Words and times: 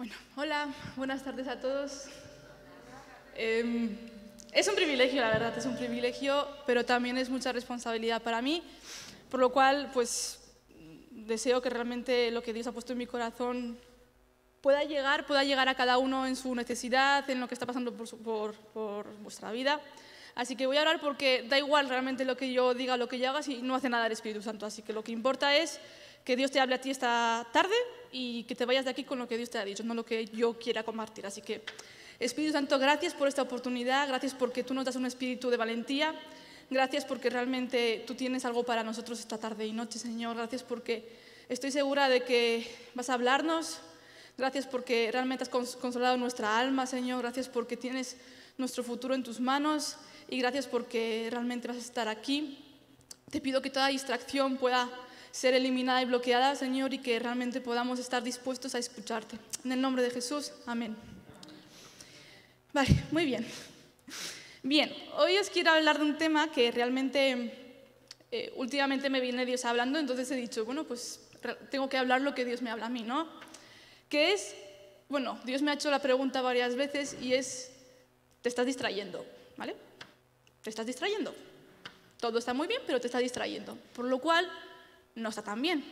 Bueno, 0.00 0.14
hola, 0.34 0.68
buenas 0.96 1.22
tardes 1.22 1.46
a 1.46 1.60
todos. 1.60 2.06
Em, 3.36 3.98
es 4.50 4.66
un 4.66 4.74
privilegio, 4.74 5.20
la 5.20 5.28
verdad, 5.28 5.58
es 5.58 5.66
un 5.66 5.76
privilegio, 5.76 6.48
pero 6.64 6.86
también 6.86 7.18
es 7.18 7.28
mucha 7.28 7.52
responsabilidad 7.52 8.22
para 8.22 8.40
mí, 8.40 8.62
por 9.30 9.40
lo 9.40 9.52
cual, 9.52 9.90
pues, 9.92 10.40
deseo 11.10 11.60
que 11.60 11.68
realmente 11.68 12.30
lo 12.30 12.42
que 12.42 12.54
Dios 12.54 12.66
ha 12.66 12.72
puesto 12.72 12.92
en 12.92 12.98
mi 12.98 13.04
corazón 13.04 13.78
pueda 14.62 14.84
llegar, 14.84 15.26
pueda 15.26 15.44
llegar 15.44 15.68
a 15.68 15.74
cada 15.74 15.98
uno 15.98 16.26
en 16.26 16.34
su 16.34 16.54
necesidad, 16.54 17.28
en 17.28 17.38
lo 17.38 17.46
que 17.46 17.52
está 17.52 17.66
pasando 17.66 17.92
por, 17.92 18.08
por, 18.22 18.54
por 18.54 19.14
vuestra 19.18 19.52
vida. 19.52 19.82
Así 20.34 20.56
que 20.56 20.66
voy 20.66 20.78
a 20.78 20.80
hablar 20.80 21.02
porque 21.02 21.44
da 21.46 21.58
igual 21.58 21.90
realmente 21.90 22.24
lo 22.24 22.38
que 22.38 22.54
yo 22.54 22.72
diga, 22.72 22.96
lo 22.96 23.06
que 23.06 23.18
yo 23.18 23.28
haga, 23.28 23.42
si 23.42 23.60
no 23.60 23.74
hace 23.74 23.90
nada 23.90 24.06
el 24.06 24.12
Espíritu 24.12 24.40
Santo. 24.40 24.64
Así 24.64 24.80
que 24.80 24.94
lo 24.94 25.04
que 25.04 25.12
importa 25.12 25.54
es 25.54 25.78
que 26.24 26.36
Dios 26.36 26.50
te 26.50 26.60
hable 26.60 26.74
a 26.74 26.80
ti 26.80 26.90
esta 26.90 27.46
tarde 27.52 27.74
y 28.12 28.44
que 28.44 28.54
te 28.54 28.64
vayas 28.64 28.84
de 28.84 28.90
aquí 28.90 29.04
con 29.04 29.18
lo 29.18 29.28
que 29.28 29.36
Dios 29.36 29.50
te 29.50 29.58
ha 29.58 29.64
dicho, 29.64 29.82
no 29.82 29.94
lo 29.94 30.04
que 30.04 30.26
yo 30.26 30.58
quiera 30.58 30.82
compartir. 30.82 31.26
Así 31.26 31.42
que, 31.42 31.62
Espíritu 32.18 32.52
Santo, 32.52 32.78
gracias 32.78 33.14
por 33.14 33.28
esta 33.28 33.42
oportunidad, 33.42 34.08
gracias 34.08 34.34
porque 34.34 34.62
tú 34.62 34.74
nos 34.74 34.84
das 34.84 34.96
un 34.96 35.06
espíritu 35.06 35.48
de 35.50 35.56
valentía, 35.56 36.14
gracias 36.68 37.04
porque 37.04 37.30
realmente 37.30 38.04
tú 38.06 38.14
tienes 38.14 38.44
algo 38.44 38.64
para 38.64 38.82
nosotros 38.82 39.18
esta 39.18 39.38
tarde 39.38 39.66
y 39.66 39.72
noche, 39.72 39.98
Señor, 39.98 40.36
gracias 40.36 40.62
porque 40.62 41.08
estoy 41.48 41.70
segura 41.70 42.08
de 42.08 42.22
que 42.22 42.70
vas 42.94 43.08
a 43.08 43.14
hablarnos, 43.14 43.78
gracias 44.36 44.66
porque 44.66 45.08
realmente 45.10 45.44
has 45.44 45.48
consolado 45.48 46.16
nuestra 46.16 46.58
alma, 46.58 46.86
Señor, 46.86 47.22
gracias 47.22 47.48
porque 47.48 47.76
tienes 47.76 48.16
nuestro 48.58 48.84
futuro 48.84 49.14
en 49.14 49.22
tus 49.22 49.40
manos 49.40 49.96
y 50.28 50.38
gracias 50.38 50.66
porque 50.66 51.28
realmente 51.30 51.68
vas 51.68 51.78
a 51.78 51.80
estar 51.80 52.08
aquí. 52.08 52.58
Te 53.30 53.40
pido 53.40 53.62
que 53.62 53.70
toda 53.70 53.88
distracción 53.88 54.58
pueda 54.58 54.90
ser 55.30 55.54
eliminada 55.54 56.02
y 56.02 56.06
bloqueada, 56.06 56.54
Señor, 56.56 56.92
y 56.92 56.98
que 56.98 57.18
realmente 57.18 57.60
podamos 57.60 57.98
estar 57.98 58.22
dispuestos 58.22 58.74
a 58.74 58.78
escucharte. 58.78 59.38
En 59.64 59.72
el 59.72 59.80
nombre 59.80 60.02
de 60.02 60.10
Jesús, 60.10 60.52
amén. 60.66 60.96
Vale, 62.72 63.04
muy 63.10 63.24
bien. 63.24 63.46
Bien, 64.62 64.92
hoy 65.16 65.38
os 65.38 65.50
quiero 65.50 65.70
hablar 65.70 65.98
de 65.98 66.04
un 66.04 66.18
tema 66.18 66.50
que 66.52 66.70
realmente 66.70 67.78
eh, 68.30 68.52
últimamente 68.56 69.08
me 69.08 69.20
viene 69.20 69.46
Dios 69.46 69.64
hablando, 69.64 69.98
entonces 69.98 70.30
he 70.30 70.36
dicho, 70.36 70.64
bueno, 70.64 70.84
pues 70.84 71.20
tengo 71.70 71.88
que 71.88 71.96
hablar 71.96 72.20
lo 72.20 72.34
que 72.34 72.44
Dios 72.44 72.62
me 72.62 72.70
habla 72.70 72.86
a 72.86 72.90
mí, 72.90 73.02
¿no? 73.02 73.26
Que 74.08 74.32
es, 74.32 74.54
bueno, 75.08 75.40
Dios 75.44 75.62
me 75.62 75.70
ha 75.70 75.74
hecho 75.74 75.90
la 75.90 76.00
pregunta 76.00 76.42
varias 76.42 76.74
veces 76.74 77.16
y 77.20 77.34
es, 77.34 77.72
te 78.42 78.48
estás 78.48 78.66
distrayendo, 78.66 79.24
¿vale? 79.56 79.74
Te 80.62 80.70
estás 80.70 80.86
distrayendo. 80.86 81.34
Todo 82.18 82.38
está 82.38 82.52
muy 82.52 82.68
bien, 82.68 82.82
pero 82.86 83.00
te 83.00 83.06
está 83.06 83.18
distrayendo. 83.18 83.78
Por 83.94 84.04
lo 84.04 84.18
cual, 84.18 84.46
no 85.14 85.28
está 85.28 85.42
tan 85.42 85.60
bien. 85.60 85.84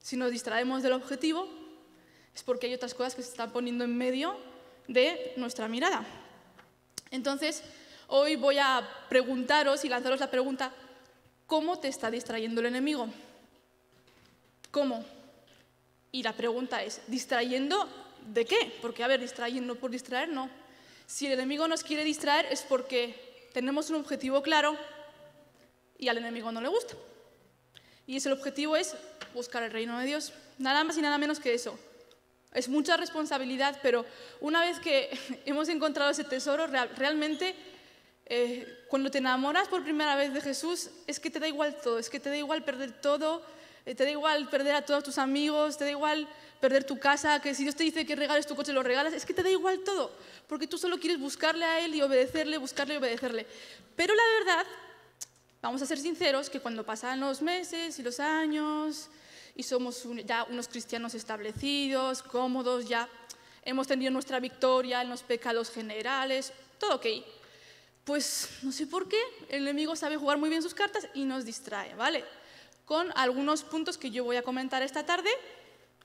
Si 0.00 0.16
nos 0.16 0.30
distraemos 0.30 0.82
del 0.82 0.92
objetivo, 0.92 1.48
es 2.34 2.42
porque 2.42 2.66
hay 2.66 2.74
otras 2.74 2.94
cosas 2.94 3.14
que 3.14 3.22
se 3.22 3.30
están 3.30 3.52
poniendo 3.52 3.84
en 3.84 3.96
medio 3.96 4.36
de 4.88 5.32
nuestra 5.36 5.68
mirada. 5.68 6.04
Entonces, 7.10 7.62
hoy 8.08 8.36
voy 8.36 8.58
a 8.58 8.88
preguntaros 9.08 9.84
y 9.84 9.88
lanzaros 9.88 10.20
la 10.20 10.30
pregunta, 10.30 10.72
¿cómo 11.46 11.78
te 11.78 11.88
está 11.88 12.10
distrayendo 12.10 12.60
el 12.60 12.66
enemigo? 12.66 13.08
¿Cómo? 14.70 15.04
Y 16.10 16.22
la 16.22 16.32
pregunta 16.32 16.82
es, 16.82 17.00
¿distrayendo 17.06 17.88
de 18.26 18.44
qué? 18.44 18.76
Porque, 18.82 19.04
a 19.04 19.08
ver, 19.08 19.20
distrayendo 19.20 19.76
por 19.76 19.90
distraer, 19.90 20.28
no. 20.28 20.50
Si 21.06 21.26
el 21.26 21.32
enemigo 21.32 21.68
nos 21.68 21.84
quiere 21.84 22.02
distraer 22.04 22.46
es 22.50 22.62
porque 22.62 23.48
tenemos 23.52 23.90
un 23.90 23.96
objetivo 23.96 24.42
claro 24.42 24.76
y 25.98 26.08
al 26.08 26.18
enemigo 26.18 26.50
no 26.50 26.60
le 26.60 26.68
gusta. 26.68 26.94
Y 28.06 28.16
ese 28.16 28.30
objetivo 28.30 28.76
es 28.76 28.94
buscar 29.32 29.62
el 29.62 29.70
reino 29.70 29.98
de 29.98 30.06
Dios. 30.06 30.32
Nada 30.58 30.84
más 30.84 30.96
y 30.96 31.02
nada 31.02 31.18
menos 31.18 31.40
que 31.40 31.54
eso. 31.54 31.78
Es 32.52 32.68
mucha 32.68 32.96
responsabilidad, 32.96 33.78
pero 33.82 34.06
una 34.40 34.60
vez 34.60 34.78
que 34.78 35.10
hemos 35.44 35.68
encontrado 35.68 36.10
ese 36.10 36.24
tesoro, 36.24 36.66
realmente 36.66 37.54
eh, 38.26 38.84
cuando 38.88 39.10
te 39.10 39.18
enamoras 39.18 39.68
por 39.68 39.82
primera 39.82 40.16
vez 40.16 40.32
de 40.32 40.40
Jesús, 40.40 40.90
es 41.06 41.18
que 41.18 41.30
te 41.30 41.40
da 41.40 41.48
igual 41.48 41.76
todo, 41.82 41.98
es 41.98 42.08
que 42.08 42.20
te 42.20 42.30
da 42.30 42.36
igual 42.36 42.64
perder 42.64 42.92
todo, 42.92 43.42
eh, 43.84 43.94
te 43.94 44.04
da 44.04 44.10
igual 44.10 44.48
perder 44.48 44.76
a 44.76 44.84
todos 44.84 45.04
tus 45.04 45.18
amigos, 45.18 45.76
te 45.76 45.84
da 45.84 45.90
igual 45.90 46.28
perder 46.60 46.84
tu 46.84 46.98
casa, 46.98 47.40
que 47.40 47.54
si 47.54 47.64
Dios 47.64 47.74
te 47.74 47.84
dice 47.84 48.06
que 48.06 48.16
regales 48.16 48.46
tu 48.46 48.54
coche, 48.54 48.72
lo 48.72 48.82
regalas, 48.82 49.12
es 49.12 49.26
que 49.26 49.34
te 49.34 49.42
da 49.42 49.50
igual 49.50 49.80
todo, 49.80 50.10
porque 50.46 50.66
tú 50.66 50.78
solo 50.78 50.98
quieres 50.98 51.18
buscarle 51.18 51.64
a 51.64 51.84
Él 51.84 51.94
y 51.94 52.00
obedecerle, 52.00 52.56
buscarle 52.56 52.94
y 52.94 52.96
obedecerle. 52.96 53.46
Pero 53.96 54.14
la 54.14 54.22
verdad 54.38 54.66
Vamos 55.64 55.80
a 55.80 55.86
ser 55.86 55.98
sinceros 55.98 56.50
que 56.50 56.60
cuando 56.60 56.84
pasan 56.84 57.20
los 57.20 57.40
meses 57.40 57.98
y 57.98 58.02
los 58.02 58.20
años 58.20 59.08
y 59.56 59.62
somos 59.62 60.06
ya 60.26 60.44
unos 60.50 60.68
cristianos 60.68 61.14
establecidos, 61.14 62.22
cómodos, 62.22 62.86
ya 62.86 63.08
hemos 63.62 63.86
tenido 63.86 64.10
nuestra 64.10 64.40
victoria 64.40 65.00
en 65.00 65.08
los 65.08 65.22
pecados 65.22 65.70
generales, 65.70 66.52
todo 66.78 66.96
ok. 66.96 67.06
Pues 68.04 68.50
no 68.60 68.72
sé 68.72 68.86
por 68.86 69.08
qué, 69.08 69.16
el 69.48 69.62
enemigo 69.62 69.96
sabe 69.96 70.18
jugar 70.18 70.36
muy 70.36 70.50
bien 70.50 70.62
sus 70.62 70.74
cartas 70.74 71.08
y 71.14 71.24
nos 71.24 71.46
distrae, 71.46 71.94
¿vale? 71.94 72.26
Con 72.84 73.10
algunos 73.16 73.64
puntos 73.64 73.96
que 73.96 74.10
yo 74.10 74.22
voy 74.22 74.36
a 74.36 74.42
comentar 74.42 74.82
esta 74.82 75.06
tarde. 75.06 75.30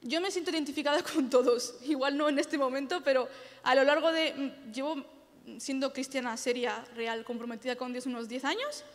Yo 0.01 0.21
me 0.21 0.31
siento 0.31 0.51
identificada 0.51 1.03
con 1.13 1.29
todos, 1.29 1.75
igual 1.83 2.15
no 2.15 2.29
en 2.29 2.39
este 2.39 2.57
momento, 2.57 3.01
pero 3.03 3.27
a 3.63 3.75
lo 3.75 3.83
largo 3.83 4.09
de... 4.13 4.33
Mm, 4.33 4.71
llevo 4.71 5.19
siendo 5.57 5.91
cristiana 5.91 6.37
seria, 6.37 6.85
real, 6.95 7.25
comprometida 7.25 7.75
con 7.75 7.91
Dios 7.91 8.05
unos 8.05 8.29
10 8.29 8.45
años 8.45 8.85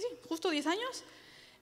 sí, 0.00 0.06
justo 0.28 0.50
10 0.50 0.66
años. 0.66 1.04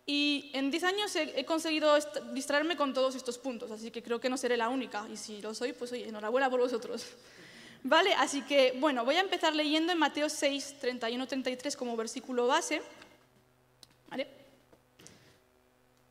Y 0.06 0.50
en 0.54 0.70
10 0.70 0.84
años 0.84 1.14
he, 1.16 1.44
conseguido 1.44 1.94
distraerme 2.32 2.76
con 2.76 2.94
todos 2.94 3.14
estos 3.14 3.36
puntos, 3.36 3.70
así 3.70 3.90
que 3.90 4.02
creo 4.02 4.20
que 4.20 4.30
no 4.30 4.38
seré 4.38 4.56
la 4.56 4.70
única. 4.70 5.06
Y 5.12 5.16
si 5.16 5.42
lo 5.42 5.54
soy, 5.54 5.74
pues 5.74 5.92
oye, 5.92 6.08
enhorabuena 6.08 6.48
por 6.48 6.60
vosotros. 6.60 7.04
Vale, 7.82 8.14
así 8.14 8.42
que 8.42 8.74
bueno, 8.80 9.04
voy 9.04 9.16
a 9.16 9.20
empezar 9.20 9.54
leyendo 9.54 9.92
en 9.92 9.98
Mateo 9.98 10.28
6, 10.28 10.76
31-33 10.80 11.76
como 11.76 11.96
versículo 11.96 12.46
base. 12.46 12.80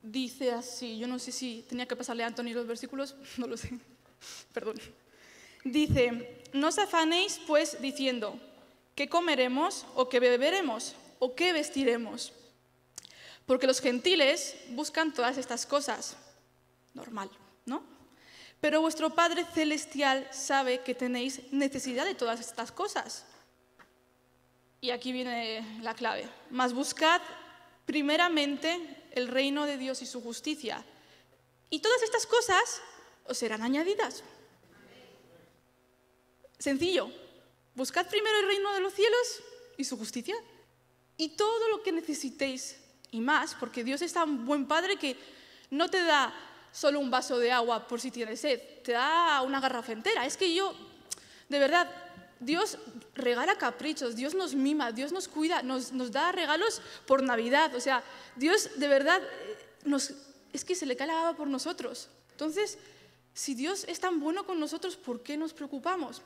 Dice 0.10 0.54
así, 0.54 0.98
yo 0.98 1.06
no 1.06 1.20
sé 1.20 1.34
si 1.34 1.66
tenía 1.68 1.86
que 1.86 1.96
pasarle 1.98 2.24
a 2.24 2.28
Antonio 2.28 2.56
los 2.56 2.66
versículos, 2.66 3.16
no 3.38 3.46
lo 3.46 3.58
sé, 3.58 3.72
perdón. 4.54 4.78
Dice, 5.66 6.44
no 6.54 6.70
os 6.70 6.78
afanéis 6.78 7.42
pues 7.46 7.82
diciendo, 7.82 8.40
¿qué 8.96 9.10
comeremos 9.10 9.86
o 9.96 10.08
qué 10.08 10.22
beberemos? 10.22 10.96
O 11.20 11.36
qué 11.36 11.54
vestiremos? 11.54 12.34
Porque 13.46 13.68
los 13.68 13.80
gentiles 13.80 14.56
buscan 14.70 15.14
todas 15.14 15.38
estas 15.38 15.66
cosas. 15.66 16.18
Normal, 16.94 17.30
¿no? 17.66 17.82
Pero 18.60 18.82
vuestro 18.82 19.14
Padre 19.14 19.46
Celestial 19.46 20.28
sabe 20.32 20.82
que 20.82 20.96
tenéis 20.96 21.42
necesidad 21.52 22.06
de 22.06 22.16
todas 22.16 22.40
estas 22.40 22.72
cosas. 22.72 23.26
Y 24.82 24.90
aquí 24.90 25.12
viene 25.12 25.80
la 25.82 25.94
clave. 25.94 26.30
Mas 26.50 26.74
buscad 26.74 27.22
primeramente 27.86 28.80
el 29.12 29.28
reino 29.28 29.66
de 29.66 29.78
Dios 29.78 30.02
y 30.02 30.06
su 30.06 30.22
justicia. 30.22 30.84
Y 31.70 31.80
todas 31.80 32.02
estas 32.04 32.26
cosas 32.26 32.82
os 33.26 33.38
serán 33.38 33.62
añadidas. 33.62 34.24
Sencillo. 36.60 37.10
Buscad 37.76 38.08
primero 38.08 38.40
el 38.40 38.48
reino 38.48 38.74
de 38.74 38.80
los 38.82 38.94
cielos 38.94 39.44
y 39.78 39.84
su 39.84 39.98
justicia 39.98 40.36
y 41.18 41.30
todo 41.30 41.70
lo 41.70 41.84
que 41.84 41.92
necesitéis 41.92 42.78
y 43.12 43.22
más, 43.22 43.56
porque 43.56 43.84
Dios 43.84 44.02
es 44.02 44.14
tan 44.14 44.46
buen 44.46 44.68
padre 44.68 44.98
que 44.98 45.18
no 45.72 45.90
te 45.90 46.04
da 46.04 46.34
solo 46.72 47.00
un 47.00 47.10
vaso 47.10 47.40
de 47.40 47.52
agua 47.52 47.88
por 47.88 48.00
si 48.00 48.12
tienes 48.12 48.42
sed, 48.42 48.62
te 48.84 48.92
da 48.92 49.42
una 49.42 49.60
garrafa 49.60 49.94
entera. 49.94 50.26
Es 50.26 50.38
que 50.38 50.54
yo, 50.54 50.76
de 51.50 51.60
verdad, 51.60 51.90
Dios 52.40 52.78
regala 53.16 53.58
caprichos, 53.58 54.16
Dios 54.16 54.36
nos 54.36 54.54
mima, 54.54 54.92
Dios 54.92 55.12
nos 55.12 55.28
cuida, 55.28 55.64
nos, 55.64 56.12
da 56.12 56.32
regalos 56.32 56.82
por 57.06 57.24
Navidad. 57.24 57.74
O 57.76 57.80
sea, 57.80 58.04
Dios 58.36 58.70
de 58.76 58.88
verdad 58.88 59.22
eh, 59.24 59.58
nos, 59.86 60.14
es 60.54 60.64
que 60.64 60.76
se 60.76 60.86
le 60.86 60.96
cae 60.96 61.08
la 61.08 61.16
baba 61.16 61.36
por 61.36 61.48
nosotros. 61.48 62.10
Entonces, 62.32 62.78
si 63.34 63.56
Dios 63.56 63.86
es 63.88 64.00
tan 64.00 64.20
bueno 64.20 64.46
con 64.46 64.60
nosotros, 64.60 64.98
¿por 64.98 65.24
qué 65.24 65.38
nos 65.38 65.54
preocupamos? 65.54 66.22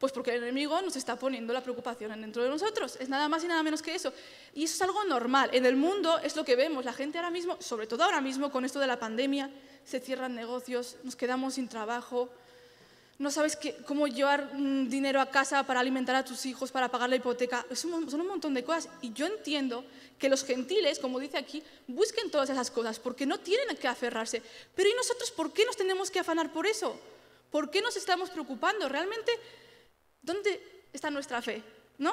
Pues 0.00 0.12
porque 0.12 0.34
el 0.34 0.42
enemigo 0.42 0.80
nos 0.80 0.96
está 0.96 1.16
poniendo 1.16 1.52
la 1.52 1.60
preocupación 1.60 2.18
dentro 2.18 2.42
de 2.42 2.48
nosotros. 2.48 2.96
Es 2.98 3.10
nada 3.10 3.28
más 3.28 3.44
y 3.44 3.48
nada 3.48 3.62
menos 3.62 3.82
que 3.82 3.94
eso. 3.94 4.14
Y 4.54 4.64
eso 4.64 4.74
es 4.76 4.80
algo 4.80 5.04
normal. 5.04 5.50
En 5.52 5.66
el 5.66 5.76
mundo 5.76 6.18
es 6.20 6.34
lo 6.36 6.42
que 6.42 6.56
vemos. 6.56 6.86
La 6.86 6.94
gente 6.94 7.18
ahora 7.18 7.30
mismo, 7.30 7.58
sobre 7.60 7.86
todo 7.86 8.04
ahora 8.04 8.22
mismo 8.22 8.50
con 8.50 8.64
esto 8.64 8.80
de 8.80 8.86
la 8.86 8.98
pandemia, 8.98 9.50
se 9.84 10.00
cierran 10.00 10.34
negocios, 10.34 10.96
nos 11.04 11.16
quedamos 11.16 11.54
sin 11.54 11.68
trabajo, 11.68 12.30
no 13.18 13.30
sabes 13.30 13.58
cómo 13.86 14.06
llevar 14.06 14.54
mm, 14.54 14.88
dinero 14.88 15.20
a 15.20 15.26
casa 15.26 15.66
para 15.66 15.80
alimentar 15.80 16.16
a 16.16 16.24
tus 16.24 16.46
hijos, 16.46 16.72
para 16.72 16.88
pagar 16.88 17.10
la 17.10 17.16
hipoteca. 17.16 17.66
son 17.74 17.92
un 17.92 18.26
montón 18.26 18.54
de 18.54 18.64
cosas. 18.64 18.88
Y 19.02 19.12
yo 19.12 19.26
entiendo 19.26 19.84
que 20.18 20.30
los 20.30 20.44
gentiles, 20.44 20.98
como 20.98 21.18
dice 21.20 21.36
aquí, 21.36 21.62
busquen 21.86 22.30
todas 22.30 22.48
esas 22.48 22.70
cosas 22.70 22.98
porque 22.98 23.26
no 23.26 23.38
tienen 23.38 23.76
que 23.76 23.86
aferrarse. 23.86 24.42
Pero 24.74 24.88
¿y 24.88 24.94
nosotros 24.94 25.30
por 25.30 25.52
qué 25.52 25.66
nos 25.66 25.76
tenemos 25.76 26.10
que 26.10 26.20
afanar 26.20 26.50
por 26.50 26.66
eso? 26.66 26.98
¿Por 27.50 27.70
qué 27.70 27.82
nos 27.82 27.96
estamos 27.96 28.30
preocupando? 28.30 28.88
Realmente 28.88 29.32
¿Dónde 30.22 30.84
está 30.92 31.10
nuestra 31.10 31.42
fe? 31.42 31.62
¿No? 31.98 32.12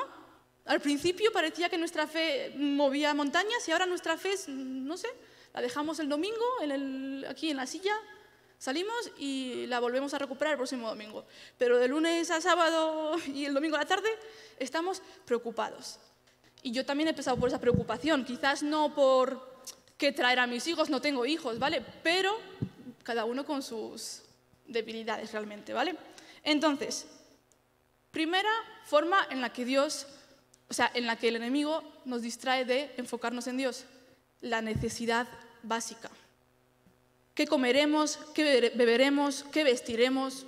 Al 0.65 0.81
principio 0.81 1.31
parecía 1.31 1.69
que 1.69 1.77
nuestra 1.77 2.07
fe 2.07 2.53
movía 2.57 3.13
montañas 3.13 3.67
y 3.67 3.71
ahora 3.71 3.85
nuestra 3.85 4.17
fe 4.17 4.33
es, 4.33 4.49
no 4.49 4.97
sé, 4.97 5.07
la 5.53 5.61
dejamos 5.61 5.99
el 5.99 6.09
domingo 6.09 6.45
aquí 7.27 7.49
en 7.49 7.57
la 7.57 7.65
silla 7.65 7.93
Salimos 8.59 9.11
y 9.19 9.67
la 9.67 9.79
volvemos 9.79 10.13
a 10.15 10.17
recuperar 10.17 10.53
el 10.53 10.57
próximo 10.57 10.89
domingo. 10.89 11.25
Pero 11.57 11.77
de 11.77 11.87
lunes 11.87 12.31
a 12.31 12.41
sábado 12.41 13.15
y 13.27 13.45
el 13.45 13.53
domingo 13.53 13.75
a 13.75 13.79
la 13.79 13.85
tarde 13.85 14.09
estamos 14.57 15.01
preocupados. 15.25 15.99
Y 16.63 16.71
yo 16.71 16.85
también 16.85 17.07
he 17.09 17.13
pasado 17.13 17.37
por 17.37 17.49
esa 17.49 17.59
preocupación, 17.59 18.25
quizás 18.25 18.63
no 18.63 18.95
por 18.95 19.61
qué 19.97 20.11
traer 20.11 20.39
a 20.39 20.47
mis 20.47 20.65
hijos, 20.67 20.89
no 20.89 21.01
tengo 21.01 21.25
hijos, 21.25 21.59
¿vale? 21.59 21.85
Pero 22.01 22.35
cada 23.03 23.25
uno 23.25 23.45
con 23.45 23.61
sus 23.61 24.23
debilidades 24.65 25.31
realmente, 25.31 25.71
¿vale? 25.71 25.95
Entonces, 26.43 27.07
primera 28.11 28.51
forma 28.85 29.27
en 29.29 29.41
la 29.41 29.51
que 29.51 29.65
Dios, 29.65 30.07
o 30.69 30.73
sea, 30.73 30.91
en 30.93 31.05
la 31.05 31.17
que 31.17 31.27
el 31.27 31.35
enemigo 31.35 31.83
nos 32.05 32.21
distrae 32.21 32.65
de 32.65 32.93
enfocarnos 32.97 33.47
en 33.47 33.57
Dios, 33.57 33.85
la 34.41 34.61
necesidad 34.61 35.27
básica 35.63 36.09
qué 37.37 37.45
comeremos, 37.45 38.17
qué 38.33 38.71
beberemos, 38.73 39.45
qué 39.51 39.63
vestiremos. 39.63 40.47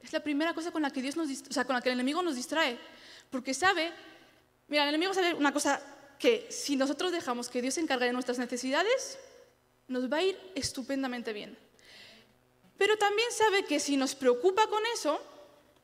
Es 0.00 0.12
la 0.12 0.20
primera 0.20 0.54
cosa 0.54 0.70
con 0.70 0.80
la 0.80 0.90
que 0.92 1.02
Dios 1.02 1.16
nos, 1.16 1.28
o 1.28 1.52
sea, 1.52 1.64
con 1.64 1.74
la 1.74 1.82
que 1.82 1.88
el 1.88 1.94
enemigo 1.94 2.22
nos 2.22 2.36
distrae, 2.36 2.78
porque 3.28 3.52
sabe, 3.52 3.92
mira, 4.68 4.84
el 4.84 4.90
enemigo 4.90 5.12
sabe 5.14 5.34
una 5.34 5.52
cosa 5.52 5.82
que 6.20 6.46
si 6.48 6.76
nosotros 6.76 7.10
dejamos 7.10 7.48
que 7.48 7.60
Dios 7.60 7.74
se 7.74 7.80
encargue 7.80 8.06
de 8.06 8.12
nuestras 8.12 8.38
necesidades, 8.38 9.18
nos 9.88 10.10
va 10.10 10.18
a 10.18 10.22
ir 10.22 10.38
estupendamente 10.54 11.32
bien. 11.32 11.58
Pero 12.78 12.96
también 12.96 13.28
sabe 13.32 13.64
que 13.64 13.80
si 13.80 13.96
nos 13.96 14.14
preocupa 14.14 14.68
con 14.68 14.82
eso, 14.94 15.20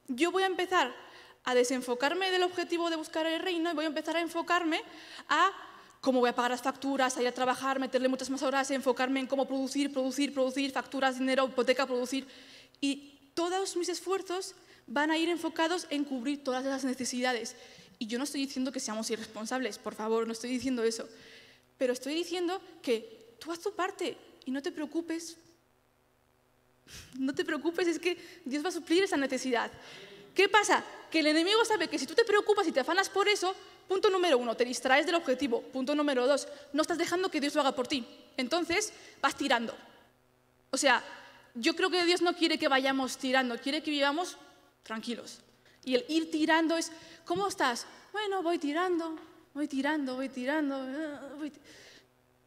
yo 0.09 0.33
voy 0.33 0.43
a 0.43 0.47
empezar 0.47 0.95
a 1.45 1.55
desenfocarme 1.55 2.31
del 2.31 2.43
objetivo 2.43 2.91
de 2.91 2.97
buscar 2.97 3.27
el 3.27 3.41
reino 3.41 3.71
y 3.71 3.75
voy 3.75 3.85
a 3.85 3.89
empezar 3.89 4.17
a 4.17 4.21
enfocarme 4.21 4.83
a 5.29 5.51
cómo 6.01 6.21
voy 6.21 6.31
a 6.31 6.35
pagar 6.35 6.51
las 6.51 6.63
facturas, 6.63 7.17
a 7.17 7.23
ir 7.23 7.29
a 7.29 7.33
trabajar, 7.33 7.79
meterle 7.79 8.09
muchas 8.09 8.31
más 8.31 8.43
horas, 8.43 8.71
enfocarme 8.71 9.21
en 9.21 9.27
cómo 9.27 9.47
producir, 9.47 9.93
producir, 9.93 10.33
producir, 10.33 10.71
facturas, 10.73 11.19
dinero, 11.19 11.47
hipoteca, 11.47 11.87
producir. 11.87 12.27
Y 12.81 13.31
todos 13.35 13.77
mis 13.77 13.89
esfuerzos 13.89 14.55
van 14.87 15.11
a 15.11 15.19
ir 15.19 15.29
enfocados 15.29 15.87
en 15.91 16.05
cubrir 16.05 16.43
todas 16.45 16.65
esas 16.65 16.85
necesidades. 16.85 17.57
Y 17.99 18.07
yo 18.07 18.19
no 18.19 18.25
estoy 18.25 18.43
diciendo 18.43 18.73
que 18.73 18.81
seamos 18.81 19.11
irresponsables, 19.11 19.79
por 19.79 19.95
favor, 19.95 20.27
no 20.27 20.33
estoy 20.33 20.51
diciendo 20.51 20.83
eso. 20.83 21.09
Pero 21.79 21.93
estoy 21.93 22.15
diciendo 22.15 22.61
que 22.83 23.37
tú 23.39 23.53
haz 23.53 23.61
tu 23.61 23.75
parte 23.75 24.17
y 24.45 24.51
no 24.51 24.63
te 24.63 24.73
preocupes. 24.73 25.37
No 27.19 27.35
te 27.35 27.45
preocupes, 27.45 27.87
es 27.87 27.99
que 27.99 28.17
Dios 28.45 28.65
va 28.65 28.69
a 28.69 28.73
suplir 28.73 29.05
esa 29.05 29.17
necesidad. 29.17 29.71
¿Qué 30.35 30.49
pasa? 30.49 30.85
Que 31.11 31.21
el 31.21 31.27
enemigo 31.27 31.65
sabe 31.65 31.89
que 31.89 31.99
si 31.99 32.07
tú 32.07 32.15
te 32.15 32.25
preocupas 32.25 32.67
y 32.67 32.73
te 32.73 32.81
afanas 32.81 33.09
por 33.09 33.29
eso, 33.29 33.55
Punto 33.89 34.11
número 34.11 34.37
uno, 34.37 34.55
te 34.55 34.67
distraes 34.67 35.07
del 35.07 35.15
objetivo. 35.15 35.63
Punto 35.63 35.95
número 35.95 36.27
dos, 36.27 36.47
no 36.75 36.83
estás 36.83 36.99
dejando 36.99 37.31
que 37.31 37.41
Dios 37.41 37.55
lo 37.55 37.63
haga 37.63 37.75
por 37.75 37.89
ti. 37.89 38.07
Entonces, 38.37 38.93
vas 39.23 39.35
tirando. 39.35 39.75
O 40.71 40.77
sea, 40.77 41.03
yo 41.55 41.75
creo 41.75 41.89
que 41.89 42.05
Dios 42.05 42.21
no 42.21 42.37
quiere 42.37 42.59
que 42.59 42.69
vayamos 42.69 43.17
tirando, 43.17 43.57
quiere 43.57 43.83
que 43.83 43.91
vivamos 43.91 44.37
tranquilos. 44.83 45.41
Y 45.87 45.95
el 45.95 46.05
ir 46.09 46.31
tirando 46.31 46.77
es, 46.77 46.93
¿cómo 47.25 47.49
estás? 47.49 47.87
Bueno, 48.13 48.43
voy 48.43 48.59
tirando, 48.59 49.17
voy 49.55 49.67
tirando, 49.67 50.17
voy 50.17 50.29
tirando. 50.29 50.87
Eh, 50.87 51.53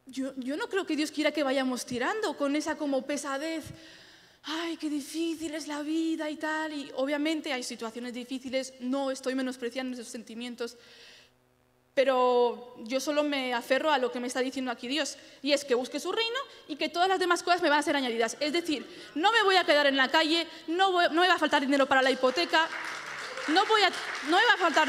yo, 0.06 0.32
yo 0.36 0.56
no 0.56 0.68
creo 0.68 0.86
que 0.86 0.94
Dios 0.94 1.10
quiera 1.10 1.32
que 1.32 1.42
vayamos 1.42 1.84
tirando 1.84 2.36
con 2.36 2.54
esa 2.54 2.76
como 2.76 3.02
pesadez. 3.02 3.64
Ay, 4.44 4.76
qué 4.76 4.90
difícil 4.90 5.54
es 5.54 5.68
la 5.68 5.82
vida 5.82 6.28
y 6.28 6.36
tal. 6.36 6.72
Y 6.72 6.90
obviamente 6.96 7.52
hay 7.52 7.62
situaciones 7.62 8.12
difíciles, 8.12 8.74
no 8.80 9.10
estoy 9.10 9.34
menospreciando 9.34 9.94
esos 9.94 10.08
sentimientos, 10.08 10.76
pero 11.94 12.74
yo 12.78 13.00
solo 13.00 13.22
me 13.22 13.52
aferro 13.54 13.90
a 13.92 13.98
lo 13.98 14.10
que 14.10 14.18
me 14.18 14.26
está 14.26 14.40
diciendo 14.40 14.70
aquí 14.70 14.88
Dios, 14.88 15.18
y 15.42 15.52
es 15.52 15.64
que 15.64 15.74
busque 15.74 16.00
su 16.00 16.10
reino 16.10 16.38
y 16.66 16.76
que 16.76 16.88
todas 16.88 17.08
las 17.08 17.18
demás 17.18 17.42
cosas 17.42 17.62
me 17.62 17.68
van 17.68 17.78
a 17.78 17.82
ser 17.82 17.94
añadidas. 17.94 18.36
Es 18.40 18.52
decir, 18.52 18.86
no 19.14 19.30
me 19.30 19.42
voy 19.42 19.56
a 19.56 19.64
quedar 19.64 19.86
en 19.86 19.96
la 19.96 20.10
calle, 20.10 20.46
no, 20.68 20.92
me 20.92 21.28
va 21.28 21.34
a 21.34 21.38
faltar 21.38 21.60
dinero 21.60 21.86
para 21.86 22.02
la 22.02 22.10
hipoteca, 22.10 22.66
no, 23.48 23.64
voy 23.66 23.82
a, 23.82 23.90
no 24.28 24.36
me 24.38 24.46
va 24.46 24.54
a 24.54 24.58
faltar 24.58 24.88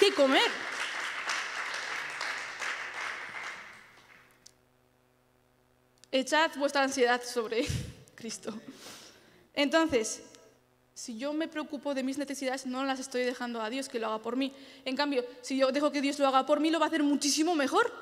qué 0.00 0.12
comer. 0.12 0.50
Echad 6.10 6.52
vuestra 6.56 6.82
ansiedad 6.82 7.22
sobre 7.22 7.66
Cristo. 8.18 8.52
Entonces, 9.54 10.22
si 10.92 11.16
yo 11.16 11.32
me 11.32 11.46
preocupo 11.46 11.94
de 11.94 12.02
mis 12.02 12.18
necesidades, 12.18 12.66
no 12.66 12.84
las 12.84 12.98
estoy 12.98 13.22
dejando 13.22 13.62
a 13.62 13.70
Dios 13.70 13.88
que 13.88 14.00
lo 14.00 14.08
haga 14.08 14.20
por 14.20 14.34
mí. 14.34 14.52
En 14.84 14.96
cambio, 14.96 15.24
si 15.40 15.56
yo 15.56 15.70
dejo 15.70 15.92
que 15.92 16.00
Dios 16.00 16.18
lo 16.18 16.26
haga 16.26 16.44
por 16.44 16.58
mí, 16.58 16.70
lo 16.70 16.80
va 16.80 16.86
a 16.86 16.88
hacer 16.88 17.04
muchísimo 17.04 17.54
mejor. 17.54 17.92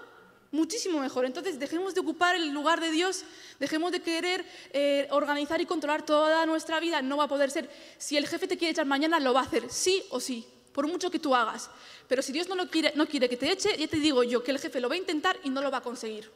Muchísimo 0.53 1.01
mejor. 1.01 1.27
Entonces, 1.27 1.59
dejemos 1.59 1.93
de 1.93 2.01
ocupar 2.01 2.35
el 2.35 2.51
lugar 2.51 2.81
de 2.81 2.91
Dios, 2.91 3.25
dejemos 3.61 3.93
de 3.93 4.01
querer 4.01 4.43
eh, 4.73 5.07
organizar 5.11 5.61
y 5.61 5.67
controlar 5.67 6.07
toda 6.07 6.47
nuestra 6.47 6.81
vida. 6.81 7.03
No 7.03 7.19
va 7.19 7.25
a 7.25 7.29
poder 7.29 7.51
ser. 7.51 7.69
Si 7.99 8.17
el 8.17 8.27
jefe 8.27 8.49
te 8.49 8.57
quiere 8.57 8.73
echar 8.73 8.87
mañana, 8.87 9.21
lo 9.21 9.35
va 9.35 9.41
a 9.41 9.45
hacer, 9.45 9.69
sí 9.69 10.03
o 10.09 10.19
sí, 10.19 10.47
por 10.73 10.89
mucho 10.89 11.11
que 11.11 11.19
tú 11.19 11.35
hagas. 11.35 11.69
Pero 12.09 12.23
si 12.23 12.33
Dios 12.33 12.49
no, 12.49 12.55
lo 12.55 12.71
quiere, 12.71 12.95
no 12.95 13.07
quiere 13.07 13.29
que 13.29 13.37
te 13.37 13.53
eche, 13.53 13.77
ya 13.77 13.87
te 13.87 13.99
digo 13.99 14.23
yo 14.23 14.43
que 14.43 14.53
el 14.53 14.59
jefe 14.59 14.81
lo 14.81 14.89
va 14.89 14.95
a 14.95 14.99
intentar 14.99 15.37
y 15.45 15.51
no 15.51 15.61
lo 15.61 15.71
va 15.71 15.79
a 15.79 15.83
conseguir. 15.83 16.31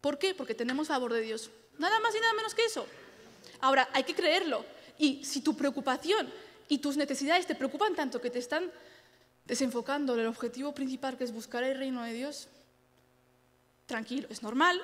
¿Por 0.00 0.18
qué? 0.18 0.34
Porque 0.34 0.54
tenemos 0.54 0.88
favor 0.88 1.12
de 1.12 1.20
Dios. 1.20 1.50
Nada 1.78 2.00
más 2.00 2.14
y 2.14 2.20
nada 2.20 2.34
menos 2.34 2.54
que 2.54 2.64
eso. 2.64 2.86
Ahora, 3.60 3.88
hay 3.92 4.04
que 4.04 4.14
creerlo. 4.14 4.64
Y 4.98 5.24
si 5.24 5.40
tu 5.40 5.56
preocupación 5.56 6.30
y 6.68 6.78
tus 6.78 6.96
necesidades 6.96 7.46
te 7.46 7.54
preocupan 7.54 7.94
tanto 7.94 8.20
que 8.20 8.30
te 8.30 8.38
están 8.38 8.70
desenfocando 9.44 10.16
del 10.16 10.26
objetivo 10.26 10.74
principal 10.74 11.16
que 11.16 11.24
es 11.24 11.32
buscar 11.32 11.64
el 11.64 11.78
reino 11.78 12.02
de 12.02 12.12
Dios, 12.12 12.48
tranquilo, 13.86 14.26
es 14.30 14.42
normal, 14.42 14.80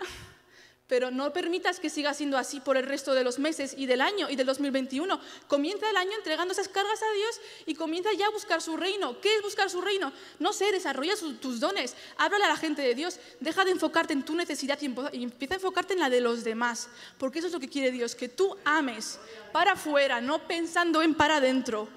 pero 0.90 1.12
no 1.12 1.32
permitas 1.32 1.78
que 1.78 1.88
siga 1.88 2.12
siendo 2.14 2.36
así 2.36 2.58
por 2.58 2.76
el 2.76 2.84
resto 2.84 3.14
de 3.14 3.22
los 3.22 3.38
meses 3.38 3.74
y 3.78 3.86
del 3.86 4.00
año 4.00 4.28
y 4.28 4.34
del 4.34 4.44
2021. 4.44 5.20
Comienza 5.46 5.88
el 5.88 5.96
año 5.96 6.10
entregando 6.16 6.52
esas 6.52 6.66
cargas 6.66 7.00
a 7.00 7.14
Dios 7.14 7.40
y 7.64 7.76
comienza 7.76 8.12
ya 8.12 8.26
a 8.26 8.30
buscar 8.30 8.60
su 8.60 8.76
reino. 8.76 9.20
¿Qué 9.20 9.36
es 9.36 9.40
buscar 9.42 9.70
su 9.70 9.80
reino? 9.80 10.12
No 10.40 10.52
sé, 10.52 10.72
desarrolla 10.72 11.14
tus 11.40 11.60
dones, 11.60 11.94
háblale 12.16 12.44
a 12.44 12.48
la 12.48 12.56
gente 12.56 12.82
de 12.82 12.96
Dios, 12.96 13.20
deja 13.38 13.64
de 13.64 13.70
enfocarte 13.70 14.14
en 14.14 14.24
tu 14.24 14.34
necesidad 14.34 14.80
y 15.12 15.22
empieza 15.22 15.54
a 15.54 15.58
enfocarte 15.58 15.94
en 15.94 16.00
la 16.00 16.10
de 16.10 16.20
los 16.20 16.42
demás, 16.42 16.88
porque 17.18 17.38
eso 17.38 17.46
es 17.46 17.52
lo 17.52 17.60
que 17.60 17.68
quiere 17.68 17.92
Dios, 17.92 18.16
que 18.16 18.28
tú 18.28 18.56
ames 18.64 19.20
para 19.52 19.72
afuera, 19.72 20.20
no 20.20 20.48
pensando 20.48 21.02
en 21.02 21.14
para 21.14 21.36
adentro. 21.36 21.88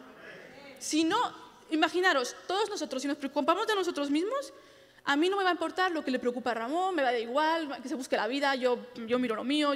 Si 0.78 1.04
no, 1.04 1.18
imaginaros, 1.72 2.36
todos 2.46 2.70
nosotros, 2.70 3.02
si 3.02 3.08
nos 3.08 3.18
preocupamos 3.18 3.66
de 3.66 3.74
nosotros 3.74 4.12
mismos, 4.12 4.54
a 5.06 5.16
mí 5.18 5.30
no 5.30 5.38
me 5.38 5.44
va 5.44 5.50
a 5.50 5.54
importar 5.54 5.92
lo 5.92 6.04
que 6.04 6.12
le 6.12 6.20
preocupa 6.20 6.52
a 6.52 6.54
Ramón, 6.54 6.96
me 6.96 7.02
va 7.02 7.10
a 7.10 7.12
dar 7.12 7.22
igual, 7.22 7.82
que 7.82 7.90
se 7.90 7.96
busque 7.96 8.16
la 8.16 8.28
vida, 8.28 8.56
yo, 8.56 8.78
yo 9.08 9.20
miro 9.20 9.36
lo 9.36 9.44
mío. 9.44 9.74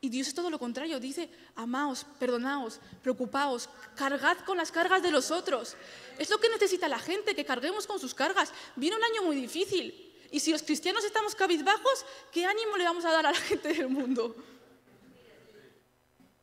Y 0.00 0.08
Dios 0.08 0.28
es 0.28 0.34
todo 0.34 0.48
lo 0.48 0.58
contrario, 0.60 1.00
dice, 1.00 1.28
amaos, 1.56 2.06
perdonaos, 2.20 2.78
preocupaos, 3.02 3.68
cargad 3.96 4.38
con 4.46 4.56
las 4.56 4.70
cargas 4.70 5.02
de 5.02 5.10
los 5.10 5.32
otros. 5.32 5.76
Es 6.18 6.30
lo 6.30 6.38
que 6.38 6.48
necesita 6.48 6.88
la 6.88 7.00
gente, 7.00 7.34
que 7.34 7.44
carguemos 7.44 7.86
con 7.88 7.98
sus 7.98 8.14
cargas. 8.14 8.52
Viene 8.76 8.96
un 8.96 9.02
año 9.02 9.22
muy 9.24 9.34
difícil. 9.34 10.14
Y 10.30 10.38
si 10.38 10.52
los 10.52 10.62
cristianos 10.62 11.04
estamos 11.04 11.34
cabizbajos, 11.34 12.04
¿qué 12.30 12.44
ánimo 12.46 12.76
le 12.76 12.84
vamos 12.84 13.04
a 13.04 13.10
dar 13.10 13.26
a 13.26 13.32
la 13.32 13.38
gente 13.38 13.72
del 13.72 13.88
mundo? 13.88 14.36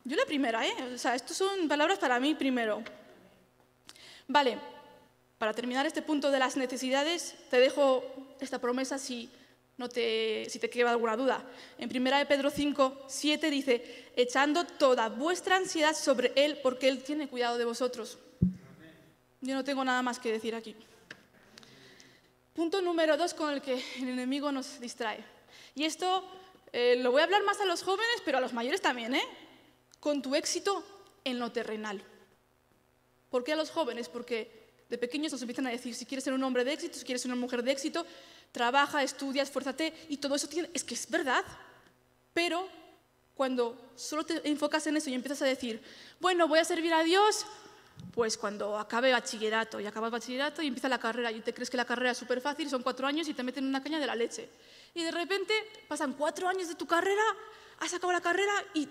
Yo 0.04 0.16
la 0.16 0.26
primera, 0.26 0.66
¿eh? 0.66 0.74
O 0.94 0.98
sea, 0.98 1.14
estas 1.14 1.36
son 1.38 1.66
palabras 1.66 1.98
para 1.98 2.20
mí 2.20 2.34
primero. 2.34 2.82
Vale, 4.28 4.58
para 5.38 5.54
terminar 5.54 5.86
este 5.86 6.02
punto 6.02 6.30
de 6.30 6.38
las 6.38 6.56
necesidades, 6.56 7.34
te 7.50 7.58
dejo 7.58 8.04
esta 8.44 8.60
promesa 8.60 8.98
si, 8.98 9.30
no 9.76 9.88
te, 9.88 10.46
si 10.48 10.58
te 10.58 10.70
queda 10.70 10.90
alguna 10.90 11.16
duda. 11.16 11.44
En 11.78 11.90
1 11.94 12.28
Pedro 12.28 12.50
5, 12.50 13.04
7 13.06 13.50
dice, 13.50 14.10
echando 14.16 14.64
toda 14.64 15.08
vuestra 15.08 15.56
ansiedad 15.56 15.94
sobre 15.94 16.32
Él 16.36 16.58
porque 16.62 16.88
Él 16.88 17.02
tiene 17.02 17.28
cuidado 17.28 17.58
de 17.58 17.64
vosotros. 17.64 18.18
Yo 19.40 19.54
no 19.54 19.64
tengo 19.64 19.84
nada 19.84 20.02
más 20.02 20.18
que 20.18 20.32
decir 20.32 20.54
aquí. 20.54 20.74
Punto 22.54 22.80
número 22.80 23.16
dos 23.16 23.34
con 23.34 23.52
el 23.52 23.60
que 23.60 23.74
el 23.98 24.08
enemigo 24.08 24.50
nos 24.50 24.80
distrae. 24.80 25.22
Y 25.74 25.84
esto 25.84 26.24
eh, 26.72 26.96
lo 26.96 27.12
voy 27.12 27.20
a 27.20 27.24
hablar 27.24 27.44
más 27.44 27.60
a 27.60 27.66
los 27.66 27.82
jóvenes, 27.82 28.22
pero 28.24 28.38
a 28.38 28.40
los 28.40 28.54
mayores 28.54 28.80
también, 28.80 29.14
¿eh? 29.14 29.22
Con 30.00 30.22
tu 30.22 30.34
éxito 30.34 30.82
en 31.24 31.38
lo 31.38 31.52
terrenal. 31.52 32.02
¿Por 33.28 33.44
qué 33.44 33.52
a 33.52 33.56
los 33.56 33.70
jóvenes? 33.70 34.08
Porque 34.08 34.65
de 34.88 34.98
pequeños 34.98 35.32
nos 35.32 35.42
empiezan 35.42 35.66
a 35.66 35.70
decir, 35.70 35.94
si 35.94 36.06
quieres 36.06 36.24
ser 36.24 36.32
un 36.32 36.42
hombre 36.44 36.64
de 36.64 36.72
éxito, 36.72 36.98
si 36.98 37.04
quieres 37.04 37.22
ser 37.22 37.30
una 37.30 37.40
mujer 37.40 37.62
de 37.62 37.72
éxito, 37.72 38.06
trabaja, 38.52 39.02
estudia, 39.02 39.42
esfuérzate, 39.42 39.92
y 40.08 40.18
todo 40.18 40.36
eso 40.36 40.48
tiene, 40.48 40.70
es 40.72 40.84
que 40.84 40.94
es 40.94 41.10
verdad. 41.10 41.44
Pero 42.32 42.68
cuando 43.34 43.92
solo 43.96 44.24
te 44.24 44.48
enfocas 44.48 44.86
en 44.86 44.96
eso 44.96 45.10
y 45.10 45.14
empiezas 45.14 45.42
a 45.42 45.46
decir, 45.46 45.82
bueno, 46.20 46.48
voy 46.48 46.58
a 46.58 46.64
servir 46.64 46.94
a 46.94 47.02
Dios, 47.02 47.44
pues 48.12 48.36
cuando 48.36 48.78
acabe 48.78 49.12
bachillerato 49.12 49.80
y 49.80 49.86
acabas 49.86 50.10
bachillerato 50.10 50.62
y 50.62 50.68
empieza 50.68 50.88
la 50.88 50.98
carrera 50.98 51.30
y 51.32 51.40
te 51.40 51.52
crees 51.52 51.68
que 51.68 51.76
la 51.76 51.84
carrera 51.84 52.12
es 52.12 52.18
súper 52.18 52.40
fácil, 52.40 52.68
son 52.70 52.82
cuatro 52.82 53.06
años 53.06 53.28
y 53.28 53.34
te 53.34 53.42
meten 53.42 53.66
una 53.66 53.82
caña 53.82 53.98
de 53.98 54.06
la 54.06 54.14
leche. 54.14 54.48
Y 54.94 55.02
de 55.02 55.10
repente 55.10 55.52
pasan 55.88 56.14
cuatro 56.14 56.48
años 56.48 56.68
de 56.68 56.74
tu 56.74 56.86
carrera, 56.86 57.22
has 57.80 57.92
acabado 57.92 58.12
la 58.12 58.22
carrera 58.22 58.52
y, 58.74 58.88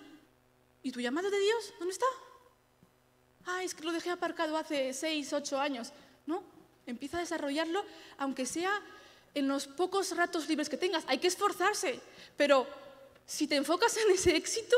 ¿y 0.83 0.91
tu 0.91 0.99
llamado 0.99 1.29
de 1.29 1.39
Dios? 1.39 1.73
¿Dónde 1.79 1.93
está? 1.93 2.05
Ah, 3.47 3.63
es 3.63 3.73
que 3.73 3.83
lo 3.83 3.91
dejé 3.91 4.09
aparcado 4.09 4.57
hace 4.57 4.93
seis, 4.93 5.31
ocho 5.33 5.59
años. 5.59 5.91
No, 6.25 6.43
empieza 6.85 7.17
a 7.17 7.21
desarrollarlo, 7.21 7.83
aunque 8.17 8.45
sea 8.45 8.81
en 9.33 9.47
los 9.47 9.67
pocos 9.67 10.15
ratos 10.15 10.47
libres 10.47 10.69
que 10.69 10.77
tengas. 10.77 11.03
Hay 11.07 11.17
que 11.17 11.27
esforzarse, 11.27 11.99
pero 12.37 12.67
si 13.25 13.47
te 13.47 13.55
enfocas 13.55 13.95
en 13.97 14.11
ese 14.11 14.35
éxito, 14.35 14.75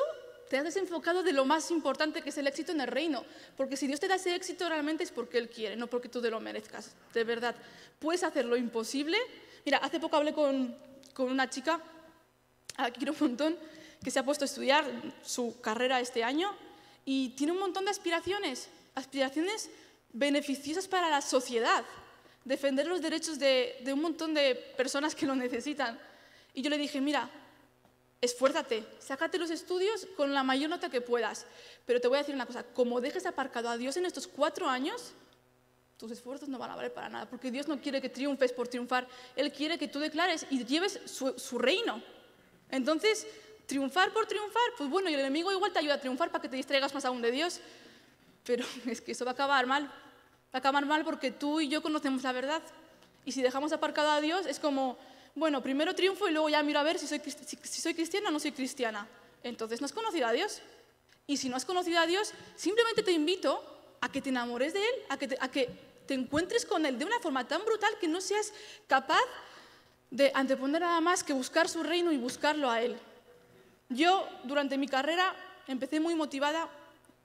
te 0.50 0.58
has 0.58 0.64
desenfocado 0.64 1.24
de 1.24 1.34
lo 1.34 1.46
más 1.46 1.72
importante 1.72 2.22
que 2.22 2.30
es 2.30 2.38
el 2.38 2.48
éxito 2.48 2.72
en 2.72 2.82
el 2.82 2.88
reino. 2.88 3.24
Porque 3.56 3.78
si 3.78 3.88
Dios 3.88 4.00
te 4.00 4.08
da 4.08 4.16
ese 4.16 4.34
éxito 4.34 4.68
realmente 4.68 5.04
es 5.04 5.12
porque 5.12 5.38
Él 5.38 5.50
quiere, 5.50 5.76
no 5.76 5.88
porque 5.88 6.10
tú 6.10 6.22
te 6.22 6.30
lo 6.30 6.40
merezcas. 6.40 6.92
De 7.14 7.24
verdad, 7.24 7.56
puedes 8.00 8.24
hacer 8.24 8.46
lo 8.46 8.56
imposible. 8.56 9.18
Mira, 9.66 9.80
hace 9.80 10.00
poco 10.00 10.16
hablé 10.16 10.34
con, 10.34 10.76
con 11.14 11.30
una 11.30 11.50
chica, 11.50 11.82
aquí 12.78 13.00
quiero 13.00 13.14
un 13.14 13.20
montón, 13.20 13.58
que 14.02 14.12
se 14.12 14.20
ha 14.20 14.24
puesto 14.24 14.46
a 14.46 14.48
estudiar 14.48 14.86
su 15.24 15.60
carrera 15.60 16.00
este 16.00 16.24
año 16.24 16.56
y 17.10 17.30
tiene 17.30 17.54
un 17.54 17.60
montón 17.60 17.86
de 17.86 17.92
aspiraciones, 17.92 18.68
aspiraciones 18.94 19.70
beneficiosas 20.12 20.90
para 20.90 21.10
la 21.10 21.22
sociedad, 21.22 21.86
defender 22.44 22.86
los 22.86 23.02
derechos 23.02 23.40
de, 23.40 23.82
un 23.94 24.02
montón 24.02 24.34
de 24.34 24.56
personas 24.76 25.16
que 25.16 25.26
lo 25.26 25.34
necesitan. 25.34 25.98
Y 26.54 26.62
yo 26.62 26.70
le 26.70 26.78
dije, 26.78 27.00
mira, 27.00 27.30
esfuérzate, 28.20 28.84
sácate 29.00 29.38
los 29.38 29.52
estudios 29.52 30.06
con 30.18 30.34
la 30.34 30.44
mayor 30.44 30.70
nota 30.70 30.90
que 30.90 31.00
puedas. 31.00 31.46
Pero 31.86 32.02
te 32.02 32.10
voy 32.10 32.18
a 32.18 32.20
decir 32.24 32.36
una 32.36 32.46
cosa, 32.46 32.64
como 32.64 33.00
dejes 33.00 33.26
aparcado 33.26 33.70
a 33.70 33.78
Dios 33.78 33.96
en 33.96 34.06
estos 34.06 34.28
cuatro 34.28 34.68
años, 34.68 35.14
tus 35.96 36.12
esfuerzos 36.12 36.50
no 36.50 36.58
van 36.58 36.72
a 36.72 36.76
valer 36.76 36.94
para 36.94 37.08
nada, 37.08 37.30
porque 37.30 37.52
Dios 37.52 37.70
no 37.70 37.80
quiere 37.80 38.02
que 38.02 38.10
triunfes 38.10 38.52
por 38.52 38.68
triunfar, 38.68 39.08
Él 39.38 39.54
quiere 39.54 39.78
que 39.78 39.88
tú 39.88 40.00
declares 40.00 40.46
y 40.50 40.66
lleves 40.66 41.00
su, 41.06 41.58
reino. 41.58 42.04
Entonces, 42.70 43.26
triunfar 43.68 44.12
por 44.12 44.26
triunfar, 44.26 44.64
pues 44.78 44.90
bueno, 44.90 45.10
y 45.10 45.14
el 45.14 45.20
enemigo 45.20 45.52
igual 45.52 45.72
te 45.72 45.80
ayuda 45.80 45.96
a 45.96 46.00
triunfar 46.00 46.32
para 46.32 46.42
que 46.42 46.50
te 46.50 46.56
distraigas 46.56 46.94
más 46.94 47.06
aún 47.06 47.22
de 47.22 47.32
Dios, 47.32 47.60
pero 48.44 48.66
es 48.88 49.02
que 49.02 49.12
eso 49.12 49.26
va 49.26 49.32
a 49.32 49.34
acabar 49.34 49.68
mal, 49.68 49.86
va 49.86 49.92
a 50.54 50.58
acabar 50.58 50.86
mal 50.86 51.04
porque 51.04 51.30
tú 51.30 51.60
y 51.60 51.68
yo 51.68 51.84
conocemos 51.84 52.24
la 52.24 52.32
verdad. 52.32 52.64
Y 53.26 53.34
si 53.34 53.42
dejamos 53.42 53.74
aparcado 53.74 54.10
a 54.10 54.22
Dios, 54.22 54.46
es 54.46 54.58
como, 54.58 54.98
bueno, 55.36 55.62
primero 55.62 55.94
triunfo 55.94 56.30
y 56.30 56.32
luego 56.32 56.48
ya 56.48 56.64
miro 56.64 56.80
a 56.80 56.84
ver 56.84 56.98
si 56.98 57.08
soy, 57.08 57.20
si 57.20 57.82
soy 57.82 57.94
cristiana 57.94 58.30
o 58.30 58.32
no 58.32 58.40
soy 58.40 58.54
cristiana. 58.54 59.06
Entonces 59.44 59.82
no 59.82 59.86
has 59.86 59.92
conocido 59.92 60.28
a 60.28 60.32
Dios. 60.32 60.62
Y 61.28 61.36
si 61.36 61.50
no 61.50 61.58
has 61.58 61.66
conocido 61.66 62.00
a 62.00 62.08
Dios, 62.08 62.32
simplemente 62.56 63.04
te 63.04 63.12
invito 63.12 63.62
a 64.00 64.10
que 64.10 64.22
te 64.22 64.30
enamores 64.30 64.74
de 64.74 64.80
Él, 64.80 64.96
a 65.10 65.18
que 65.18 65.38
a 65.42 65.52
que 65.52 65.70
te 66.08 66.14
encuentres 66.14 66.66
con 66.66 66.86
Él 66.86 66.98
de 66.98 67.04
una 67.04 67.20
forma 67.20 67.46
tan 67.46 67.66
brutal 67.66 67.92
que 68.00 68.08
no 68.08 68.22
seas 68.22 68.54
capaz 68.88 69.20
de 70.10 70.32
anteponer 70.34 70.82
nada 70.82 71.02
más 71.02 71.24
que 71.24 71.34
buscar 71.34 71.68
su 71.68 71.84
reino 71.84 72.14
y 72.14 72.18
buscarlo 72.18 72.72
a 72.72 72.82
Él. 72.82 72.98
Yo 73.90 74.28
durante 74.44 74.78
mi 74.78 74.88
carrera 74.88 75.36
empecé 75.68 76.00
muy 76.00 76.16
motivada, 76.16 76.70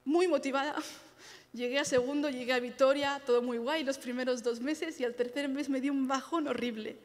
muy 0.05 0.27
motivada. 0.27 0.75
Llegué 1.53 1.77
a 1.79 1.85
segundo, 1.85 2.31
llegué 2.31 2.53
a 2.53 2.59
Vitoria, 2.59 3.21
todo 3.25 3.43
muy 3.43 3.59
guay 3.59 3.83
los 3.83 3.99
primeros 3.99 4.41
dos 4.41 4.59
meses 4.59 4.99
y 4.99 5.05
al 5.05 5.13
tercer 5.13 5.47
mes 5.47 5.69
me 5.69 5.81
dio 5.81 5.91
un 5.91 6.07
bajón 6.07 6.47
horrible 6.47 6.97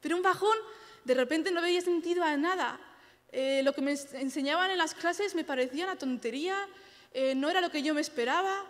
pero 0.00 0.16
un 0.16 0.22
bajón, 0.22 0.56
de 1.04 1.14
repente 1.14 1.50
no 1.50 1.62
veía 1.62 1.80
sentido 1.80 2.24
a 2.24 2.36
nada. 2.36 2.80
Eh, 3.32 3.62
lo 3.62 3.72
que 3.72 3.80
me 3.80 3.92
enseñaban 3.92 4.70
en 4.70 4.78
las 4.78 4.94
clases 4.94 5.34
me 5.34 5.44
parecía 5.44 5.84
una 5.84 5.96
tontería, 5.96 6.56
eh, 7.12 7.34
no 7.34 7.48
era 7.48 7.60
lo 7.60 7.70
que 7.70 7.82
yo 7.82 7.94
me 7.94 8.00
esperaba 8.00 8.66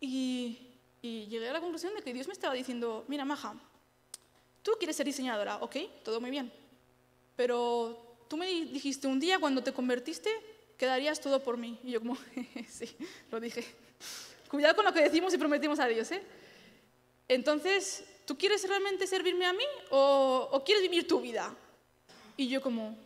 y, 0.00 0.64
llegué 1.02 1.48
a 1.48 1.52
la 1.52 1.60
conclusión 1.60 1.94
de 1.94 2.02
que 2.02 2.12
Dios 2.12 2.26
me 2.26 2.32
estaba 2.32 2.54
diciendo, 2.54 3.04
mira, 3.08 3.24
Maja, 3.24 3.54
tú 4.62 4.72
quieres 4.78 4.96
ser 4.96 5.06
diseñadora, 5.06 5.56
ok, 5.56 5.76
todo 6.04 6.20
muy 6.20 6.30
bien, 6.30 6.52
pero 7.34 8.07
tú 8.28 8.36
me 8.36 8.46
dijiste 8.46 9.06
un 9.06 9.18
día 9.18 9.38
cuando 9.38 9.62
te 9.62 9.72
convertiste 9.72 10.30
que 10.76 10.86
darías 10.86 11.20
todo 11.20 11.42
por 11.42 11.56
mí. 11.56 11.78
Y 11.82 11.92
yo 11.92 12.00
como, 12.00 12.16
sí, 12.68 12.96
lo 13.30 13.40
dije. 13.40 13.64
Cuidado 14.48 14.76
con 14.76 14.84
lo 14.84 14.92
que 14.92 15.02
decimos 15.02 15.34
y 15.34 15.38
prometimos 15.38 15.78
a 15.80 15.86
Dios, 15.86 16.10
¿eh? 16.12 16.22
Entonces, 17.26 18.04
¿tú 18.24 18.38
quieres 18.38 18.66
realmente 18.66 19.06
servirme 19.06 19.44
a 19.44 19.52
mí 19.52 19.64
o, 19.90 20.62
quieres 20.64 20.82
vivir 20.82 21.06
tu 21.06 21.20
vida? 21.20 21.54
Y 22.36 22.48
yo 22.48 22.62
como, 22.62 22.96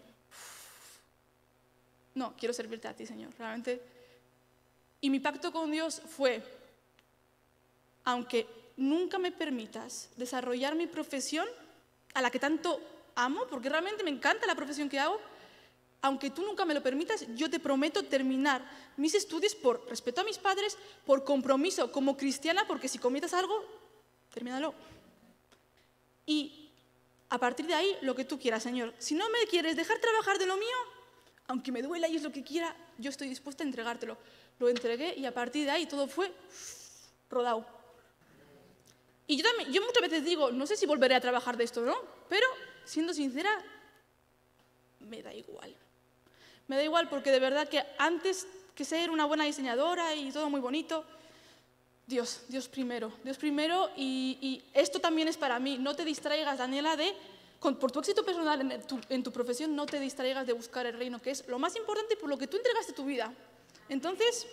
no, 2.15 2.35
quiero 2.37 2.53
servirte 2.53 2.87
a 2.87 2.95
ti, 2.95 3.07
Señor, 3.07 3.33
realmente. 3.39 3.81
Y 5.01 5.11
mi 5.11 5.19
pacto 5.19 5.51
con 5.51 5.73
Dios 5.73 6.01
fue, 6.07 6.43
aunque 8.05 8.47
nunca 8.77 9.19
me 9.19 9.33
permitas 9.33 10.11
desarrollar 10.17 10.77
mi 10.77 10.87
profesión, 10.87 11.49
a 12.15 12.21
la 12.21 12.31
que 12.31 12.39
tanto 12.39 12.81
amo, 13.15 13.47
porque 13.49 13.69
realmente 13.69 14.05
me 14.05 14.11
encanta 14.11 14.47
la 14.47 14.55
profesión 14.55 14.89
que 14.89 14.99
hago, 14.99 15.21
aunque 16.03 16.31
tú 16.31 16.43
nunca 16.43 16.65
me 16.65 16.75
lo 16.75 16.83
permitas, 16.83 17.25
yo 17.35 17.49
te 17.49 17.61
prometo 17.61 18.03
terminar 18.03 18.69
mis 18.97 19.15
estudios 19.15 19.55
por 19.55 19.89
respeto 19.89 20.21
a 20.21 20.25
mis 20.25 20.39
padres, 20.39 20.77
por 21.07 21.25
compromiso 21.25 21.93
como 21.93 22.17
cristiana, 22.17 22.67
porque 22.67 22.89
si 22.89 22.99
cometas 22.99 23.33
algo, 23.35 23.65
termínalo. 24.35 24.75
Y 26.27 26.71
a 27.29 27.39
partir 27.39 27.67
de 27.67 27.75
ahí, 27.75 27.97
lo 28.03 28.15
que 28.15 28.25
tú 28.25 28.39
quieras, 28.39 28.63
Señor. 28.63 28.93
Si 28.99 29.15
no 29.15 29.29
me 29.31 29.47
quieres 29.49 29.77
dejar 29.77 29.99
trabajar 30.01 30.39
de 30.39 30.47
lo 30.47 30.57
mío, 30.57 30.77
aunque 31.47 31.73
me 31.73 31.83
duela 31.83 32.09
y 32.09 32.17
es 32.17 32.23
lo 32.23 32.33
que 32.33 32.43
quiera, 32.43 32.77
yo 32.99 33.11
estoy 33.11 33.29
dispuesta 33.29 33.63
a 33.63 33.67
entregártelo. 33.67 34.19
Lo 34.59 34.69
entregué 34.69 35.15
y 35.17 35.25
a 35.25 35.33
partir 35.33 35.65
de 35.65 35.71
ahí 35.71 35.87
todo 35.87 36.09
fue 36.09 36.33
rodado. 37.31 37.65
Y 39.27 39.37
yo, 39.37 39.45
también, 39.45 39.73
yo 39.73 39.83
muchas 39.83 40.03
veces 40.03 40.25
digo, 40.25 40.51
no 40.51 40.67
sé 40.67 40.77
si 40.77 40.85
volveré 40.85 41.15
a 41.15 41.21
trabajar 41.21 41.57
de 41.57 41.65
esto 41.65 41.81
no, 41.83 41.97
pero 42.33 42.47
siendo 42.87 43.13
sincera, 43.13 43.51
me 45.01 45.23
da 45.23 45.35
igual. 45.35 45.77
Me 46.67 46.77
da 46.77 46.83
igual 46.83 47.11
porque 47.11 47.31
de 47.31 47.39
verdad 47.39 47.69
que 47.69 47.85
antes 47.99 48.47
que 48.75 48.87
ser 48.87 49.11
una 49.11 49.27
buena 49.27 49.45
diseñadora 49.45 50.15
y 50.15 50.33
todo 50.33 50.49
muy 50.49 50.61
bonito, 50.61 51.05
Dios, 52.07 52.45
Dios 52.49 52.69
primero, 52.69 53.13
Dios 53.23 53.37
primero 53.37 53.91
y, 53.99 54.65
esto 54.73 54.99
también 54.99 55.29
es 55.29 55.37
para 55.37 55.59
mí. 55.59 55.77
No 55.77 55.95
te 55.95 56.07
distraigas, 56.07 56.57
Daniela, 56.57 56.97
de, 56.97 57.15
por 57.61 57.93
tu 57.93 57.99
éxito 57.99 58.25
personal 58.25 58.63
en 58.63 58.87
tu, 58.87 58.99
en 59.11 59.23
tu, 59.23 59.31
profesión, 59.31 59.77
no 59.77 59.85
te 59.85 60.01
distraigas 60.01 60.47
de 60.47 60.55
buscar 60.55 60.87
el 60.87 60.97
reino, 60.97 61.21
que 61.21 61.33
es 61.33 61.47
lo 61.49 61.59
más 61.59 61.77
importante 61.77 62.17
por 62.17 62.31
lo 62.31 62.39
que 62.39 62.47
tú 62.47 62.57
entregaste 62.57 62.95
tu 62.95 63.05
vida. 63.05 63.31
Entonces, 63.91 64.47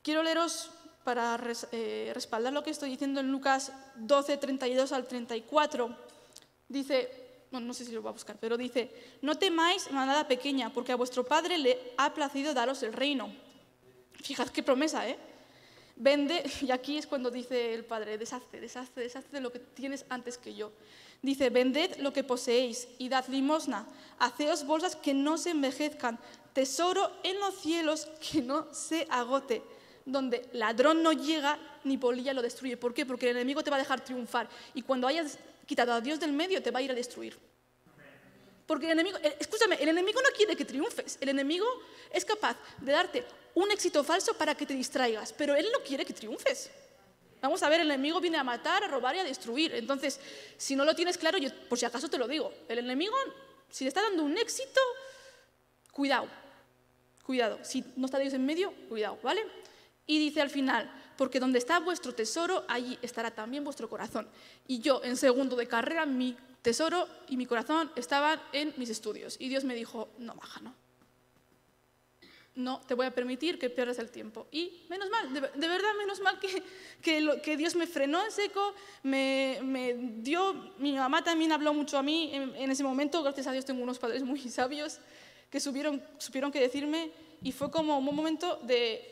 quiero 0.00 0.22
leeros 0.22 0.70
para 1.04 1.38
eh, 1.72 2.10
respaldar 2.14 2.52
lo 2.52 2.62
que 2.62 2.70
estoy 2.70 2.90
diciendo 2.90 3.20
en 3.20 3.30
Lucas 3.30 3.72
12, 3.96 4.36
32 4.36 4.92
al 4.92 5.06
34. 5.06 5.96
Dice, 6.68 7.10
bueno, 7.50 7.66
no 7.66 7.74
sé 7.74 7.84
si 7.84 7.92
lo 7.92 8.02
voy 8.02 8.10
a 8.10 8.12
buscar, 8.12 8.36
pero 8.40 8.56
dice, 8.56 8.90
no 9.20 9.36
temáis 9.36 9.90
manada 9.90 10.26
pequeña, 10.26 10.72
porque 10.72 10.92
a 10.92 10.96
vuestro 10.96 11.24
Padre 11.24 11.58
le 11.58 11.78
ha 11.98 12.14
placido 12.14 12.54
daros 12.54 12.82
el 12.82 12.92
reino. 12.92 13.32
Fijad 14.22 14.48
qué 14.48 14.62
promesa, 14.62 15.08
¿eh? 15.08 15.18
Vende, 15.96 16.42
y 16.62 16.70
aquí 16.70 16.96
es 16.96 17.06
cuando 17.06 17.30
dice 17.30 17.74
el 17.74 17.84
Padre, 17.84 18.18
deshazte, 18.18 18.60
deshazte, 18.60 19.00
deshazte 19.00 19.36
de 19.36 19.40
lo 19.40 19.52
que 19.52 19.58
tienes 19.58 20.04
antes 20.08 20.38
que 20.38 20.54
yo. 20.54 20.72
Dice, 21.20 21.50
vended 21.50 21.98
lo 21.98 22.12
que 22.12 22.24
poseéis 22.24 22.88
y 22.98 23.08
dad 23.08 23.26
limosna, 23.28 23.86
haceos 24.18 24.66
bolsas 24.66 24.96
que 24.96 25.14
no 25.14 25.38
se 25.38 25.50
envejezcan, 25.50 26.18
tesoro 26.52 27.12
en 27.22 27.38
los 27.38 27.54
cielos 27.54 28.08
que 28.32 28.42
no 28.42 28.66
se 28.74 29.06
agote, 29.08 29.62
donde 30.04 30.48
ladrón 30.52 31.02
no 31.02 31.12
llega 31.12 31.58
ni 31.84 31.96
polilla 31.98 32.32
lo 32.32 32.42
destruye. 32.42 32.76
¿Por 32.76 32.94
qué? 32.94 33.06
Porque 33.06 33.30
el 33.30 33.36
enemigo 33.36 33.62
te 33.62 33.70
va 33.70 33.76
a 33.76 33.80
dejar 33.80 34.04
triunfar 34.04 34.48
y 34.74 34.82
cuando 34.82 35.06
hayas 35.06 35.38
quitado 35.66 35.92
a 35.92 36.00
Dios 36.00 36.20
del 36.20 36.32
medio 36.32 36.62
te 36.62 36.70
va 36.70 36.80
a 36.80 36.82
ir 36.82 36.90
a 36.90 36.94
destruir. 36.94 37.36
Porque 38.66 38.86
el 38.86 38.92
enemigo, 38.92 39.18
escúchame, 39.38 39.76
el 39.76 39.88
enemigo 39.88 40.20
no 40.22 40.30
quiere 40.36 40.56
que 40.56 40.64
triunfes. 40.64 41.18
El 41.20 41.28
enemigo 41.28 41.66
es 42.10 42.24
capaz 42.24 42.56
de 42.80 42.92
darte 42.92 43.24
un 43.54 43.70
éxito 43.70 44.02
falso 44.02 44.34
para 44.34 44.54
que 44.54 44.64
te 44.64 44.74
distraigas, 44.74 45.32
pero 45.32 45.54
él 45.54 45.68
no 45.72 45.80
quiere 45.80 46.04
que 46.04 46.12
triunfes. 46.12 46.70
Vamos 47.40 47.62
a 47.64 47.68
ver, 47.68 47.80
el 47.80 47.90
enemigo 47.90 48.20
viene 48.20 48.38
a 48.38 48.44
matar, 48.44 48.84
a 48.84 48.88
robar 48.88 49.16
y 49.16 49.18
a 49.18 49.24
destruir. 49.24 49.74
Entonces, 49.74 50.20
si 50.56 50.76
no 50.76 50.84
lo 50.84 50.94
tienes 50.94 51.18
claro, 51.18 51.38
yo 51.38 51.50
por 51.68 51.76
si 51.76 51.84
acaso 51.84 52.08
te 52.08 52.16
lo 52.16 52.28
digo. 52.28 52.52
El 52.68 52.78
enemigo, 52.78 53.16
si 53.68 53.84
le 53.84 53.88
está 53.88 54.00
dando 54.00 54.22
un 54.22 54.38
éxito, 54.38 54.80
cuidado, 55.90 56.28
cuidado. 57.26 57.58
Si 57.62 57.84
no 57.96 58.06
está 58.06 58.18
Dios 58.18 58.32
en 58.34 58.46
medio, 58.46 58.72
cuidado, 58.88 59.18
¿vale? 59.24 59.44
Y 60.06 60.18
dice 60.18 60.40
al 60.40 60.50
final, 60.50 60.90
porque 61.16 61.40
donde 61.40 61.58
está 61.58 61.78
vuestro 61.78 62.14
tesoro, 62.14 62.64
allí 62.68 62.98
estará 63.02 63.30
también 63.30 63.64
vuestro 63.64 63.88
corazón. 63.88 64.26
Y 64.66 64.80
yo, 64.80 65.00
en 65.04 65.16
segundo 65.16 65.56
de 65.56 65.68
carrera, 65.68 66.06
mi 66.06 66.36
tesoro 66.62 67.06
y 67.28 67.36
mi 67.36 67.46
corazón 67.46 67.90
estaban 67.96 68.40
en 68.52 68.72
mis 68.76 68.88
estudios. 68.88 69.36
Y 69.38 69.48
Dios 69.48 69.64
me 69.64 69.74
dijo, 69.74 70.08
no, 70.18 70.34
baja, 70.34 70.60
no. 70.60 70.74
No 72.54 72.80
te 72.80 72.92
voy 72.92 73.06
a 73.06 73.14
permitir 73.14 73.58
que 73.58 73.70
pierdas 73.70 73.98
el 73.98 74.10
tiempo. 74.10 74.46
Y 74.52 74.82
menos 74.90 75.08
mal, 75.08 75.32
de, 75.32 75.40
verdad, 75.40 75.88
menos 75.96 76.20
mal 76.20 76.38
que, 76.38 76.62
que, 77.40 77.56
Dios 77.56 77.74
me 77.76 77.86
frenó 77.86 78.22
en 78.22 78.30
seco, 78.30 78.74
me, 79.02 79.58
dio, 80.18 80.74
mi 80.76 80.92
mamá 80.92 81.24
también 81.24 81.52
habló 81.52 81.72
mucho 81.72 81.96
a 81.96 82.02
mí 82.02 82.30
en, 82.34 82.70
ese 82.70 82.84
momento, 82.84 83.22
gracias 83.22 83.46
a 83.46 83.52
Dios 83.52 83.64
tengo 83.64 83.82
unos 83.82 83.98
padres 83.98 84.22
muy 84.22 84.38
sabios 84.50 84.98
que 85.50 85.60
supieron, 85.60 86.02
supieron 86.18 86.52
que 86.52 86.60
decirme 86.60 87.10
y 87.42 87.52
fue 87.52 87.70
como 87.70 87.98
un 87.98 88.04
momento 88.04 88.56
de, 88.64 89.11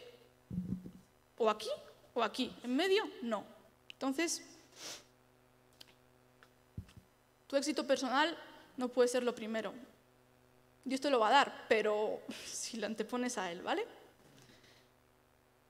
o 1.40 1.49
aquí 1.49 1.70
o 2.12 2.23
aquí, 2.23 2.52
en 2.62 2.76
medio, 2.76 3.02
no. 3.23 3.44
Entonces, 3.88 4.42
tu 7.47 7.56
éxito 7.56 7.87
personal 7.87 8.37
no 8.76 8.88
puede 8.88 9.09
ser 9.09 9.23
lo 9.23 9.35
primero. 9.35 9.73
Dios 10.85 11.00
te 11.00 11.09
lo 11.09 11.18
va 11.18 11.28
a 11.28 11.32
dar, 11.32 11.66
pero 11.68 12.20
si 12.47 12.76
lo 12.76 12.87
antepones 12.87 13.38
a 13.38 13.50
Él, 13.50 13.62
¿vale? 13.62 13.87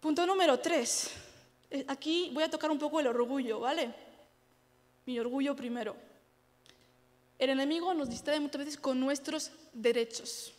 Punto 0.01 0.27
número 0.27 0.59
tres. 0.59 1.11
Eh, 1.71 1.85
aquí 1.87 2.31
voy 2.33 2.43
a 2.43 2.51
tocar 2.51 2.71
un 2.71 2.79
poco 2.79 2.99
el 2.99 3.07
orgullo, 3.07 3.61
¿vale? 3.61 3.95
Mi 5.07 5.21
orgullo 5.21 5.55
primero. 5.55 5.95
El 7.39 7.51
enemigo 7.51 7.95
nos 7.95 8.11
distrae 8.11 8.41
muchas 8.41 8.59
veces 8.59 8.77
con 8.77 8.99
nuestros 8.99 9.53
derechos. 9.73 10.53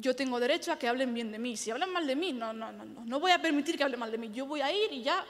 Yo 0.00 0.16
tengo 0.16 0.40
derecho 0.40 0.72
a 0.72 0.78
que 0.78 0.88
hablen 0.88 1.12
bien 1.12 1.30
de 1.30 1.38
mí. 1.38 1.58
Si 1.58 1.70
hablan 1.70 1.92
mal 1.92 2.06
de 2.06 2.16
mí, 2.16 2.32
no, 2.32 2.54
no, 2.54 2.72
no, 2.72 2.84
no. 2.84 3.20
Voy 3.20 3.32
a 3.32 3.42
permitir 3.42 3.76
que 3.76 3.84
hablen 3.84 4.00
mal 4.00 4.10
de 4.10 4.16
mí. 4.16 4.30
Yo 4.32 4.46
voy 4.46 4.62
a 4.62 4.72
ir 4.72 4.90
y 4.92 5.02
ya 5.02 5.24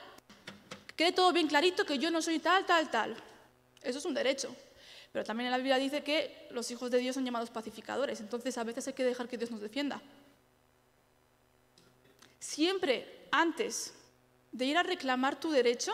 quede 0.95 1.11
todo 1.11 1.33
bien 1.33 1.49
clarito 1.49 1.85
que 1.85 1.99
yo 1.99 2.09
no 2.09 2.23
soy 2.23 2.39
tal, 2.39 2.65
tal, 2.65 2.89
tal. 2.89 3.17
Eso 3.83 3.99
es 3.99 4.05
un 4.05 4.15
derecho. 4.15 4.55
Pero 5.12 5.25
también 5.25 5.50
la 5.50 5.57
Biblia 5.57 5.77
dice 5.77 6.05
que 6.05 6.47
los 6.53 6.71
hijos 6.71 6.89
de 6.89 6.99
Dios 6.99 7.15
son 7.15 7.25
llamados 7.25 7.50
pacificadores. 7.50 8.21
Entonces 8.21 8.57
a 8.59 8.62
veces 8.62 8.87
hay 8.87 8.93
que 8.93 9.03
dejar 9.03 9.29
que 9.29 9.37
Dios 9.37 9.50
nos 9.50 9.61
defienda. 9.61 10.00
Siempre 12.39 13.27
antes 13.33 13.93
de 14.53 14.67
ir 14.67 14.79
a 14.79 14.85
reclamar 14.85 15.41
tu 15.41 15.50
derecho, 15.50 15.93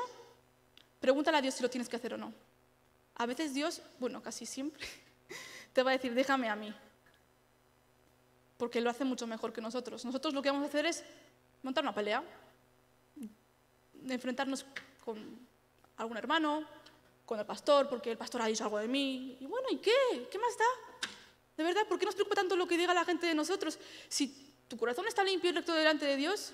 pregúntale 1.00 1.38
a 1.38 1.40
Dios 1.40 1.54
si 1.54 1.62
lo 1.62 1.70
tienes 1.70 1.88
que 1.88 1.96
hacer 1.96 2.12
o 2.12 2.18
no. 2.18 2.34
A 3.14 3.24
veces 3.24 3.54
Dios, 3.54 3.80
bueno, 3.98 4.22
casi 4.22 4.44
siempre, 4.44 4.86
te 5.72 5.82
va 5.82 5.92
a 5.92 5.94
decir, 5.94 6.12
déjame 6.12 6.50
a 6.50 6.56
mí. 6.56 6.74
Porque 8.56 8.80
lo 8.80 8.90
hace 8.90 9.04
mucho 9.04 9.26
mejor 9.26 9.52
que 9.52 9.60
nosotros. 9.60 10.04
Nosotros 10.04 10.32
lo 10.32 10.42
que 10.42 10.50
vamos 10.50 10.64
a 10.64 10.68
hacer 10.68 10.86
es 10.86 11.04
montar 11.62 11.84
una 11.84 11.94
pelea, 11.94 12.22
enfrentarnos 14.08 14.64
con 15.04 15.46
algún 15.96 16.16
hermano, 16.16 16.64
con 17.24 17.38
el 17.38 17.46
pastor, 17.46 17.88
porque 17.88 18.12
el 18.12 18.16
pastor 18.16 18.42
ha 18.42 18.46
dicho 18.46 18.64
algo 18.64 18.78
de 18.78 18.88
mí. 18.88 19.36
Y 19.40 19.46
bueno, 19.46 19.68
¿y 19.70 19.78
qué? 19.78 20.28
¿Qué 20.30 20.38
más 20.38 20.56
da? 20.56 21.08
De 21.56 21.64
verdad, 21.64 21.86
¿por 21.88 21.98
qué 21.98 22.06
nos 22.06 22.14
preocupa 22.14 22.36
tanto 22.36 22.54
lo 22.54 22.66
que 22.66 22.76
diga 22.76 22.94
la 22.94 23.04
gente 23.04 23.26
de 23.26 23.34
nosotros? 23.34 23.78
Si 24.08 24.52
tu 24.68 24.76
corazón 24.76 25.06
está 25.06 25.24
limpio 25.24 25.50
y 25.50 25.52
recto 25.54 25.72
delante 25.72 26.06
de 26.06 26.16
Dios, 26.16 26.52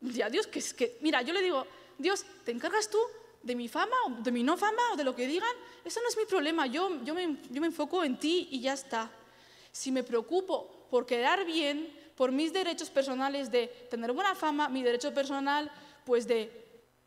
ya 0.00 0.30
Dios, 0.30 0.46
que 0.46 0.58
es 0.58 0.72
que, 0.72 0.98
mira, 1.00 1.22
yo 1.22 1.32
le 1.32 1.42
digo, 1.42 1.66
Dios, 1.98 2.24
¿te 2.44 2.52
encargas 2.52 2.88
tú 2.88 2.98
de 3.42 3.54
mi 3.54 3.68
fama 3.68 3.96
o 4.06 4.22
de 4.22 4.30
mi 4.30 4.42
no 4.42 4.56
fama 4.56 4.82
o 4.92 4.96
de 4.96 5.04
lo 5.04 5.14
que 5.14 5.26
digan? 5.26 5.54
Eso 5.84 6.00
no 6.00 6.08
es 6.08 6.16
mi 6.16 6.24
problema, 6.24 6.66
yo, 6.66 6.90
me 6.90 7.66
enfoco 7.66 8.04
en 8.04 8.18
ti 8.18 8.48
y 8.50 8.60
ya 8.60 8.72
está. 8.72 9.10
Si 9.72 9.90
me 9.90 10.04
preocupo 10.04 10.86
por 10.90 11.06
quedar 11.06 11.44
bien, 11.44 11.92
por 12.14 12.30
mis 12.30 12.52
derechos 12.52 12.90
personales 12.90 13.50
de 13.50 13.66
tener 13.90 14.12
buena 14.12 14.34
fama, 14.34 14.68
mi 14.68 14.82
derecho 14.82 15.12
personal, 15.12 15.72
pues 16.04 16.26
de 16.26 16.50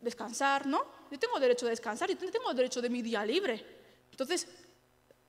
descansar, 0.00 0.66
¿no? 0.66 0.84
Yo 1.10 1.18
tengo 1.18 1.38
derecho 1.38 1.66
a 1.66 1.70
descansar, 1.70 2.10
yo 2.10 2.16
tengo 2.16 2.52
derecho 2.52 2.82
de 2.82 2.90
mi 2.90 3.02
día 3.02 3.24
libre. 3.24 3.64
Entonces, 4.10 4.48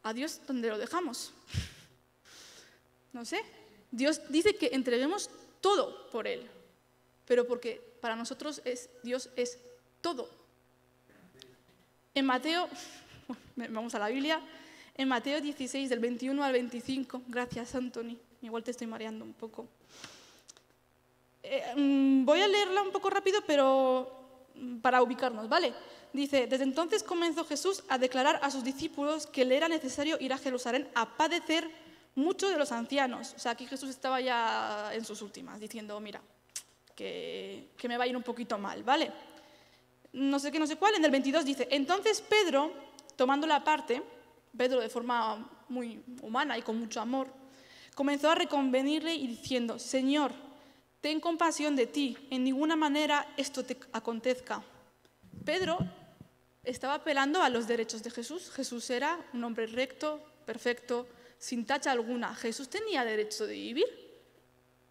¿a 0.04 0.14
Dios 0.14 0.42
dónde 0.48 0.70
lo 0.70 0.78
dejamos? 0.78 1.34
No 3.14 3.26
sé, 3.26 3.42
Dios 3.90 4.22
dice 4.30 4.56
que 4.56 4.70
entreguemos 4.74 5.32
todo 5.60 6.08
por 6.12 6.28
Él, 6.28 6.48
pero 7.26 7.48
porque 7.48 7.82
para 8.00 8.16
nosotros 8.16 8.62
es, 8.64 8.92
Dios 9.02 9.30
es 9.36 9.58
todo. 10.02 10.30
En 12.14 12.26
Mateo, 12.26 12.70
vamos 13.56 13.96
a 13.96 14.00
la 14.00 14.10
Biblia, 14.10 14.40
en 14.98 15.08
Mateo 15.08 15.40
16, 15.40 15.90
del 15.90 16.00
21 16.00 16.44
al 16.44 16.54
25, 16.54 17.22
gracias 17.28 17.76
Anthony, 17.76 18.18
igual 18.42 18.64
te 18.64 18.72
estoy 18.72 18.88
mareando 18.88 19.24
un 19.24 19.34
poco. 19.34 19.68
Eh, 21.44 21.74
mm, 21.76 22.26
voy 22.26 22.42
a 22.42 22.48
leerla 22.48 22.82
un 22.82 22.92
poco 22.92 23.10
rápido, 23.10 23.42
pero 23.46 24.12
mm, 24.56 24.78
para 24.80 25.04
ubicarnos, 25.04 25.48
¿vale? 25.48 25.74
Dice, 26.12 26.48
desde 26.48 26.64
entonces 26.64 27.04
comenzó 27.04 27.46
Jesús 27.46 27.84
a 27.90 28.00
declarar 28.00 28.40
a 28.42 28.50
sus 28.50 28.64
discípulos 28.64 29.28
que 29.28 29.46
le 29.46 29.56
era 29.56 29.70
necesario 29.70 30.18
ir 30.20 30.34
a 30.34 30.38
Jerusalén 30.40 30.90
a 30.96 31.16
padecer 31.16 31.70
muchos 32.16 32.50
de 32.50 32.58
los 32.58 32.72
ancianos. 32.72 33.34
O 33.36 33.40
sea, 33.40 33.52
aquí 33.52 33.68
Jesús 33.68 33.92
estaba 33.92 34.20
ya 34.20 34.90
en 34.94 35.06
sus 35.06 35.22
últimas, 35.22 35.60
diciendo, 35.60 36.00
mira, 36.00 36.22
que, 36.96 37.70
que, 37.78 37.88
me 37.88 37.98
va 37.98 38.06
a 38.06 38.08
ir 38.08 38.18
un 38.18 38.24
poquito 38.24 38.58
mal, 38.58 38.82
¿vale? 38.82 39.12
No 40.14 40.40
sé 40.40 40.52
qué, 40.52 40.58
no 40.58 40.66
sé 40.66 40.78
cuál, 40.78 40.96
en 40.96 41.06
el 41.06 41.12
22 41.12 41.46
dice, 41.46 41.68
entonces 41.70 42.22
Pedro, 42.22 42.72
tomando 43.16 43.46
la 43.46 43.64
parte, 43.64 44.02
Pedro 44.58 44.82
de 44.82 44.90
forma 44.90 45.50
muy 45.70 46.04
humana 46.22 46.58
y 46.58 46.62
con 46.62 46.78
mucho 46.78 47.00
amor, 47.00 47.28
comenzó 47.96 48.30
a 48.30 48.36
reconvenirle 48.36 49.14
y 49.14 49.28
diciendo, 49.28 49.80
Señor, 49.80 50.32
ten 51.02 51.20
compasión 51.20 51.76
de 51.76 51.88
ti, 51.88 52.18
en 52.32 52.44
ninguna 52.44 52.76
manera 52.76 53.34
esto 53.38 53.64
te 53.64 53.78
acontezca. 53.94 54.64
Pedro 55.46 55.78
estaba 56.64 56.96
apelando 56.96 57.42
a 57.42 57.50
los 57.50 57.68
derechos 57.68 58.04
de 58.04 58.12
Jesús. 58.12 58.52
Jesús 58.52 58.90
era 58.90 59.26
un 59.34 59.44
hombre 59.44 59.68
recto, 59.68 60.22
perfecto, 60.46 61.08
sin 61.38 61.66
tacha 61.66 61.92
alguna. 61.92 62.36
Jesús 62.36 62.70
tenía 62.70 63.06
derecho 63.06 63.48
de 63.48 63.54
vivir. 63.54 64.08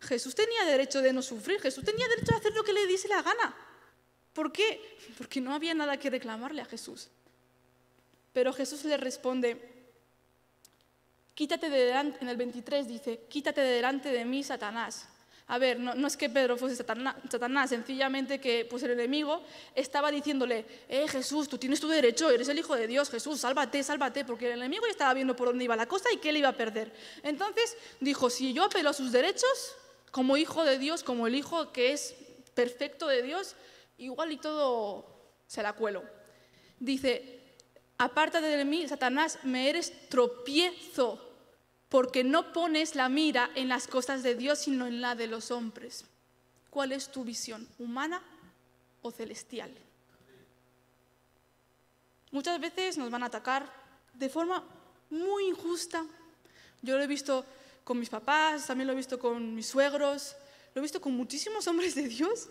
Jesús 0.00 0.34
tenía 0.34 0.64
derecho 0.64 1.02
de 1.02 1.12
no 1.12 1.22
sufrir. 1.22 1.60
Jesús 1.60 1.84
tenía 1.84 2.08
derecho 2.08 2.32
de 2.32 2.38
hacer 2.38 2.54
lo 2.54 2.64
que 2.64 2.72
le 2.72 2.86
diese 2.86 3.08
la 3.08 3.22
gana. 3.22 3.54
¿Por 4.32 4.52
qué? 4.52 4.96
Porque 5.18 5.40
no 5.40 5.54
había 5.54 5.74
nada 5.74 5.98
que 5.98 6.10
reclamarle 6.10 6.62
a 6.62 6.66
Jesús. 6.66 7.08
Pero 8.36 8.52
Jesús 8.52 8.84
le 8.84 8.98
responde, 8.98 9.56
quítate 11.34 11.70
de 11.70 11.86
delante, 11.86 12.18
en 12.20 12.28
el 12.28 12.36
23 12.36 12.86
dice, 12.86 13.20
quítate 13.30 13.62
de 13.62 13.70
delante 13.70 14.10
de 14.10 14.26
mí, 14.26 14.42
Satanás. 14.42 15.08
A 15.46 15.56
ver, 15.56 15.80
no, 15.80 16.06
es 16.06 16.18
que 16.18 16.28
Pedro 16.28 16.58
fuese 16.58 16.76
Satanás, 16.76 17.70
sencillamente 17.70 18.38
que 18.38 18.66
pues 18.68 18.82
el 18.82 18.90
enemigo 18.90 19.42
estaba 19.74 20.10
diciéndole, 20.10 20.66
eh 20.86 21.08
Jesús, 21.08 21.48
tú 21.48 21.56
tienes 21.56 21.80
tu 21.80 21.88
derecho, 21.88 22.30
eres 22.30 22.50
el 22.50 22.58
Hijo 22.58 22.76
de 22.76 22.86
Dios, 22.86 23.08
Jesús, 23.08 23.40
sálvate, 23.40 23.82
sálvate, 23.82 24.26
porque 24.26 24.52
el 24.52 24.58
enemigo 24.58 24.84
ya 24.84 24.92
estaba 24.92 25.14
viendo 25.14 25.34
por 25.34 25.48
dónde 25.48 25.64
iba 25.64 25.74
la 25.74 25.86
cosa 25.86 26.12
y 26.12 26.18
que 26.18 26.28
él 26.28 26.36
iba 26.36 26.50
a 26.50 26.56
perder. 26.58 26.92
Entonces 27.22 27.74
dijo, 28.00 28.28
si 28.28 28.52
yo 28.52 28.64
apelo 28.64 28.90
a 28.90 28.92
sus 28.92 29.12
derechos, 29.12 29.74
como 30.10 30.36
Hijo 30.36 30.62
de 30.62 30.76
Dios, 30.76 31.02
como 31.02 31.26
el 31.26 31.36
Hijo 31.36 31.72
que 31.72 31.94
es 31.94 32.14
perfecto 32.52 33.06
de 33.06 33.22
Dios, 33.22 33.56
igual 33.96 34.30
y 34.30 34.36
todo 34.36 35.06
se 35.46 35.62
la 35.62 35.72
cuelo. 35.72 36.04
Dice, 36.78 37.45
apártate 37.98 38.46
de 38.46 38.64
mí, 38.64 38.86
Satanás, 38.88 39.38
me 39.42 39.68
eres 39.68 40.08
tropiezo 40.08 41.22
porque 41.88 42.24
no 42.24 42.52
pones 42.52 42.94
la 42.94 43.08
mira 43.08 43.50
en 43.54 43.68
las 43.68 43.86
cosas 43.86 44.22
de 44.22 44.34
Dios, 44.34 44.60
sino 44.60 44.86
en 44.86 45.00
la 45.00 45.14
de 45.14 45.26
los 45.26 45.50
hombres. 45.50 46.04
¿Cuál 46.70 46.92
es 46.92 47.10
tu 47.10 47.24
visión? 47.24 47.66
¿Humana 47.78 48.22
o 49.02 49.10
celestial? 49.10 49.72
Muchas 52.32 52.60
veces 52.60 52.98
nos 52.98 53.10
van 53.10 53.22
a 53.22 53.26
atacar 53.26 53.72
de 54.12 54.28
forma 54.28 54.62
muy 55.10 55.46
injusta. 55.46 56.04
Yo 56.82 56.96
lo 56.96 57.02
he 57.02 57.06
visto 57.06 57.44
con 57.84 57.98
mis 57.98 58.10
papás, 58.10 58.66
también 58.66 58.88
lo 58.88 58.92
he 58.92 58.96
visto 58.96 59.18
con 59.18 59.54
mis 59.54 59.68
suegros, 59.68 60.36
lo 60.74 60.80
he 60.80 60.82
visto 60.82 61.00
con 61.00 61.12
muchísimos 61.12 61.66
hombres 61.66 61.94
de 61.94 62.08
Dios. 62.08 62.48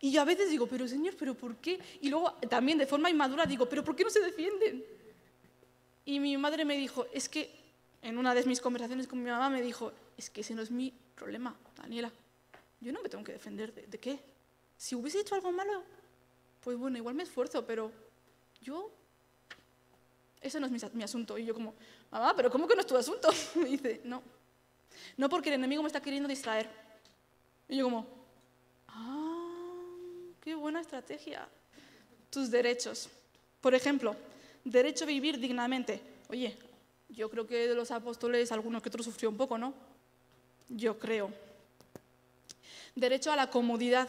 Y 0.00 0.12
yo 0.12 0.20
a 0.20 0.24
veces 0.24 0.48
digo, 0.50 0.66
pero 0.66 0.86
Señor, 0.86 1.16
¿pero 1.18 1.34
por 1.34 1.56
qué? 1.56 1.80
Y 2.00 2.08
luego 2.08 2.32
también 2.48 2.78
de 2.78 2.86
forma 2.86 3.10
inmadura 3.10 3.46
digo, 3.46 3.68
¿pero 3.68 3.82
por 3.82 3.96
qué 3.96 4.04
no 4.04 4.10
se 4.10 4.20
defienden? 4.20 4.84
Y 6.04 6.20
mi 6.20 6.36
madre 6.36 6.64
me 6.64 6.76
dijo, 6.76 7.06
es 7.12 7.28
que 7.28 7.50
en 8.02 8.16
una 8.16 8.34
de 8.34 8.44
mis 8.44 8.60
conversaciones 8.60 9.08
con 9.08 9.22
mi 9.22 9.30
mamá 9.30 9.50
me 9.50 9.60
dijo, 9.60 9.92
es 10.16 10.30
que 10.30 10.42
ese 10.42 10.54
no 10.54 10.62
es 10.62 10.70
mi 10.70 10.92
problema, 11.14 11.56
Daniela. 11.76 12.12
Yo 12.80 12.92
no 12.92 13.02
me 13.02 13.08
tengo 13.08 13.24
que 13.24 13.32
defender 13.32 13.74
de, 13.74 13.98
qué. 13.98 14.20
Si 14.76 14.94
hubiese 14.94 15.20
hecho 15.20 15.34
algo 15.34 15.50
malo, 15.50 15.82
pues 16.62 16.76
bueno, 16.76 16.96
igual 16.96 17.16
me 17.16 17.24
esfuerzo, 17.24 17.66
pero 17.66 17.90
yo, 18.62 18.92
eso 20.40 20.60
no 20.60 20.66
es 20.66 20.72
mi, 20.72 20.78
mi 20.92 21.02
asunto. 21.02 21.36
Y 21.36 21.44
yo 21.44 21.54
como, 21.54 21.74
mamá, 22.10 22.34
pero 22.36 22.50
¿cómo 22.50 22.68
que 22.68 22.76
no 22.76 22.82
es 22.82 22.86
tu 22.86 22.96
asunto? 22.96 23.28
me 23.56 23.64
dice, 23.64 24.00
no, 24.04 24.22
no 25.16 25.28
porque 25.28 25.48
el 25.48 25.56
enemigo 25.56 25.82
me 25.82 25.88
está 25.88 26.00
queriendo 26.00 26.28
distraer. 26.28 26.70
Y 27.68 27.76
yo 27.76 27.84
como, 27.84 28.17
qué 30.48 30.54
buena 30.54 30.80
estrategia. 30.80 31.46
Tus 32.30 32.50
derechos. 32.50 33.10
Por 33.60 33.74
ejemplo, 33.74 34.16
derecho 34.64 35.04
a 35.04 35.06
vivir 35.06 35.38
dignamente. 35.38 36.00
Oye, 36.30 36.56
yo 37.10 37.28
creo 37.28 37.46
que 37.46 37.68
de 37.68 37.74
los 37.74 37.90
apóstoles 37.90 38.50
algunos 38.50 38.80
que 38.80 38.88
otros 38.88 39.04
sufrió 39.04 39.28
un 39.28 39.36
poco, 39.36 39.58
¿no? 39.58 39.74
Yo 40.70 40.98
creo. 40.98 41.30
Derecho 42.94 43.30
a 43.30 43.36
la 43.36 43.50
comodidad. 43.50 44.08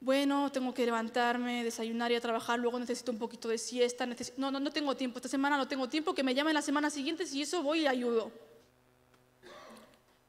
Bueno, 0.00 0.52
tengo 0.52 0.74
que 0.74 0.84
levantarme, 0.84 1.64
desayunar 1.64 2.12
y 2.12 2.16
a 2.16 2.20
trabajar, 2.20 2.58
luego 2.58 2.78
necesito 2.78 3.10
un 3.10 3.18
poquito 3.18 3.48
de 3.48 3.56
siesta. 3.56 4.06
No, 4.36 4.50
no, 4.50 4.60
no 4.60 4.70
tengo 4.70 4.94
tiempo, 4.98 5.16
esta 5.16 5.30
semana 5.30 5.56
no 5.56 5.66
tengo 5.66 5.88
tiempo, 5.88 6.12
que 6.12 6.22
me 6.22 6.34
llamen 6.34 6.52
la 6.52 6.60
semana 6.60 6.90
siguiente, 6.90 7.24
si 7.24 7.40
eso 7.40 7.62
voy 7.62 7.80
y 7.80 7.86
ayudo. 7.86 8.30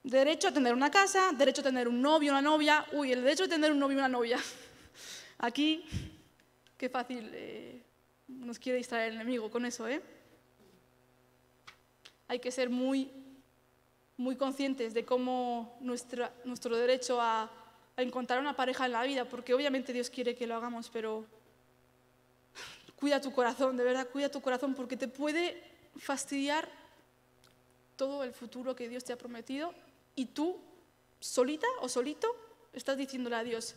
Derecho 0.03 0.47
a 0.47 0.51
tener 0.51 0.73
una 0.73 0.89
casa, 0.89 1.31
derecho 1.31 1.61
a 1.61 1.65
tener 1.65 1.87
un 1.87 2.01
novio, 2.01 2.31
una 2.31 2.41
novia. 2.41 2.85
Uy, 2.91 3.11
el 3.11 3.21
derecho 3.21 3.43
a 3.43 3.47
tener 3.47 3.71
un 3.71 3.79
novio, 3.79 3.97
una 3.97 4.07
novia. 4.07 4.39
Aquí, 5.37 5.85
qué 6.77 6.89
fácil 6.89 7.29
eh, 7.33 7.83
nos 8.27 8.57
quiere 8.57 8.77
distraer 8.77 9.09
el 9.09 9.15
enemigo 9.15 9.49
con 9.51 9.65
eso, 9.65 9.87
¿eh? 9.87 10.01
hay 12.31 12.39
que 12.39 12.49
ser 12.49 12.69
muy, 12.69 13.11
muy 14.15 14.37
conscientes 14.37 14.93
de 14.93 15.03
cómo 15.03 15.77
nuestro 15.81 16.77
derecho 16.77 17.19
a, 17.19 17.51
a 17.97 18.01
encontrar 18.01 18.39
una 18.39 18.55
pareja 18.55 18.85
en 18.85 18.93
la 18.93 19.03
vida, 19.03 19.25
porque 19.25 19.53
obviamente 19.53 19.91
Dios 19.91 20.09
quiere 20.09 20.33
que 20.33 20.47
lo 20.47 20.55
hagamos, 20.55 20.89
pero 20.89 21.25
cuida 22.95 23.19
tu 23.19 23.33
corazón, 23.33 23.75
de 23.75 23.83
verdad, 23.83 24.07
cuida 24.07 24.29
tu 24.29 24.39
corazón, 24.39 24.75
porque 24.75 24.95
te 24.95 25.09
puede 25.09 25.61
fastidiar 25.97 26.69
todo 27.97 28.23
el 28.23 28.31
futuro 28.31 28.77
que 28.77 28.87
Dios 28.87 29.03
te 29.03 29.11
ha 29.11 29.17
prometido 29.17 29.73
y 30.15 30.25
tú, 30.27 30.59
solita 31.19 31.67
o 31.81 31.89
solito, 31.89 32.27
estás 32.73 32.97
diciéndole 32.97 33.35
a 33.35 33.43
Dios, 33.43 33.75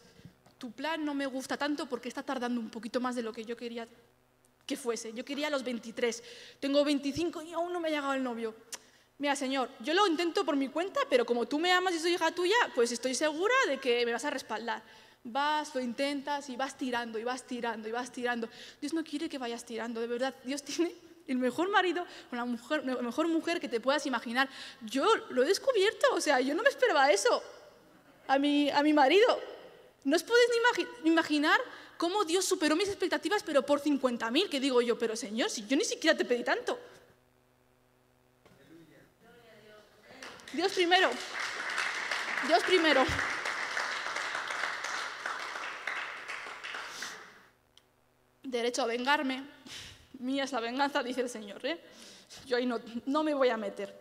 tu 0.58 0.72
plan 0.72 1.04
no 1.04 1.14
me 1.14 1.26
gusta 1.26 1.56
tanto 1.56 1.86
porque 1.86 2.08
está 2.08 2.22
tardando 2.22 2.60
un 2.60 2.70
poquito 2.70 3.00
más 3.00 3.14
de 3.16 3.22
lo 3.22 3.32
que 3.32 3.44
yo 3.44 3.56
quería 3.56 3.86
que 4.66 4.76
fuese. 4.76 5.12
Yo 5.12 5.24
quería 5.24 5.50
los 5.50 5.62
23. 5.62 6.22
Tengo 6.60 6.84
25 6.84 7.42
y 7.42 7.52
aún 7.52 7.72
no 7.72 7.80
me 7.80 7.88
ha 7.88 7.90
llegado 7.90 8.14
el 8.14 8.22
novio. 8.22 8.54
Mira, 9.18 9.36
Señor, 9.36 9.70
yo 9.80 9.94
lo 9.94 10.06
intento 10.06 10.44
por 10.44 10.56
mi 10.56 10.68
cuenta, 10.68 11.00
pero 11.08 11.24
como 11.24 11.46
tú 11.46 11.58
me 11.58 11.70
amas 11.70 11.94
y 11.94 11.98
soy 11.98 12.14
hija 12.14 12.32
tuya, 12.32 12.56
pues 12.74 12.90
estoy 12.90 13.14
segura 13.14 13.54
de 13.68 13.78
que 13.78 14.04
me 14.04 14.12
vas 14.12 14.24
a 14.24 14.30
respaldar. 14.30 14.82
Vas, 15.22 15.74
lo 15.74 15.80
intentas 15.80 16.50
y 16.50 16.56
vas 16.56 16.76
tirando, 16.76 17.18
y 17.18 17.24
vas 17.24 17.46
tirando, 17.46 17.88
y 17.88 17.92
vas 17.92 18.10
tirando. 18.10 18.48
Dios 18.80 18.92
no 18.92 19.04
quiere 19.04 19.28
que 19.28 19.38
vayas 19.38 19.64
tirando, 19.64 20.00
de 20.00 20.06
verdad. 20.06 20.34
Dios 20.44 20.62
tiene 20.62 20.92
el 21.26 21.38
mejor 21.38 21.70
marido, 21.70 22.06
mujer, 22.46 22.84
la 22.84 22.96
mejor 22.96 23.28
mujer 23.28 23.60
que 23.60 23.68
te 23.68 23.80
puedas 23.80 24.06
imaginar. 24.06 24.48
Yo 24.82 25.06
lo 25.30 25.42
he 25.42 25.46
descubierto, 25.46 26.14
o 26.14 26.20
sea, 26.20 26.40
yo 26.40 26.54
no 26.54 26.62
me 26.62 26.68
esperaba 26.68 27.10
eso 27.10 27.42
a 28.28 28.38
mi, 28.38 28.70
a 28.70 28.82
mi 28.82 28.92
marido. 28.92 29.40
No 30.04 30.16
os 30.16 30.22
podéis 30.22 30.48
ni 31.02 31.10
imaginar 31.10 31.58
cómo 31.96 32.24
Dios 32.24 32.44
superó 32.44 32.76
mis 32.76 32.88
expectativas, 32.88 33.42
pero 33.42 33.64
por 33.64 33.80
50.000, 33.80 34.48
que 34.48 34.60
digo 34.60 34.82
yo, 34.82 34.98
pero 34.98 35.16
Señor, 35.16 35.50
si 35.50 35.66
yo 35.66 35.76
ni 35.76 35.84
siquiera 35.84 36.16
te 36.16 36.24
pedí 36.24 36.44
tanto. 36.44 36.78
Dios 40.52 40.72
primero. 40.72 41.10
Dios 42.46 42.62
primero. 42.64 43.04
Derecho 48.42 48.82
a 48.82 48.86
vengarme. 48.86 49.42
Mía 50.18 50.44
es 50.44 50.52
la 50.52 50.60
venganza, 50.60 51.02
dice 51.02 51.20
el 51.20 51.28
Señor. 51.28 51.64
¿eh? 51.66 51.80
Yo 52.46 52.56
ahí 52.56 52.66
no, 52.66 52.80
no 53.06 53.22
me 53.22 53.34
voy 53.34 53.48
a 53.48 53.56
meter. 53.56 54.00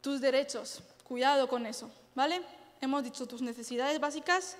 Tus 0.00 0.20
derechos, 0.20 0.82
cuidado 1.04 1.48
con 1.48 1.66
eso, 1.66 1.90
¿vale? 2.14 2.42
Hemos 2.80 3.02
dicho 3.02 3.26
tus 3.26 3.42
necesidades 3.42 3.98
básicas, 3.98 4.56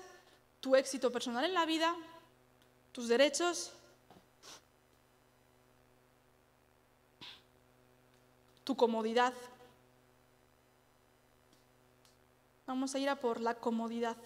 tu 0.59 0.75
éxito 0.75 1.11
personal 1.11 1.45
en 1.45 1.53
la 1.53 1.65
vida, 1.65 1.95
tus 2.91 3.07
derechos, 3.07 3.71
tu 8.63 8.75
comodidad. 8.75 9.33
Vamos 12.65 12.93
a 12.93 12.99
ir 12.99 13.07
a 13.07 13.15
por 13.15 13.39
la 13.39 13.55
comodidad. 13.55 14.17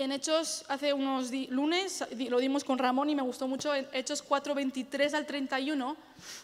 En 0.00 0.12
Hechos, 0.12 0.64
hace 0.68 0.94
unos 0.94 1.30
lunes, 1.50 2.02
lo 2.30 2.38
dimos 2.38 2.64
con 2.64 2.78
Ramón 2.78 3.10
y 3.10 3.14
me 3.14 3.20
gustó 3.20 3.46
mucho, 3.46 3.74
en 3.74 3.86
Hechos 3.92 4.22
4, 4.22 4.54
23 4.54 5.12
al 5.12 5.26
31, 5.26 5.94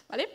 ¿vale? 0.07 0.29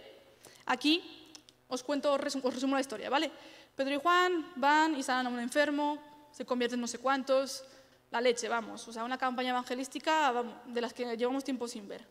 Aquí 0.67 1.31
os 1.69 1.85
cuento, 1.85 2.13
os 2.13 2.21
resumo 2.21 2.75
la 2.75 2.81
historia, 2.81 3.09
¿vale? 3.09 3.31
Pedro 3.77 3.95
y 3.95 3.99
Juan 3.99 4.51
van 4.57 4.97
y 4.97 5.05
sanan 5.05 5.29
a 5.29 5.31
un 5.31 5.39
enfermo, 5.39 5.99
se 6.33 6.45
convierten 6.45 6.81
no 6.81 6.89
sé 6.89 6.99
cuántos, 6.99 7.63
la 8.11 8.21
leche, 8.21 8.49
vamos, 8.49 8.89
o 8.89 8.93
sea, 8.93 9.05
una 9.05 9.19
campaña 9.19 9.51
evangelística 9.51 10.43
de 10.67 10.81
las 10.81 10.93
que 10.93 11.17
llevamos 11.17 11.45
tiempo 11.45 11.69
sin 11.69 11.87
ver. 11.87 12.05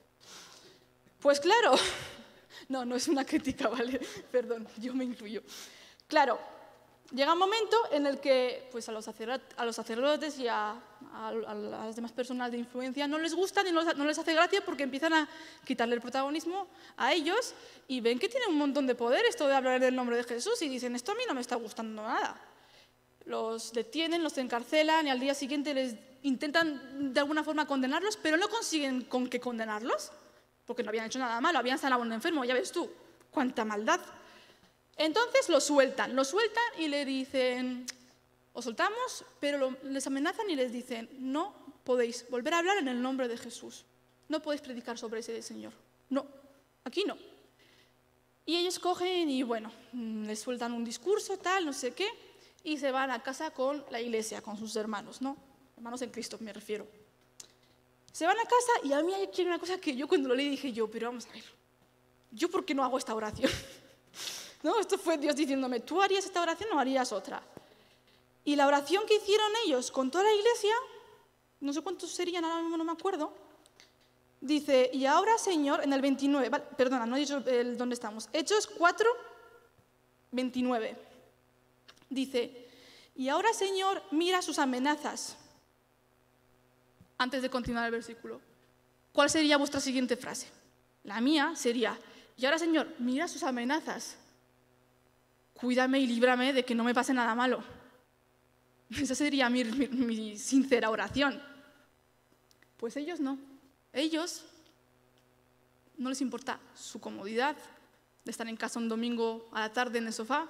Pues 1.19 1.41
claro, 1.41 1.75
no, 2.69 2.85
no 2.85 2.95
es 2.95 3.09
una 3.09 3.25
crítica, 3.25 3.67
¿vale? 3.67 3.99
Perdón, 4.31 4.65
yo 4.77 4.93
me 4.93 5.03
incluyo. 5.03 5.43
Claro, 6.07 6.39
llega 7.13 7.33
un 7.33 7.39
momento 7.39 7.77
en 7.91 8.05
el 8.05 8.19
que 8.19 8.67
pues, 8.71 8.87
a, 8.89 8.91
los 8.91 9.05
sacerdotes 9.05 10.39
y 10.39 10.47
a, 10.47 10.75
las 11.13 11.95
demás 11.95 12.11
personas 12.11 12.51
de 12.51 12.57
influencia 12.57 13.07
no 13.07 13.19
les 13.19 13.33
gusta 13.33 13.63
ni 13.63 13.71
no, 13.71 13.83
les 13.83 14.17
hace 14.17 14.33
gracia 14.33 14.63
porque 14.63 14.83
empiezan 14.83 15.13
a 15.13 15.27
quitarle 15.65 15.95
el 15.95 16.01
protagonismo 16.01 16.67
a 16.97 17.13
ellos 17.13 17.53
y 17.87 17.99
ven 17.99 18.17
que 18.17 18.29
tienen 18.29 18.49
un 18.49 18.57
montón 18.57 18.87
de 18.87 18.95
poder 18.95 19.25
esto 19.25 19.47
de 19.47 19.55
hablar 19.55 19.75
en 19.77 19.83
el 19.83 19.95
nombre 19.95 20.15
de 20.15 20.23
Jesús 20.23 20.61
y 20.61 20.69
dicen, 20.69 20.95
esto 20.95 21.11
a 21.11 21.15
mí 21.15 21.23
no 21.27 21.33
me 21.33 21.41
está 21.41 21.55
gustando 21.55 22.01
nada. 22.01 22.39
Los 23.25 23.73
detienen, 23.73 24.23
los 24.23 24.37
encarcelan 24.37 25.07
y 25.07 25.09
al 25.09 25.19
día 25.19 25.33
siguiente 25.33 25.73
les 25.73 25.95
intentan 26.23 27.13
de 27.13 27.19
alguna 27.19 27.43
forma 27.43 27.67
condenarlos, 27.67 28.17
pero 28.17 28.37
no 28.37 28.49
consiguen 28.49 29.01
con 29.01 29.27
qué 29.27 29.39
condenarlos, 29.39 30.11
porque 30.65 30.83
no 30.83 30.89
habían 30.89 31.05
hecho 31.05 31.19
nada 31.19 31.41
malo, 31.41 31.59
habían 31.59 31.77
sanado 31.77 32.01
un 32.01 32.13
enfermo, 32.13 32.45
ya 32.45 32.53
ves 32.53 32.71
tú, 32.71 32.89
cuánta 33.31 33.65
maldad. 33.65 33.99
Entonces 34.97 35.49
lo 35.49 35.59
sueltan, 35.59 36.15
lo 36.15 36.23
sueltan 36.23 36.63
y 36.77 36.87
le 36.87 37.05
dicen, 37.05 37.85
os 38.53 38.65
soltamos, 38.65 39.25
pero 39.39 39.75
les 39.83 40.05
amenazan 40.07 40.49
y 40.49 40.55
les 40.55 40.71
dicen, 40.71 41.09
no 41.19 41.53
podéis 41.83 42.29
volver 42.29 42.53
a 42.53 42.59
hablar 42.59 42.77
en 42.77 42.87
el 42.87 43.01
nombre 43.01 43.27
de 43.27 43.37
Jesús, 43.37 43.85
no 44.29 44.41
podéis 44.41 44.61
predicar 44.61 44.97
sobre 44.97 45.21
ese 45.21 45.41
Señor, 45.41 45.73
no, 46.09 46.25
aquí 46.83 47.03
no. 47.05 47.17
Y 48.45 48.57
ellos 48.57 48.79
cogen 48.79 49.29
y 49.29 49.43
bueno, 49.43 49.71
mm, 49.93 50.25
les 50.25 50.39
sueltan 50.39 50.73
un 50.73 50.83
discurso, 50.83 51.37
tal, 51.37 51.65
no 51.65 51.73
sé 51.73 51.91
qué, 51.93 52.07
y 52.63 52.77
se 52.77 52.91
van 52.91 53.11
a 53.11 53.23
casa 53.23 53.51
con 53.51 53.83
la 53.89 54.01
iglesia, 54.01 54.41
con 54.41 54.57
sus 54.57 54.75
hermanos, 54.75 55.21
¿no? 55.21 55.37
Hermanos 55.77 56.01
en 56.01 56.11
Cristo 56.11 56.37
me 56.39 56.51
refiero. 56.51 56.87
Se 58.11 58.25
van 58.25 58.37
a 58.37 58.43
casa 58.43 58.71
y 58.83 58.93
a 58.93 59.01
mí 59.01 59.13
hay 59.13 59.29
una 59.45 59.57
cosa 59.57 59.79
que 59.79 59.95
yo 59.95 60.07
cuando 60.07 60.29
lo 60.29 60.35
leí 60.35 60.49
dije 60.49 60.73
yo, 60.73 60.89
pero 60.91 61.07
vamos 61.07 61.25
a 61.27 61.31
ver, 61.31 61.43
¿yo 62.31 62.49
por 62.49 62.65
qué 62.65 62.75
no 62.75 62.83
hago 62.83 62.97
esta 62.97 63.15
oración? 63.15 63.51
¿No? 64.63 64.79
Esto 64.79 64.97
fue 64.97 65.17
Dios 65.17 65.35
diciéndome, 65.35 65.79
tú 65.79 66.01
harías 66.01 66.25
esta 66.25 66.41
oración 66.41 66.69
o 66.73 66.79
harías 66.79 67.11
otra. 67.11 67.41
Y 68.43 68.55
la 68.55 68.67
oración 68.67 69.05
que 69.07 69.15
hicieron 69.15 69.51
ellos 69.65 69.91
con 69.91 70.09
toda 70.11 70.23
la 70.23 70.33
iglesia, 70.33 70.73
no 71.59 71.73
sé 71.73 71.81
cuántos 71.81 72.11
serían, 72.11 72.43
ahora 72.43 72.61
mismo 72.61 72.77
no 72.77 72.83
me 72.83 72.91
acuerdo, 72.91 73.33
dice, 74.39 74.89
y 74.93 75.05
ahora 75.05 75.37
Señor, 75.37 75.83
en 75.83 75.93
el 75.93 76.01
29, 76.01 76.49
perdona, 76.77 77.05
no 77.05 77.15
he 77.15 77.19
dicho 77.19 77.41
dónde 77.41 77.93
estamos, 77.93 78.29
Hechos 78.33 78.67
4, 78.67 79.09
29, 80.31 80.97
dice, 82.09 82.67
y 83.15 83.29
ahora 83.29 83.53
Señor, 83.53 84.01
mira 84.11 84.41
sus 84.41 84.57
amenazas. 84.57 85.37
Antes 87.19 87.43
de 87.43 87.51
continuar 87.51 87.85
el 87.85 87.91
versículo, 87.91 88.41
¿cuál 89.13 89.29
sería 89.29 89.57
vuestra 89.57 89.79
siguiente 89.79 90.17
frase? 90.17 90.47
La 91.03 91.21
mía 91.21 91.53
sería, 91.55 91.99
y 92.35 92.45
ahora 92.45 92.57
Señor, 92.57 92.87
mira 92.97 93.27
sus 93.27 93.43
amenazas 93.43 94.17
cuídame 95.61 95.99
y 95.99 96.07
líbrame 96.07 96.53
de 96.53 96.65
que 96.65 96.73
no 96.73 96.83
me 96.83 96.93
pase 96.93 97.13
nada 97.13 97.35
malo. 97.35 97.63
Esa 98.99 99.15
sería 99.15 99.49
mi, 99.49 100.37
sincera 100.37 100.89
oración. 100.89 101.41
Pues 102.77 102.97
ellos 102.97 103.19
no. 103.19 103.37
Ellos 103.93 104.43
no 105.97 106.09
les 106.09 106.21
importa 106.21 106.59
su 106.73 106.99
comodidad 106.99 107.55
de 108.25 108.31
estar 108.31 108.47
en 108.47 108.57
casa 108.57 108.79
un 108.79 108.89
domingo 108.89 109.47
a 109.53 109.61
la 109.61 109.71
tarde 109.71 109.99
en 109.99 110.07
el 110.07 110.13
sofá. 110.13 110.47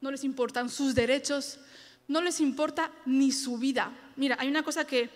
No 0.00 0.10
les 0.10 0.24
importan 0.24 0.68
sus 0.68 0.94
derechos. 0.94 1.60
No 2.08 2.20
les 2.20 2.40
importa 2.40 2.90
ni 3.06 3.30
su 3.30 3.56
vida. 3.56 3.92
Mira, 4.16 4.36
hay 4.38 4.48
una 4.48 4.64
cosa 4.64 4.84
que, 4.84 5.08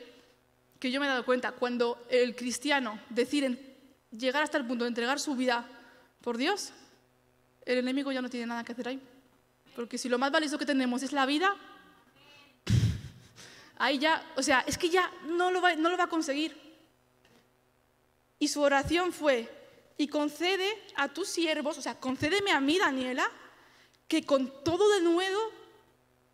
que 0.78 0.92
yo 0.92 1.00
me 1.00 1.06
he 1.06 1.08
dado 1.08 1.24
cuenta. 1.24 1.52
Cuando 1.52 2.06
el 2.08 2.36
cristiano 2.36 3.00
decide 3.10 3.76
llegar 4.10 4.44
hasta 4.44 4.58
el 4.58 4.66
punto 4.66 4.84
de 4.84 4.88
entregar 4.88 5.18
su 5.18 5.34
vida 5.34 5.68
por 6.22 6.36
Dios, 6.36 6.72
el 7.68 7.78
enemigo 7.78 8.10
ya 8.10 8.22
no 8.22 8.30
tiene 8.30 8.46
nada 8.46 8.64
que 8.64 8.72
hacer 8.72 8.88
ahí. 8.88 9.00
Porque 9.76 9.98
si 9.98 10.08
lo 10.08 10.18
más 10.18 10.32
valioso 10.32 10.58
que 10.58 10.64
tenemos 10.64 11.02
es 11.02 11.12
la 11.12 11.26
vida, 11.26 11.54
ahí 13.78 13.98
ya, 13.98 14.24
o 14.36 14.42
sea, 14.42 14.64
es 14.66 14.78
que 14.78 14.88
ya 14.88 15.12
no 15.26 15.50
lo 15.50 15.60
va, 15.60 15.76
no 15.76 15.90
lo 15.90 15.98
va 15.98 16.04
a 16.04 16.08
conseguir. 16.08 16.56
Y 18.38 18.48
su 18.48 18.62
oración 18.62 19.12
fue, 19.12 19.48
y 19.98 20.08
concede 20.08 20.66
a 20.96 21.08
tus 21.08 21.28
siervos, 21.28 21.76
o 21.76 21.82
sea, 21.82 22.00
concédeme 22.00 22.52
a 22.52 22.60
mí, 22.60 22.78
Daniela, 22.78 23.30
que 24.06 24.24
con 24.24 24.64
todo 24.64 24.88
de 24.94 25.02
nuevo 25.02 25.38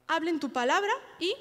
hablen 0.07 0.39
tu 0.39 0.53
palabra 0.53 0.93
y 1.19 1.35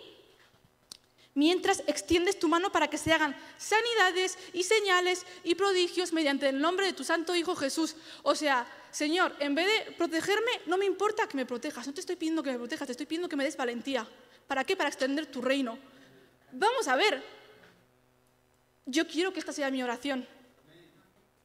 mientras 1.35 1.83
extiendes 1.87 2.37
tu 2.39 2.47
mano 2.47 2.71
para 2.71 2.89
que 2.89 2.97
se 2.97 3.11
hagan 3.11 3.35
sanidades 3.57 4.37
y 4.53 4.63
señales 4.63 5.25
y 5.43 5.55
prodigios 5.55 6.13
mediante 6.13 6.49
el 6.49 6.59
nombre 6.59 6.85
de 6.85 6.93
tu 6.93 7.03
santo 7.03 7.35
Hijo 7.35 7.55
Jesús. 7.55 7.95
O 8.21 8.35
sea, 8.35 8.67
Señor, 8.91 9.35
en 9.39 9.55
vez 9.55 9.67
de 9.67 9.91
protegerme, 9.93 10.51
no 10.67 10.77
me 10.77 10.85
importa 10.85 11.27
que 11.27 11.37
me 11.37 11.45
protejas, 11.45 11.87
no 11.87 11.93
te 11.93 12.01
estoy 12.01 12.15
pidiendo 12.15 12.43
que 12.43 12.51
me 12.51 12.57
protejas, 12.57 12.85
te 12.85 12.91
estoy 12.91 13.05
pidiendo 13.05 13.29
que 13.29 13.35
me 13.35 13.43
des 13.43 13.57
valentía. 13.57 14.07
¿Para 14.47 14.63
qué? 14.63 14.75
Para 14.75 14.89
extender 14.89 15.25
tu 15.25 15.41
reino. 15.41 15.77
Vamos 16.51 16.87
a 16.87 16.95
ver. 16.95 17.23
Yo 18.85 19.07
quiero 19.07 19.33
que 19.33 19.39
esta 19.39 19.53
sea 19.53 19.71
mi 19.71 19.81
oración. 19.81 20.27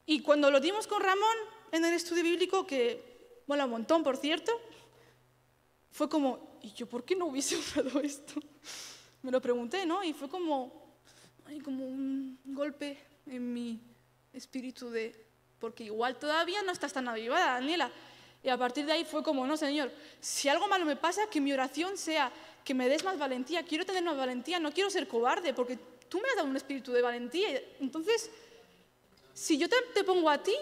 Y 0.05 0.21
cuando 0.21 0.51
lo 0.51 0.59
dimos 0.59 0.87
con 0.87 1.01
Ramón 1.01 1.37
en 1.71 1.85
el 1.85 1.93
estudio 1.93 2.23
bíblico, 2.23 2.67
que 2.67 3.43
mola 3.47 3.65
un 3.65 3.71
montón, 3.71 4.03
por 4.03 4.17
cierto, 4.17 4.51
fue 5.91 6.09
como, 6.09 6.59
¿y 6.61 6.73
yo 6.73 6.87
por 6.87 7.03
qué 7.03 7.15
no 7.15 7.25
hubiese 7.25 7.55
usado 7.57 7.99
esto? 8.01 8.39
Me 9.21 9.31
lo 9.31 9.41
pregunté, 9.41 9.85
¿no? 9.85 10.03
Y 10.03 10.13
fue 10.13 10.29
como, 10.29 10.71
como 11.63 11.85
un 11.85 12.39
golpe 12.45 12.97
en 13.27 13.53
mi 13.53 13.79
espíritu 14.33 14.89
de, 14.89 15.25
porque 15.59 15.83
igual 15.83 16.17
todavía 16.17 16.61
no 16.63 16.71
estás 16.71 16.93
tan 16.93 17.07
avivada, 17.07 17.53
Daniela. 17.53 17.91
Y 18.41 18.49
a 18.49 18.57
partir 18.57 18.85
de 18.85 18.93
ahí 18.93 19.05
fue 19.05 19.21
como, 19.21 19.45
no, 19.45 19.57
Señor, 19.57 19.91
si 20.21 20.47
algo 20.47 20.67
malo 20.67 20.85
me 20.85 20.95
pasa, 20.95 21.29
que 21.29 21.41
mi 21.41 21.51
oración 21.51 21.97
sea 21.97 22.31
que 22.63 22.73
me 22.73 22.87
des 22.87 23.03
más 23.03 23.17
valentía. 23.17 23.63
Quiero 23.63 23.85
tener 23.85 24.03
más 24.03 24.15
valentía, 24.15 24.59
no 24.59 24.71
quiero 24.71 24.89
ser 24.89 25.07
cobarde, 25.07 25.53
porque 25.53 25.77
tú 26.07 26.19
me 26.21 26.29
has 26.29 26.35
dado 26.35 26.47
un 26.47 26.55
espíritu 26.55 26.91
de 26.91 27.01
valentía. 27.01 27.61
Entonces, 27.79 28.29
si 29.33 29.57
yo 29.57 29.67
te, 29.67 30.03
pongo 30.03 30.29
a 30.29 30.41
ti, 30.41 30.55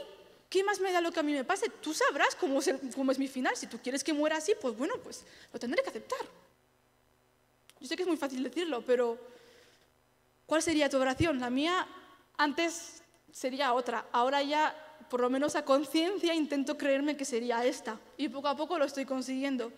¿qué 0.49 0.63
más 0.63 0.79
me 0.79 0.91
da 0.91 1.01
lo 1.01 1.11
que 1.11 1.19
a 1.19 1.23
mí 1.23 1.33
me 1.33 1.43
pase? 1.43 1.69
Tú 1.81 1.93
sabrás 1.93 2.35
cómo 2.35 2.59
es, 2.59 2.73
cómo 2.95 3.11
es 3.11 3.19
mi 3.19 3.27
final. 3.27 3.55
Si 3.55 3.67
tú 3.67 3.79
quieres 3.79 4.03
que 4.03 4.13
muera 4.13 4.37
así, 4.37 4.53
pues 4.59 4.75
bueno, 4.75 4.95
pues 5.03 5.23
lo 5.53 5.59
tendré 5.59 5.83
que 5.83 5.89
aceptar. 5.89 6.19
Yo 7.79 7.87
sé 7.87 7.95
que 7.95 8.03
es 8.03 8.07
muy 8.07 8.17
fácil 8.17 8.43
decirlo, 8.43 8.83
pero 8.85 9.17
¿Cuál 10.47 10.63
sería 10.63 10.89
tu 10.89 10.97
oración? 10.97 11.41
La 11.41 11.49
mía 11.49 11.85
antes 12.37 13.03
sería 13.33 13.73
otra. 13.73 14.05
Ahora 14.13 14.41
ya, 14.41 14.73
por 15.09 15.19
lo 15.19 15.29
menos 15.29 15.57
a 15.57 15.65
conciencia, 15.65 16.33
intento 16.33 16.77
creerme 16.77 17.17
que 17.17 17.25
sería 17.25 17.65
esta. 17.65 17.99
Y 18.15 18.29
poco 18.29 18.47
a 18.47 18.55
poco 18.55 18.79
lo 18.79 18.85
estoy 18.85 19.05
consiguiendo. 19.05 19.73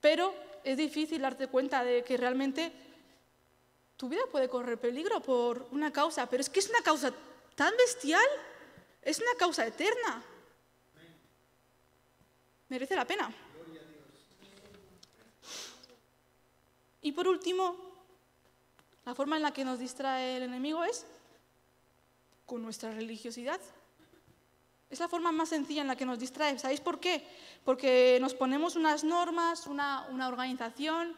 Pero 0.00 0.34
es 0.64 0.78
difícil 0.78 1.20
darte 1.20 1.46
cuenta 1.48 1.84
de 1.84 2.02
que 2.04 2.16
realmente 2.16 2.72
tu 3.98 4.08
vida 4.08 4.22
puede 4.32 4.48
correr 4.48 4.78
peligro 4.78 5.20
por 5.20 5.68
una 5.72 5.92
causa. 5.92 6.26
Pero 6.26 6.40
es 6.40 6.48
que 6.48 6.60
es 6.60 6.70
una 6.70 6.80
causa 6.80 7.12
tan 7.54 7.76
bestial. 7.76 8.26
Es 9.02 9.18
una 9.18 9.34
causa 9.38 9.66
eterna. 9.66 10.22
Merece 12.70 12.96
la 12.96 13.04
pena. 13.04 13.30
Y 17.08 17.12
por 17.12 17.26
último, 17.26 17.74
la 19.06 19.14
forma 19.14 19.36
en 19.36 19.42
la 19.42 19.50
que 19.50 19.64
nos 19.64 19.78
distrae 19.78 20.36
el 20.36 20.42
enemigo 20.42 20.84
es 20.84 21.06
con 22.44 22.60
nuestra 22.60 22.90
religiosidad. 22.92 23.58
Es 24.90 25.00
la 25.00 25.08
forma 25.08 25.32
más 25.32 25.48
sencilla 25.48 25.80
en 25.80 25.88
la 25.88 25.96
que 25.96 26.04
nos 26.04 26.18
distrae. 26.18 26.58
¿Sabéis 26.58 26.82
por 26.82 27.00
qué? 27.00 27.26
Porque 27.64 28.18
nos 28.20 28.34
ponemos 28.34 28.76
unas 28.76 29.04
normas, 29.04 29.66
una, 29.66 30.06
organización 30.28 31.14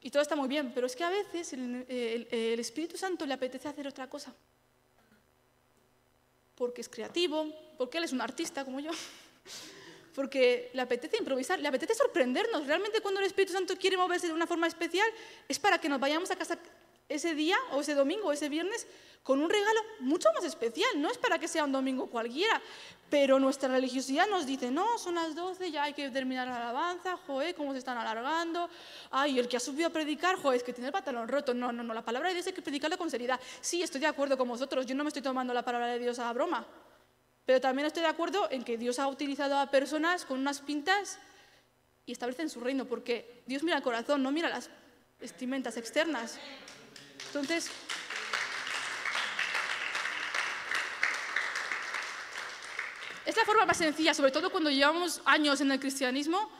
y 0.00 0.10
todo 0.10 0.22
está 0.22 0.36
muy 0.36 0.48
bien, 0.48 0.72
pero 0.74 0.86
es 0.86 0.96
que 0.96 1.04
a 1.04 1.10
veces 1.10 1.52
el 1.52 2.58
Espíritu 2.58 2.96
Santo 2.96 3.26
le 3.26 3.34
apetece 3.34 3.68
hacer 3.68 3.86
otra 3.86 4.08
cosa. 4.08 4.32
Porque 6.54 6.80
es 6.80 6.88
creativo, 6.88 7.52
porque 7.76 7.98
él 7.98 8.04
es 8.04 8.12
un 8.14 8.22
artista 8.22 8.64
como 8.64 8.80
yo 8.80 8.90
porque 10.16 10.70
le 10.72 10.80
apetece 10.80 11.18
improvisar, 11.18 11.60
le 11.60 11.68
apetece 11.68 11.94
sorprendernos. 11.94 12.66
Realmente 12.66 13.02
cuando 13.02 13.20
el 13.20 13.26
Espíritu 13.26 13.52
Santo 13.52 13.76
quiere 13.76 13.98
moverse 13.98 14.26
de 14.26 14.32
una 14.32 14.46
forma 14.46 14.66
especial 14.66 15.06
es 15.46 15.58
para 15.58 15.78
que 15.78 15.90
nos 15.90 16.00
vayamos 16.00 16.30
a 16.30 16.36
casa 16.36 16.58
ese 17.06 17.34
día 17.34 17.58
o 17.72 17.82
ese 17.82 17.94
domingo 17.94 18.28
o 18.28 18.32
ese 18.32 18.48
viernes 18.48 18.86
con 19.22 19.42
un 19.42 19.50
regalo 19.50 19.78
mucho 20.00 20.30
más 20.34 20.42
especial. 20.44 20.88
No 21.02 21.10
es 21.10 21.18
para 21.18 21.38
que 21.38 21.46
sea 21.46 21.64
un 21.64 21.72
domingo 21.72 22.06
cualquiera, 22.06 22.62
pero 23.10 23.38
nuestra 23.38 23.68
religiosidad 23.68 24.26
nos 24.26 24.46
dice, 24.46 24.70
no, 24.70 24.96
son 24.96 25.16
las 25.16 25.34
12, 25.34 25.70
ya 25.70 25.82
hay 25.82 25.92
que 25.92 26.08
terminar 26.08 26.48
la 26.48 26.56
alabanza, 26.56 27.18
joder, 27.26 27.54
cómo 27.54 27.72
se 27.72 27.78
están 27.80 27.98
alargando. 27.98 28.70
Ay, 29.10 29.38
el 29.38 29.48
que 29.48 29.58
ha 29.58 29.60
subido 29.60 29.88
a 29.88 29.90
predicar, 29.90 30.36
joder, 30.36 30.56
es 30.56 30.62
que 30.62 30.72
tiene 30.72 30.86
el 30.86 30.92
pantalón 30.94 31.28
roto. 31.28 31.52
No, 31.52 31.72
no, 31.72 31.82
no, 31.82 31.92
la 31.92 32.02
palabra 32.02 32.30
de 32.30 32.36
Dios 32.36 32.46
hay 32.46 32.54
que 32.54 32.62
predicarla 32.62 32.96
con 32.96 33.10
seriedad. 33.10 33.38
Sí, 33.60 33.82
estoy 33.82 34.00
de 34.00 34.06
acuerdo 34.06 34.38
con 34.38 34.48
vosotros, 34.48 34.86
yo 34.86 34.94
no 34.94 35.04
me 35.04 35.08
estoy 35.08 35.22
tomando 35.22 35.52
la 35.52 35.62
palabra 35.62 35.88
de 35.88 35.98
Dios 35.98 36.18
a 36.18 36.32
broma. 36.32 36.66
Pero 37.46 37.60
también 37.60 37.86
estoy 37.86 38.02
de 38.02 38.08
acuerdo 38.08 38.48
en 38.50 38.64
que 38.64 38.76
Dios 38.76 38.98
ha 38.98 39.06
utilizado 39.06 39.56
a 39.56 39.70
personas 39.70 40.24
con 40.24 40.40
unas 40.40 40.60
pintas 40.60 41.18
y 42.04 42.10
establecen 42.10 42.50
su 42.50 42.60
reino, 42.60 42.86
porque 42.86 43.42
Dios 43.46 43.62
mira 43.62 43.76
el 43.76 43.84
corazón, 43.84 44.22
no 44.22 44.32
mira 44.32 44.48
las 44.48 44.68
vestimentas 45.20 45.76
externas. 45.76 46.38
Entonces, 47.28 47.70
es 53.24 53.36
la 53.36 53.44
forma 53.44 53.64
más 53.64 53.76
sencilla, 53.76 54.12
sobre 54.12 54.32
todo 54.32 54.50
cuando 54.50 54.70
llevamos 54.70 55.22
años 55.24 55.60
en 55.60 55.70
el 55.70 55.78
cristianismo, 55.78 56.50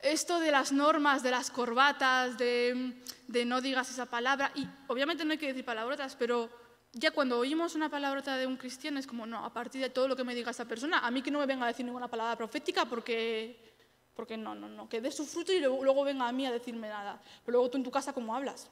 esto 0.00 0.40
de 0.40 0.52
las 0.52 0.72
normas, 0.72 1.22
de 1.22 1.32
las 1.32 1.50
corbatas, 1.50 2.38
de, 2.38 3.02
de 3.26 3.44
no 3.44 3.60
digas 3.60 3.90
esa 3.90 4.06
palabra, 4.06 4.52
y 4.54 4.66
obviamente 4.86 5.24
no 5.26 5.32
hay 5.32 5.38
que 5.38 5.48
decir 5.48 5.66
palabrotas, 5.66 6.16
pero 6.16 6.67
ya 6.92 7.10
cuando 7.10 7.38
oímos 7.38 7.74
una 7.74 7.90
palabrota 7.90 8.36
de 8.36 8.46
un 8.46 8.56
cristiano 8.56 8.98
es 8.98 9.06
como, 9.06 9.26
no, 9.26 9.44
a 9.44 9.52
partir 9.52 9.80
de 9.80 9.90
todo 9.90 10.08
lo 10.08 10.16
que 10.16 10.24
me 10.24 10.34
diga 10.34 10.50
esa 10.50 10.64
persona, 10.64 11.00
a 11.00 11.10
mí 11.10 11.22
que 11.22 11.30
no 11.30 11.38
me 11.38 11.46
venga 11.46 11.64
a 11.64 11.68
decir 11.68 11.84
ninguna 11.84 12.08
palabra 12.08 12.36
profética 12.36 12.86
porque, 12.86 13.74
porque 14.14 14.36
no, 14.36 14.54
no, 14.54 14.68
no, 14.68 14.88
que 14.88 15.00
dé 15.00 15.10
su 15.12 15.26
fruto 15.26 15.52
y 15.52 15.60
luego, 15.60 16.04
venga 16.04 16.26
a 16.26 16.32
mí 16.32 16.46
a 16.46 16.52
decirme 16.52 16.88
nada. 16.88 17.20
Pero 17.44 17.58
luego 17.58 17.70
tú 17.70 17.78
en 17.78 17.84
tu 17.84 17.90
casa, 17.90 18.12
¿cómo 18.12 18.34
hablas? 18.34 18.68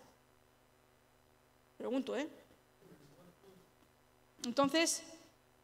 Pregunto, 1.77 2.17
¿eh? 2.17 2.29
Entonces, 4.45 5.03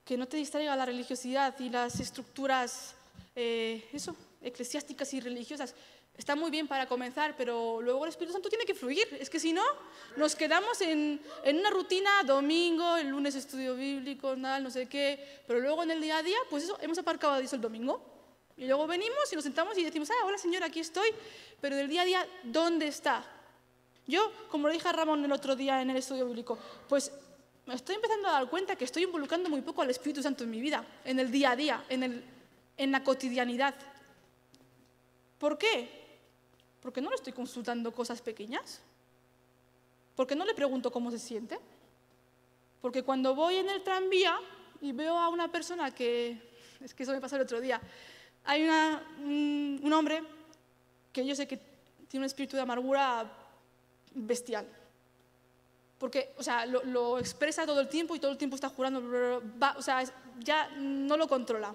que 0.04 0.16
no 0.16 0.26
te 0.26 0.36
distraiga 0.36 0.76
la 0.76 0.84
religiosidad 0.84 1.58
y 1.58 1.70
las 1.70 2.00
estructuras, 2.00 2.94
eh, 3.34 3.88
eso, 3.92 4.14
eclesiásticas 4.42 5.14
y 5.14 5.20
religiosas. 5.20 5.74
Está 6.16 6.36
muy 6.36 6.50
bien 6.50 6.68
para 6.68 6.86
comenzar, 6.86 7.34
pero 7.36 7.80
luego 7.80 8.04
el 8.04 8.10
Espíritu 8.10 8.32
Santo 8.32 8.48
tiene 8.48 8.64
que 8.64 8.74
fluir. 8.74 9.06
Es 9.18 9.30
que 9.30 9.40
si 9.40 9.52
no, 9.52 9.64
nos 10.16 10.36
quedamos 10.36 10.80
en, 10.82 11.20
una 11.44 11.70
rutina, 11.70 12.22
domingo, 12.24 12.96
el 12.96 13.08
lunes 13.08 13.34
estudio 13.34 13.74
bíblico, 13.74 14.36
no 14.36 14.70
sé 14.70 14.88
qué, 14.88 15.42
pero 15.46 15.60
luego 15.60 15.82
en 15.82 15.90
el 15.90 16.00
día 16.00 16.18
a 16.18 16.22
día, 16.22 16.36
pues 16.50 16.64
eso, 16.64 16.78
hemos 16.80 16.98
aparcado 16.98 17.38
Dios 17.38 17.52
el 17.54 17.60
domingo. 17.60 18.02
Y 18.56 18.66
luego 18.66 18.86
venimos 18.86 19.32
y 19.32 19.34
nos 19.34 19.44
sentamos 19.44 19.76
y 19.78 19.84
decimos, 19.84 20.10
ah, 20.10 20.26
hola 20.26 20.36
Señor, 20.36 20.62
aquí 20.62 20.80
estoy, 20.80 21.08
pero 21.60 21.74
del 21.74 21.88
día 21.88 22.02
a 22.02 22.04
día, 22.04 22.28
¿dónde 22.44 22.86
está? 22.86 23.24
Yo, 24.06 24.30
como 24.50 24.68
le 24.68 24.74
dije 24.74 24.88
a 24.88 24.92
Ramón 24.92 25.24
el 25.24 25.32
otro 25.32 25.56
día 25.56 25.80
en 25.80 25.90
el 25.90 25.96
estudio 25.96 26.26
bíblico, 26.26 26.58
pues 26.88 27.10
me 27.64 27.74
estoy 27.74 27.94
empezando 27.94 28.28
a 28.28 28.32
dar 28.32 28.50
cuenta 28.50 28.76
que 28.76 28.84
estoy 28.84 29.04
involucrando 29.04 29.48
muy 29.48 29.62
poco 29.62 29.80
al 29.80 29.90
Espíritu 29.90 30.22
Santo 30.22 30.44
en 30.44 30.50
mi 30.50 30.60
vida, 30.60 30.84
en 31.04 31.18
el 31.18 31.30
día 31.30 31.52
a 31.52 31.56
día, 31.56 31.84
en, 31.88 32.02
el, 32.02 32.24
en 32.76 32.92
la 32.92 33.02
cotidianidad. 33.02 33.74
¿Por 35.38 35.56
qué? 35.56 36.01
¿Por 36.82 36.92
qué 36.92 37.00
no 37.00 37.10
le 37.10 37.16
estoy 37.16 37.32
consultando 37.32 37.92
cosas 37.92 38.20
pequeñas? 38.20 38.80
¿Por 40.16 40.26
qué 40.26 40.34
no 40.34 40.44
le 40.44 40.52
pregunto 40.52 40.90
cómo 40.90 41.10
se 41.12 41.18
siente? 41.18 41.58
Porque 42.80 43.04
cuando 43.04 43.34
voy 43.36 43.56
en 43.56 43.70
el 43.70 43.84
tranvía 43.84 44.36
y 44.80 44.90
veo 44.90 45.16
a 45.16 45.28
una 45.28 45.50
persona 45.50 45.94
que, 45.94 46.36
es 46.80 46.92
que 46.92 47.04
eso 47.04 47.12
me 47.12 47.20
pasó 47.20 47.36
el 47.36 47.42
otro 47.42 47.60
día, 47.60 47.80
hay 48.44 48.68
un, 49.20 49.92
hombre 49.92 50.24
que 51.12 51.24
yo 51.24 51.36
sé 51.36 51.46
que 51.46 51.60
tiene 52.08 52.22
un 52.22 52.26
espíritu 52.26 52.56
de 52.56 52.62
amargura 52.62 53.30
bestial. 54.14 54.66
Porque, 55.98 56.34
o 56.36 56.42
sea, 56.42 56.66
lo, 56.66 57.20
expresa 57.20 57.64
todo 57.64 57.80
el 57.80 57.88
tiempo 57.88 58.16
y 58.16 58.18
todo 58.18 58.32
el 58.32 58.38
tiempo 58.38 58.56
está 58.56 58.68
jurando, 58.68 59.00
o 59.76 59.82
sea, 59.82 60.02
ya 60.40 60.68
no 60.76 61.16
lo 61.16 61.28
controla. 61.28 61.72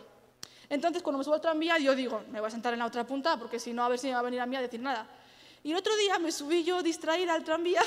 Entonces, 0.70 1.02
cuando 1.02 1.18
me 1.20 1.24
subo 1.24 1.36
al 1.36 1.42
tranvía, 1.42 1.78
yo 1.78 1.96
digo, 1.96 2.24
me 2.32 2.40
voy 2.40 2.48
a 2.48 2.52
sentar 2.52 2.74
en 2.74 2.80
la 2.80 2.86
otra 2.86 3.06
punta, 3.06 3.38
porque 3.38 3.60
si 3.60 3.74
no, 3.74 3.84
a 3.84 3.90
ver 3.90 4.00
si 4.00 4.08
me 4.08 4.14
va 4.14 4.20
a 4.20 4.24
venir 4.24 4.42
a 4.42 4.46
mí 4.46 4.56
a 4.56 4.62
decir 4.62 4.82
nada. 4.82 5.08
Y 5.64 5.72
el 5.72 5.78
otro 5.78 5.96
día 5.96 6.20
me 6.20 6.32
subí 6.32 6.64
yo 6.64 6.84
distraída 6.84 7.34
al 7.34 7.44
tranvía, 7.44 7.82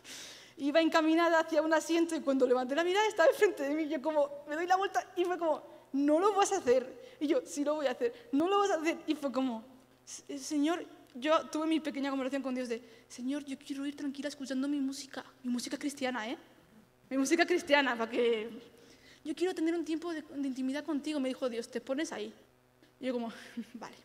iba 0.58 0.80
encaminada 0.80 1.40
hacia 1.40 1.62
un 1.62 1.72
asiento 1.72 2.14
y 2.14 2.20
cuando 2.20 2.46
levanté 2.46 2.74
la 2.74 2.84
mirada 2.84 3.06
estaba 3.06 3.28
enfrente 3.28 3.62
de 3.62 3.74
mí. 3.74 3.88
Yo 3.88 4.02
como, 4.02 4.44
me 4.48 4.54
doy 4.56 4.66
la 4.66 4.76
vuelta 4.76 5.04
y 5.16 5.24
fue 5.24 5.38
como, 5.38 5.62
no 5.92 6.18
lo 6.18 6.34
vas 6.34 6.52
a 6.52 6.58
hacer. 6.58 7.16
Y 7.20 7.26
yo, 7.26 7.40
sí 7.44 7.64
lo 7.64 7.76
voy 7.76 7.86
a 7.86 7.92
hacer, 7.92 8.28
no 8.32 8.48
lo 8.48 8.58
vas 8.58 8.70
a 8.70 8.74
hacer. 8.74 8.98
Y 9.06 9.14
fue 9.14 9.32
como, 9.32 9.64
Señor, 10.04 10.84
yo 11.14 11.46
tuve 11.46 11.66
mi 11.66 11.80
pequeña 11.80 12.10
conversación 12.10 12.42
con 12.42 12.54
Dios 12.54 12.68
de, 12.68 12.82
Señor, 13.08 13.44
yo 13.44 13.58
quiero 13.58 13.86
ir 13.86 13.96
tranquila 13.96 14.28
escuchando 14.28 14.68
mi 14.68 14.80
música, 14.80 15.24
mi 15.42 15.50
música 15.50 15.78
cristiana, 15.78 16.28
¿eh? 16.28 16.38
Mi 17.10 17.16
música 17.16 17.46
cristiana, 17.46 17.96
para 17.96 18.10
que 18.10 18.50
yo 19.24 19.34
quiero 19.34 19.54
tener 19.54 19.74
un 19.74 19.84
tiempo 19.84 20.12
de, 20.12 20.24
intimidad 20.42 20.84
contigo. 20.84 21.20
Me 21.20 21.28
dijo 21.28 21.48
Dios, 21.48 21.68
te 21.68 21.80
pones 21.80 22.12
ahí. 22.12 22.32
Y 23.00 23.06
yo 23.06 23.12
como, 23.12 23.32
vale. 23.74 23.96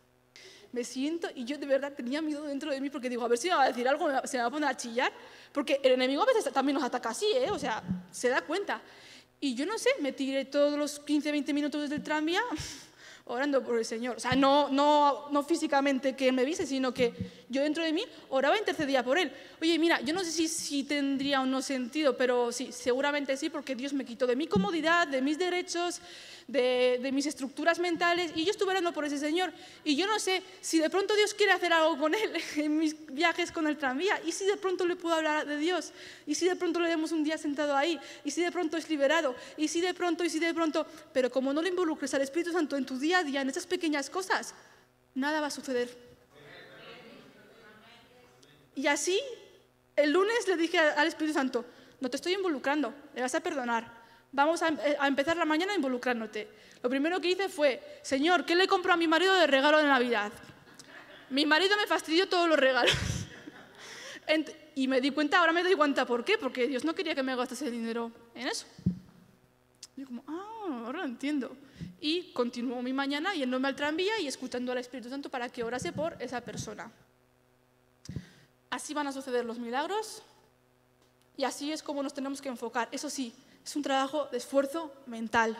Me 0.72 0.82
siento 0.82 1.28
y 1.34 1.44
yo 1.44 1.56
de 1.56 1.66
verdad 1.66 1.92
tenía 1.92 2.20
miedo 2.20 2.42
dentro 2.42 2.72
de 2.72 2.80
mí 2.80 2.90
porque 2.90 3.08
digo, 3.08 3.24
a 3.24 3.28
ver 3.28 3.38
si 3.38 3.48
me 3.48 3.54
va 3.54 3.62
a 3.62 3.68
decir 3.68 3.86
algo, 3.86 4.08
se 4.24 4.38
me 4.38 4.42
va 4.42 4.48
a 4.48 4.50
poner 4.50 4.68
a 4.68 4.76
chillar. 4.76 5.12
Porque 5.52 5.80
el 5.84 5.92
enemigo 5.92 6.22
a 6.22 6.26
veces 6.26 6.52
también 6.52 6.74
nos 6.74 6.82
ataca 6.82 7.10
así, 7.10 7.26
¿eh? 7.32 7.50
O 7.50 7.58
sea, 7.58 7.82
se 8.10 8.28
da 8.28 8.42
cuenta. 8.42 8.82
Y 9.40 9.54
yo 9.54 9.66
no 9.66 9.78
sé, 9.78 9.90
me 10.00 10.12
tiré 10.12 10.46
todos 10.46 10.78
los 10.78 10.98
15, 10.98 11.30
20 11.30 11.52
minutos 11.52 11.82
desde 11.82 11.96
el 11.96 12.02
tranvía 12.02 12.42
orando 13.26 13.62
por 13.62 13.78
el 13.78 13.84
Señor. 13.84 14.16
O 14.16 14.20
sea, 14.20 14.34
no, 14.34 14.68
no, 14.68 15.28
no 15.30 15.42
físicamente 15.44 16.16
que 16.16 16.32
me 16.32 16.44
vise, 16.44 16.66
sino 16.66 16.92
que 16.92 17.43
yo 17.54 17.62
dentro 17.62 17.84
de 17.84 17.92
mí 17.92 18.02
oraba 18.28 18.56
e 18.56 18.58
intercedía 18.58 19.02
por 19.02 19.16
Él. 19.16 19.32
Oye, 19.62 19.78
mira, 19.78 20.00
yo 20.00 20.12
no 20.12 20.24
sé 20.24 20.48
si, 20.48 20.82
tendría 20.84 21.40
o 21.40 21.46
no 21.46 21.62
sentido, 21.62 22.16
pero 22.16 22.52
sí, 22.52 22.72
seguramente 22.72 23.36
sí, 23.36 23.48
porque 23.48 23.74
Dios 23.74 23.92
me 23.92 24.04
quitó 24.04 24.26
de 24.26 24.36
mi 24.36 24.46
comodidad, 24.46 25.06
de 25.06 25.22
mis 25.22 25.38
derechos, 25.38 26.00
de, 26.48 27.10
mis 27.12 27.26
estructuras 27.26 27.78
mentales 27.78 28.32
y 28.34 28.44
yo 28.44 28.50
estuve 28.50 28.72
orando 28.72 28.92
por 28.92 29.04
ese 29.04 29.18
Señor. 29.18 29.52
Y 29.84 29.96
yo 29.96 30.06
no 30.06 30.18
sé 30.18 30.42
si 30.60 30.78
de 30.80 30.90
pronto 30.90 31.14
Dios 31.14 31.32
quiere 31.32 31.52
hacer 31.52 31.72
algo 31.72 31.96
con 31.96 32.14
Él 32.14 32.32
en 32.56 32.76
mis 32.76 32.94
viajes 33.06 33.52
con 33.52 33.66
el 33.66 33.78
tranvía 33.78 34.20
y 34.26 34.32
si 34.32 34.44
de 34.44 34.56
pronto 34.56 34.86
le 34.86 34.96
puedo 34.96 35.14
hablar 35.14 35.46
de 35.46 35.56
Dios 35.56 35.92
y 36.26 36.34
si 36.34 36.48
de 36.48 36.56
pronto 36.56 36.80
le 36.80 36.88
vemos 36.88 37.12
un 37.12 37.22
día 37.22 37.38
sentado 37.38 37.76
ahí 37.76 37.98
y 38.24 38.30
si 38.32 38.42
de 38.42 38.50
pronto 38.50 38.76
es 38.76 38.90
liberado 38.90 39.34
y 39.56 39.68
si 39.68 39.80
de 39.80 39.94
pronto 39.94 40.24
y 40.24 40.30
si 40.30 40.40
de 40.40 40.52
pronto, 40.52 40.86
pero 41.12 41.30
como 41.30 41.52
no 41.52 41.62
le 41.62 41.68
involucres 41.70 42.12
al 42.14 42.22
Espíritu 42.22 42.52
Santo 42.52 42.76
en 42.76 42.84
tu 42.84 42.98
día 42.98 43.18
a 43.18 43.24
día, 43.24 43.40
en 43.40 43.48
esas 43.48 43.66
pequeñas 43.66 44.10
cosas, 44.10 44.54
nada 45.14 45.40
va 45.40 45.46
a 45.46 45.50
suceder. 45.50 46.13
Y 48.74 48.86
así, 48.86 49.20
el 49.96 50.12
lunes 50.12 50.48
le 50.48 50.56
dije 50.56 50.78
al 50.78 51.06
Espíritu 51.06 51.34
Santo, 51.34 51.64
no 52.00 52.10
te 52.10 52.16
estoy 52.16 52.34
involucrando, 52.34 52.94
le 53.14 53.22
vas 53.22 53.34
a 53.34 53.40
perdonar 53.40 54.04
vamos 54.34 54.60
eh, 54.62 54.96
a, 54.98 55.06
empezar 55.06 55.36
la 55.36 55.44
mañana 55.44 55.74
involucrándote. 55.74 56.48
Lo 56.82 56.90
primero 56.90 57.20
que 57.20 57.30
hice 57.30 57.48
fue, 57.48 57.80
Señor, 58.02 58.44
¿qué 58.44 58.54
le 58.54 58.66
compro 58.66 58.92
a 58.92 58.96
mi 58.96 59.06
marido 59.06 59.32
de 59.34 59.46
regalo 59.46 59.78
de 59.78 59.84
Navidad? 59.84 60.32
Mi 61.30 61.46
marido 61.46 61.76
me 61.76 61.86
fastidió 61.86 62.28
todos 62.28 62.48
los 62.48 62.58
regalos. 62.58 62.94
y 64.74 64.88
me 64.88 65.00
di 65.00 65.10
cuenta, 65.12 65.38
ahora 65.38 65.52
me 65.52 65.62
doy 65.62 65.74
cuenta, 65.74 66.04
¿por 66.04 66.24
qué? 66.24 66.36
Porque 66.36 66.66
Dios 66.66 66.84
no 66.84 66.94
quería 66.94 67.14
que 67.14 67.22
me 67.22 67.34
gastase 67.34 67.70
dinero 67.70 68.10
en 68.34 68.48
eso. 68.48 68.66
Yo 69.96 70.06
como, 70.06 70.24
ah, 70.26 70.82
ahora 70.84 70.98
lo 70.98 71.04
entiendo. 71.04 71.56
Y 72.00 72.32
continuó 72.32 72.82
mi 72.82 72.92
mañana 72.92 73.34
yéndome 73.34 73.68
al 73.68 73.76
tranvía 73.76 74.18
y 74.20 74.26
escuchando 74.26 74.72
al 74.72 74.78
Espíritu 74.78 75.08
Santo 75.08 75.30
para 75.30 75.48
que 75.48 75.62
orase 75.62 75.92
por 75.92 76.16
esa 76.20 76.40
persona. 76.42 76.90
Así 78.74 78.92
van 78.92 79.06
a 79.06 79.12
suceder 79.12 79.44
los 79.44 79.60
milagros 79.60 80.20
Y 81.36 81.44
así 81.44 81.70
es 81.70 81.80
como 81.80 82.02
nos 82.02 82.12
tenemos 82.12 82.42
que 82.42 82.48
enfocar. 82.48 82.88
Eso 82.90 83.08
sí, 83.08 83.32
es 83.64 83.76
un 83.76 83.84
trabajo 83.84 84.26
de 84.32 84.38
esfuerzo 84.38 84.92
mental. 85.06 85.56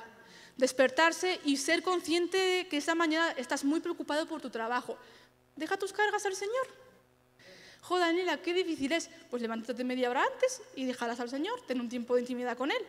Despertarse 0.57 1.41
y 1.45 1.57
ser 1.57 1.85
consciente 1.85 2.37
de 2.37 2.69
que 2.69 2.79
esa 2.79 2.97
mañana 2.97 3.31
estás 3.37 3.63
muy 3.63 3.79
preocupado 3.79 4.27
por 4.27 4.41
tu 4.41 4.51
trabajo. 4.51 4.97
Deja 5.55 5.77
tus 5.77 5.93
cargas 5.93 6.27
al 6.27 6.35
Señor. 6.35 6.67
Joder, 7.83 8.07
Daniela, 8.07 8.43
qué 8.43 8.53
difícil 8.53 8.91
es. 8.91 9.09
Pues 9.31 9.41
levántate 9.41 9.85
media 9.85 10.11
hora 10.11 10.25
antes 10.25 10.61
y 10.75 10.85
déjalas 10.85 11.21
al 11.21 11.31
Señor. 11.31 11.61
Ten 11.69 11.81
un 11.81 11.89
tiempo 11.89 12.17
de 12.17 12.23
intimidad 12.23 12.57
con 12.57 12.73
Él. 12.73 12.85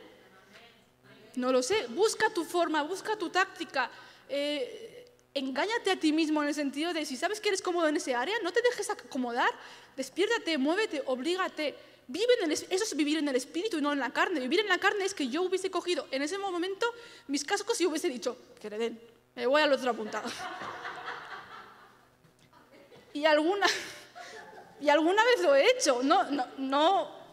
No 1.36 1.52
lo 1.52 1.62
sé. 1.62 1.86
Busca 1.90 2.32
tu 2.32 2.46
forma, 2.46 2.82
busca 2.82 3.16
tu 3.16 3.30
táctica. 3.30 3.92
Eh, 4.28 5.06
engáñate 5.36 5.92
a 5.92 6.00
ti 6.00 6.12
mismo 6.12 6.42
en 6.42 6.48
el 6.48 6.56
sentido 6.56 6.94
de 6.94 7.06
si 7.06 7.16
sabes 7.16 7.40
que 7.40 7.50
eres 7.50 7.62
cómodo 7.62 7.88
en 7.88 7.98
ese 7.98 8.16
área, 8.16 8.36
no 8.42 8.52
te 8.52 8.62
dejes 8.64 8.90
acomodar. 8.90 9.52
Despiértate, 9.96 10.58
muévete, 10.58 11.04
oblígate. 11.06 11.76
Vive 12.08 12.34
en 12.42 12.52
el, 12.52 12.52
eso 12.52 12.68
es 12.70 12.96
vivir 12.96 13.18
en 13.18 13.28
el 13.28 13.36
espíritu 13.36 13.78
y 13.78 13.82
no 13.82 13.92
en 13.94 14.00
la 14.00 14.12
carne. 14.12 14.40
Vivir 14.40 14.60
en 14.60 14.68
la 14.68 14.78
carne 14.78 15.06
es 15.06 15.14
que 15.14 15.28
yo 15.28 15.42
hubiese 15.42 15.72
cogido 15.72 16.08
en 16.12 16.22
ese 16.22 16.38
momento 16.38 16.86
mis 17.28 17.44
cascos 17.44 17.80
y 17.82 17.86
hubiese 17.86 18.10
dicho, 18.10 18.38
que 18.62 18.70
le 18.70 18.78
den, 18.78 19.02
me 19.36 19.48
voy 19.48 19.62
al 19.62 19.74
otro 19.74 19.90
apuntado. 19.90 20.30
y 23.14 23.26
alguna, 23.26 23.66
y 24.82 24.90
alguna 24.90 25.24
vez 25.24 25.42
lo 25.42 25.56
he 25.56 25.72
hecho, 25.72 26.02
no, 26.04 26.24
no, 26.32 26.48
no. 26.58 27.26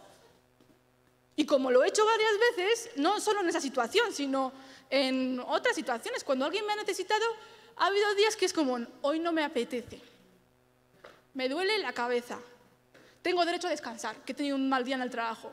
Y 1.36 1.44
como 1.44 1.70
lo 1.70 1.82
he 1.82 1.88
hecho 1.88 2.04
varias 2.04 2.32
veces, 2.56 2.90
no 2.96 3.20
solo 3.20 3.40
en 3.40 3.48
esa 3.48 3.60
situación, 3.60 4.12
sino 4.12 4.52
en 4.90 5.40
otras 5.40 5.74
situaciones, 5.74 6.24
cuando 6.24 6.44
alguien 6.44 6.66
me 6.66 6.74
ha 6.74 6.76
necesitado, 6.76 7.24
ha 7.76 7.86
habido 7.86 8.14
días 8.14 8.36
que 8.36 8.44
es 8.44 8.52
como, 8.52 8.78
hoy 9.00 9.18
no 9.18 9.32
me 9.32 9.42
apetece, 9.42 10.00
me 11.34 11.48
duele 11.48 11.78
la 11.78 11.92
cabeza, 11.92 12.38
tengo 13.22 13.44
derecho 13.44 13.68
a 13.68 13.70
descansar, 13.70 14.16
que 14.16 14.32
he 14.32 14.34
tenido 14.34 14.56
un 14.56 14.68
mal 14.68 14.84
día 14.84 14.96
en 14.96 15.02
el 15.02 15.10
trabajo. 15.10 15.52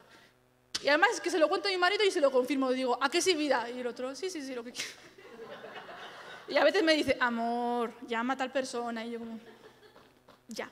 Y 0.83 0.87
además 0.87 1.21
que 1.21 1.29
se 1.29 1.37
lo 1.37 1.47
cuento 1.47 1.67
a 1.67 1.71
mi 1.71 1.77
marido 1.77 2.03
y 2.03 2.11
se 2.11 2.19
lo 2.19 2.31
confirmo. 2.31 2.71
Digo, 2.71 2.97
¿a 3.01 3.09
qué 3.09 3.21
sí 3.21 3.35
vida? 3.35 3.69
Y 3.69 3.79
el 3.79 3.87
otro, 3.87 4.15
sí, 4.15 4.29
sí, 4.29 4.41
sí, 4.41 4.55
lo 4.55 4.63
que 4.63 4.71
quiero. 4.71 4.89
Y 6.47 6.57
a 6.57 6.63
veces 6.63 6.83
me 6.83 6.95
dice, 6.95 7.15
amor, 7.19 7.93
llama 8.07 8.33
a 8.33 8.37
tal 8.37 8.51
persona. 8.51 9.05
Y 9.05 9.11
yo 9.11 9.19
como, 9.19 9.39
ya. 10.47 10.69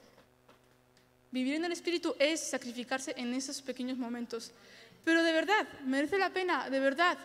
Vivir 1.30 1.56
en 1.56 1.66
el 1.66 1.72
Espíritu 1.72 2.16
es 2.18 2.40
sacrificarse 2.50 3.14
en 3.18 3.34
esos 3.34 3.62
pequeños 3.62 3.98
momentos. 3.98 4.52
Pero 5.04 5.24
de 5.24 5.32
verdad, 5.32 5.68
merece 5.86 6.18
la 6.18 6.32
pena, 6.32 6.70
de 6.70 6.80
verdad. 6.80 7.18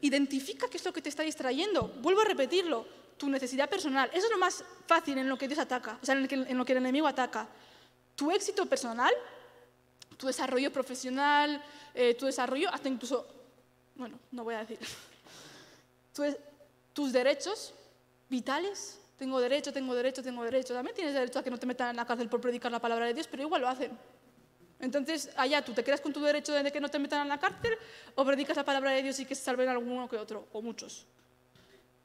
Identifica 0.00 0.68
qué 0.68 0.76
es 0.76 0.84
lo 0.84 0.92
que 0.92 1.00
te 1.00 1.08
está 1.08 1.22
distrayendo. 1.22 1.88
Vuelvo 2.02 2.20
a 2.20 2.24
repetirlo, 2.24 2.86
tu 3.16 3.28
necesidad 3.28 3.70
personal. 3.70 4.10
Eso 4.12 4.26
es 4.26 4.32
lo 4.32 4.38
más 4.38 4.64
fácil 4.86 5.16
en 5.18 5.28
lo 5.28 5.38
que 5.38 5.48
Dios 5.48 5.58
ataca, 5.58 5.98
o 6.02 6.04
sea, 6.04 6.14
en, 6.14 6.28
en 6.30 6.58
lo 6.58 6.64
que 6.64 6.72
el 6.72 6.78
enemigo 6.78 7.06
ataca 7.06 7.48
tu 8.18 8.32
éxito 8.32 8.66
personal, 8.66 9.14
tu 10.16 10.26
desarrollo 10.26 10.72
profesional, 10.72 11.62
eh, 11.94 12.14
tu 12.14 12.26
desarrollo, 12.26 12.68
hasta 12.68 12.88
incluso, 12.88 13.24
bueno, 13.94 14.18
no 14.32 14.42
voy 14.42 14.56
a 14.56 14.64
decir, 14.64 14.76
tus 16.92 17.12
derechos 17.12 17.72
vitales, 18.28 18.98
tengo 19.16 19.40
derecho, 19.40 19.72
tengo 19.72 19.94
derecho, 19.94 20.20
tengo 20.20 20.42
derecho, 20.42 20.74
también 20.74 20.96
tienes 20.96 21.14
derecho 21.14 21.38
a 21.38 21.44
que 21.44 21.50
no 21.50 21.58
te 21.58 21.66
metan 21.66 21.90
en 21.90 21.96
la 21.96 22.06
cárcel 22.06 22.28
por 22.28 22.40
predicar 22.40 22.72
la 22.72 22.80
palabra 22.80 23.06
de 23.06 23.14
Dios, 23.14 23.28
pero 23.30 23.44
igual 23.44 23.62
lo 23.62 23.68
hacen. 23.68 23.96
Entonces, 24.80 25.30
allá 25.36 25.64
tú 25.64 25.72
te 25.72 25.84
quedas 25.84 26.00
con 26.00 26.12
tu 26.12 26.20
derecho 26.20 26.52
de 26.52 26.72
que 26.72 26.80
no 26.80 26.88
te 26.88 26.98
metan 26.98 27.22
en 27.22 27.28
la 27.28 27.38
cárcel 27.38 27.78
o 28.16 28.24
predicas 28.24 28.56
la 28.56 28.64
palabra 28.64 28.90
de 28.90 29.04
Dios 29.04 29.20
y 29.20 29.26
que 29.26 29.36
se 29.36 29.44
salven 29.44 29.68
alguno 29.68 30.08
que 30.08 30.16
otro, 30.16 30.48
o 30.52 30.60
muchos. 30.60 31.06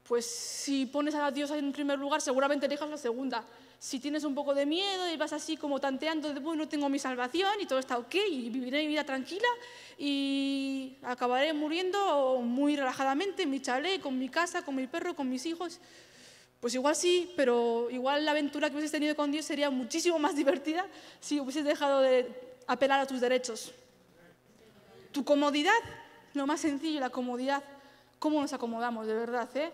Pues 0.07 0.25
si 0.25 0.85
pones 0.85 1.15
a 1.15 1.31
Dios 1.31 1.51
en 1.51 1.71
primer 1.71 1.97
lugar, 1.97 2.21
seguramente 2.21 2.65
elijas 2.65 2.89
la 2.89 2.97
segunda 2.97 3.43
si 3.83 3.99
tienes 3.99 4.23
un 4.23 4.33
poco 4.33 4.55
de 4.55 4.65
miedo 4.65 5.11
y 5.11 5.17
vas 5.17 5.33
así 5.33 5.57
como 5.57 5.77
tanteando 5.77 6.33
de, 6.33 6.39
bueno, 6.39 6.69
tengo 6.69 6.87
mi 6.87 6.99
salvación 6.99 7.51
y 7.59 7.65
todo 7.65 7.79
está 7.79 7.97
ok 7.97 8.15
y 8.31 8.49
viviré 8.49 8.79
mi 8.79 8.87
vida 8.87 9.03
tranquila 9.03 9.47
y 9.97 10.95
acabaré 11.03 11.51
muriendo 11.51 12.39
muy 12.39 12.77
relajadamente 12.77 13.43
en 13.43 13.49
mi 13.49 13.61
chalet, 13.61 13.99
con 13.99 14.17
mi 14.17 14.29
casa, 14.29 14.61
con 14.61 14.77
mi 14.77 14.87
perro, 14.87 15.17
con 15.17 15.29
mis 15.29 15.45
hijos. 15.45 15.81
Pues 16.61 16.73
igual 16.75 16.95
sí, 16.95 17.33
pero 17.35 17.89
igual 17.91 18.23
la 18.23 18.31
aventura 18.31 18.69
que 18.69 18.75
hubieses 18.75 18.93
tenido 18.93 19.17
con 19.17 19.33
Dios 19.33 19.43
sería 19.43 19.69
muchísimo 19.69 20.17
más 20.17 20.33
divertida 20.37 20.85
si 21.19 21.41
hubieses 21.41 21.65
dejado 21.65 21.99
de 21.99 22.33
apelar 22.67 23.01
a 23.01 23.05
tus 23.05 23.19
derechos. 23.19 23.73
Tu 25.11 25.25
comodidad, 25.25 25.73
lo 26.35 26.47
más 26.47 26.61
sencillo, 26.61 27.01
la 27.01 27.09
comodidad. 27.09 27.61
¿Cómo 28.17 28.39
nos 28.39 28.53
acomodamos, 28.53 29.07
de 29.07 29.13
verdad? 29.13 29.49
Eh? 29.57 29.73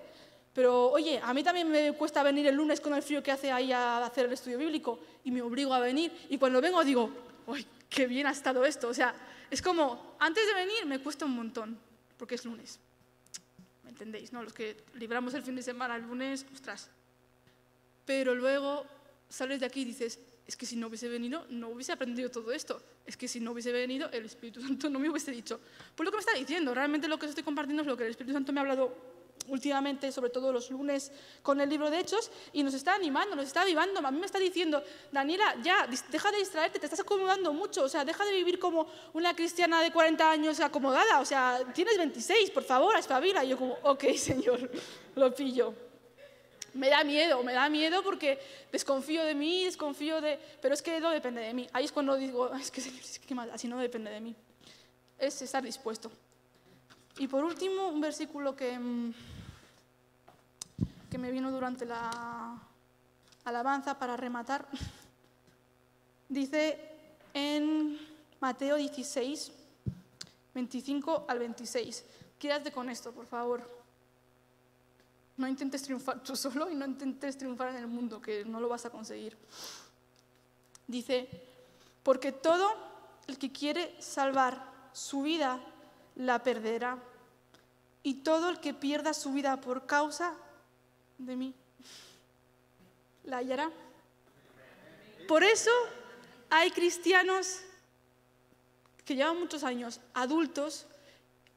Pero 0.60 0.92
oye, 0.92 1.22
a 1.24 1.34
mí 1.34 1.42
también 1.42 1.72
me 1.72 1.94
cuesta 1.94 2.22
venir 2.22 2.46
el 2.46 2.56
lunes 2.56 2.82
con 2.82 2.94
el 2.94 3.02
frío 3.02 3.24
que 3.24 3.32
hace 3.32 3.50
ahí 3.50 3.72
a 3.72 4.06
hacer 4.06 4.26
el 4.26 4.34
estudio 4.34 4.58
bíblico 4.58 5.00
y 5.24 5.32
me 5.32 5.42
obligo 5.42 5.74
a 5.74 5.80
venir 5.80 6.12
y 6.28 6.38
cuando 6.38 6.60
vengo 6.60 6.84
digo, 6.84 7.10
¡ay, 7.48 7.66
qué 7.90 8.08
bien 8.08 8.28
ha 8.28 8.32
estado 8.32 8.66
esto! 8.66 8.90
O 8.90 8.94
sea, 8.94 9.16
es 9.50 9.62
como, 9.62 10.18
antes 10.20 10.46
de 10.46 10.54
venir 10.54 10.86
me 10.86 11.00
cuesta 11.00 11.24
un 11.24 11.32
montón, 11.32 11.80
porque 12.18 12.36
es 12.36 12.44
lunes. 12.44 12.78
¿Me 13.86 13.92
entendéis? 13.92 14.34
¿No? 14.34 14.44
Los 14.44 14.52
que 14.52 14.76
libramos 14.96 15.34
el 15.34 15.44
fin 15.44 15.56
de 15.56 15.64
semana 15.64 15.96
el 15.96 16.02
lunes, 16.02 16.46
ostras. 16.54 16.90
Pero 18.06 18.36
luego 18.36 18.86
sales 19.30 19.62
de 19.62 19.66
aquí 19.66 19.84
y 19.84 19.86
dices, 19.86 20.20
es 20.46 20.58
que 20.58 20.66
si 20.66 20.76
no 20.76 20.88
hubiese 20.88 21.08
venido, 21.08 21.46
no 21.50 21.70
hubiese 21.70 21.94
aprendido 21.94 22.30
todo 22.32 22.52
esto. 22.52 22.84
Es 23.06 23.16
que 23.16 23.30
si 23.30 23.40
no 23.40 23.54
hubiese 23.54 23.72
venido, 23.72 24.12
el 24.12 24.26
Espíritu 24.26 24.60
Santo 24.62 24.90
no 24.90 25.00
me 25.00 25.10
hubiese 25.10 25.32
dicho. 25.32 25.62
Pues 25.96 26.04
lo 26.04 26.12
que 26.12 26.18
me 26.18 26.20
está 26.22 26.34
diciendo, 26.34 26.74
realmente 26.74 27.08
lo 27.08 27.18
que 27.18 27.28
estoy 27.28 27.46
compartiendo 27.46 27.84
es 27.84 27.88
lo 27.88 27.96
que 27.96 28.04
el 28.04 28.10
Espíritu 28.10 28.34
Santo 28.34 28.52
me 28.52 28.60
ha 28.60 28.64
hablado 28.64 29.19
últimamente, 29.48 30.12
sobre 30.12 30.30
todo 30.30 30.52
los 30.52 30.70
lunes, 30.70 31.12
con 31.42 31.60
el 31.62 31.70
libro 31.70 31.90
de 31.90 32.00
Hechos, 32.00 32.32
y 32.54 32.64
nos 32.64 32.74
está 32.74 32.96
animando, 32.96 33.36
nos 33.36 33.48
está 33.48 33.62
avivando. 33.62 34.06
A 34.06 34.12
mí 34.12 34.20
me 34.20 34.26
está 34.26 34.40
diciendo, 34.40 34.84
Daniela, 35.12 35.56
ya, 35.62 35.88
deja 35.88 36.32
de 36.32 36.38
distraerte, 36.38 36.80
te 36.80 36.86
estás 36.86 37.00
acomodando 37.00 37.54
mucho, 37.54 37.84
o 37.84 37.90
sea, 37.90 38.06
deja 38.06 38.26
de 38.26 38.34
vivir 38.34 38.60
como 38.60 38.88
una 39.14 39.36
cristiana 39.36 39.82
de 39.82 39.92
40 39.92 40.30
años 40.30 40.60
acomodada, 40.60 41.20
o 41.20 41.26
sea, 41.26 41.62
tienes 41.74 41.98
26, 41.98 42.52
por 42.52 42.64
favor, 42.64 42.98
espabila. 42.98 43.44
Y 43.44 43.50
yo 43.50 43.58
como, 43.58 43.78
ok, 43.84 44.04
Señor, 44.16 44.70
lo 45.16 45.34
pillo. 45.34 45.74
Me 46.74 46.90
da 46.90 47.04
miedo, 47.04 47.42
me 47.44 47.54
da 47.54 47.68
miedo 47.68 48.04
porque 48.04 48.40
desconfío 48.72 49.24
de 49.26 49.34
mí, 49.34 49.66
desconfío 49.66 50.22
de... 50.22 50.40
Pero 50.62 50.76
es 50.76 50.82
que 50.84 51.00
no 51.00 51.10
depende 51.10 51.42
de 51.42 51.54
mí. 51.54 51.68
Ahí 51.74 51.86
es 51.86 51.92
cuando 51.92 52.16
digo, 52.16 52.54
es 52.54 52.70
que, 52.70 52.80
Señor, 52.80 53.02
es 53.02 53.18
que 53.20 53.34
mal, 53.34 53.50
así 53.52 53.68
no 53.68 53.78
depende 53.80 54.12
de 54.12 54.20
mí. 54.20 54.36
Es 55.18 55.42
estar 55.42 55.64
dispuesto. 55.64 56.12
Y 57.20 57.28
por 57.28 57.44
último, 57.44 57.90
un 57.90 58.02
versículo 58.02 58.56
que... 58.56 58.80
Mm, 58.80 59.14
que 61.10 61.18
me 61.18 61.32
vino 61.32 61.52
durante 61.52 61.86
la 61.86 62.58
alabanza 63.44 63.98
para 63.98 64.16
rematar, 64.16 64.68
dice 66.30 66.80
en 67.34 68.00
Mateo 68.40 68.76
16, 68.76 69.52
25 70.54 71.26
al 71.28 71.40
26. 71.40 72.06
Quédate 72.38 72.72
con 72.72 72.90
esto, 72.90 73.12
por 73.12 73.26
favor. 73.26 73.68
No 75.38 75.48
intentes 75.48 75.82
triunfar 75.82 76.22
tú 76.22 76.36
solo 76.38 76.70
y 76.70 76.76
no 76.76 76.86
intentes 76.86 77.38
triunfar 77.38 77.70
en 77.70 77.78
el 77.78 77.88
mundo, 77.88 78.22
que 78.22 78.46
no 78.46 78.60
lo 78.60 78.70
vas 78.70 78.86
a 78.86 78.92
conseguir. 78.92 79.36
Dice, 80.88 81.28
porque 82.04 82.32
todo 82.32 82.70
el 83.28 83.38
que 83.38 83.52
quiere 83.52 84.02
salvar 84.02 84.90
su 84.94 85.22
vida 85.24 85.60
la 86.16 86.44
perderá, 86.44 86.98
y 88.04 88.16
todo 88.16 88.50
el 88.50 88.60
que 88.60 88.74
pierda 88.74 89.14
su 89.14 89.32
vida 89.34 89.60
por 89.62 89.86
causa 89.86 90.34
de 91.18 91.36
mí. 91.36 91.54
¿La 93.24 93.38
hallará? 93.38 93.72
Por 95.28 95.44
eso 95.44 95.72
hay 96.50 96.72
cristianos 96.72 97.62
que 99.06 99.16
llevan 99.16 99.40
muchos 99.40 99.64
años, 99.64 100.00
adultos, 100.14 100.88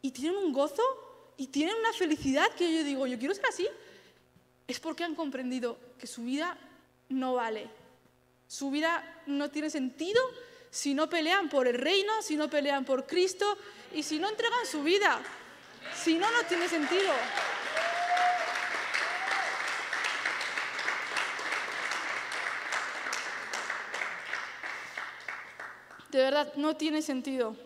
y 0.02 0.11
tienen 0.11 0.37
un 0.37 0.52
gozo 0.52 0.83
y 1.37 1.46
tienen 1.46 1.76
una 1.76 1.92
felicidad 1.92 2.50
que 2.57 2.74
yo 2.74 2.85
digo, 2.85 3.07
yo 3.07 3.18
quiero 3.18 3.35
ser 3.35 3.46
así. 3.46 3.68
Es 4.66 4.81
porque 4.81 5.05
han 5.05 5.14
comprendido 5.14 5.78
que 5.98 6.07
su 6.07 6.22
vida 6.22 6.59
no 7.09 7.35
vale. 7.35 7.68
Su 8.48 8.70
vida 8.70 9.22
no 9.26 9.50
tiene 9.50 9.70
sentido 9.70 10.20
si 10.70 10.94
no 10.94 11.09
pelean 11.09 11.48
por 11.48 11.68
el 11.68 11.78
reino, 11.78 12.22
si 12.22 12.37
no 12.37 12.48
pelean 12.48 12.85
por 12.85 13.07
Cristo 13.07 13.57
y 13.94 14.02
si 14.02 14.18
no 14.18 14.28
entregan 14.28 14.67
su 14.67 14.83
vida. 14.83 15.23
Si 15.95 16.19
no, 16.19 16.31
no 16.31 16.43
tiene 16.49 16.69
sentido. 16.69 17.13
De 26.11 26.19
verdad, 26.19 26.53
no 26.57 26.77
tiene 26.77 27.01
sentido. 27.01 27.57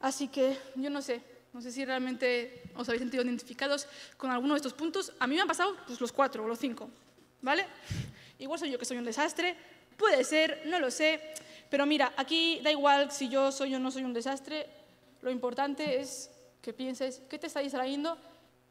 Así 0.00 0.28
que 0.28 0.58
yo 0.76 0.88
no 0.88 1.02
sé, 1.02 1.20
no 1.52 1.60
sé 1.60 1.70
si 1.72 1.84
realmente 1.84 2.62
os 2.74 2.88
habéis 2.88 3.02
sentido 3.02 3.22
identificados 3.22 3.86
con 4.16 4.30
alguno 4.30 4.54
de 4.54 4.58
estos 4.58 4.72
puntos. 4.72 5.12
A 5.18 5.26
mí 5.26 5.34
me 5.34 5.42
han 5.42 5.48
pasado 5.48 5.76
pues, 5.86 6.00
los 6.00 6.10
cuatro 6.10 6.42
o 6.42 6.48
los 6.48 6.58
cinco, 6.58 6.88
¿vale? 7.42 7.66
Igual 8.38 8.58
soy 8.58 8.70
yo 8.70 8.78
que 8.78 8.86
soy 8.86 8.96
un 8.96 9.04
desastre, 9.04 9.54
puede 9.98 10.24
ser, 10.24 10.62
no 10.64 10.78
lo 10.78 10.90
sé. 10.90 11.34
Pero 11.68 11.84
mira, 11.84 12.14
aquí 12.16 12.60
da 12.64 12.70
igual 12.70 13.12
si 13.12 13.28
yo 13.28 13.52
soy 13.52 13.74
o 13.74 13.78
no 13.78 13.90
soy 13.90 14.04
un 14.04 14.14
desastre, 14.14 14.66
lo 15.20 15.30
importante 15.30 16.00
es 16.00 16.30
que 16.62 16.72
pienses 16.72 17.22
qué 17.28 17.38
te 17.38 17.46
está 17.46 17.60
distrayendo 17.60 18.16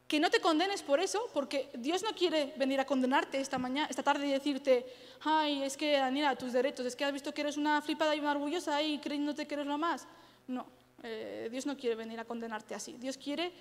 que 0.10 0.20
no 0.20 0.32
te 0.32 0.42
condenes 0.42 0.82
por 0.82 1.00
eso, 1.00 1.30
porque 1.36 1.70
Dios 1.76 2.02
no 2.02 2.10
quiere 2.16 2.52
venir 2.58 2.80
a 2.80 2.86
condenarte 2.86 3.40
esta 3.40 3.60
mañana, 3.60 3.88
esta 3.92 4.02
tarde 4.02 4.26
y 4.26 4.32
decirte, 4.32 4.84
ay, 5.22 5.62
es 5.62 5.78
que 5.78 5.98
Daniela, 5.98 6.36
tus 6.36 6.52
derechos, 6.52 6.84
es 6.88 6.96
que 6.96 7.06
has 7.06 7.14
visto 7.14 7.32
que 7.32 7.42
eres 7.42 7.58
una 7.58 7.80
flipada 7.84 8.16
y 8.16 8.20
una 8.20 8.32
orgullosa 8.32 8.82
y 8.82 8.98
creyéndote 8.98 9.46
que 9.46 9.54
eres 9.54 9.68
lo 9.68 9.78
más. 9.78 10.08
No, 10.48 10.66
eh, 11.04 11.48
Dios 11.52 11.68
no 11.68 11.78
quiere 11.78 11.96
venir 11.96 12.20
a 12.20 12.26
condenarte 12.26 12.74
así. 12.74 12.94
Dios 13.00 13.18
quiere, 13.18 13.52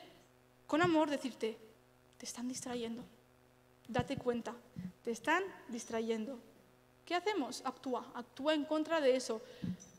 con 0.67 0.81
amor, 0.81 1.11
decirte, 1.11 1.59
te 2.17 2.25
están 2.25 2.49
distrayendo. 2.49 3.05
Date 3.87 4.17
cuenta, 4.17 4.55
te 5.05 5.11
están 5.11 5.45
distrayendo. 5.69 6.39
¿Qué 7.05 7.15
hacemos? 7.15 7.61
Actúa, 7.67 8.11
actúa 8.15 8.55
en 8.55 8.65
contra 8.65 9.03
de 9.03 9.17
eso. 9.17 9.43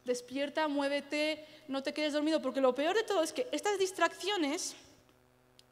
Despierta, 0.10 0.68
muévete, 0.68 1.46
no 1.68 1.84
te 1.84 1.94
quedes 1.94 2.14
dormido, 2.14 2.42
porque 2.42 2.62
lo 2.62 2.74
peor 2.74 2.96
de 2.96 3.04
todo 3.04 3.22
es 3.22 3.32
que 3.32 3.48
estas 3.52 3.78
distracciones 3.78 4.76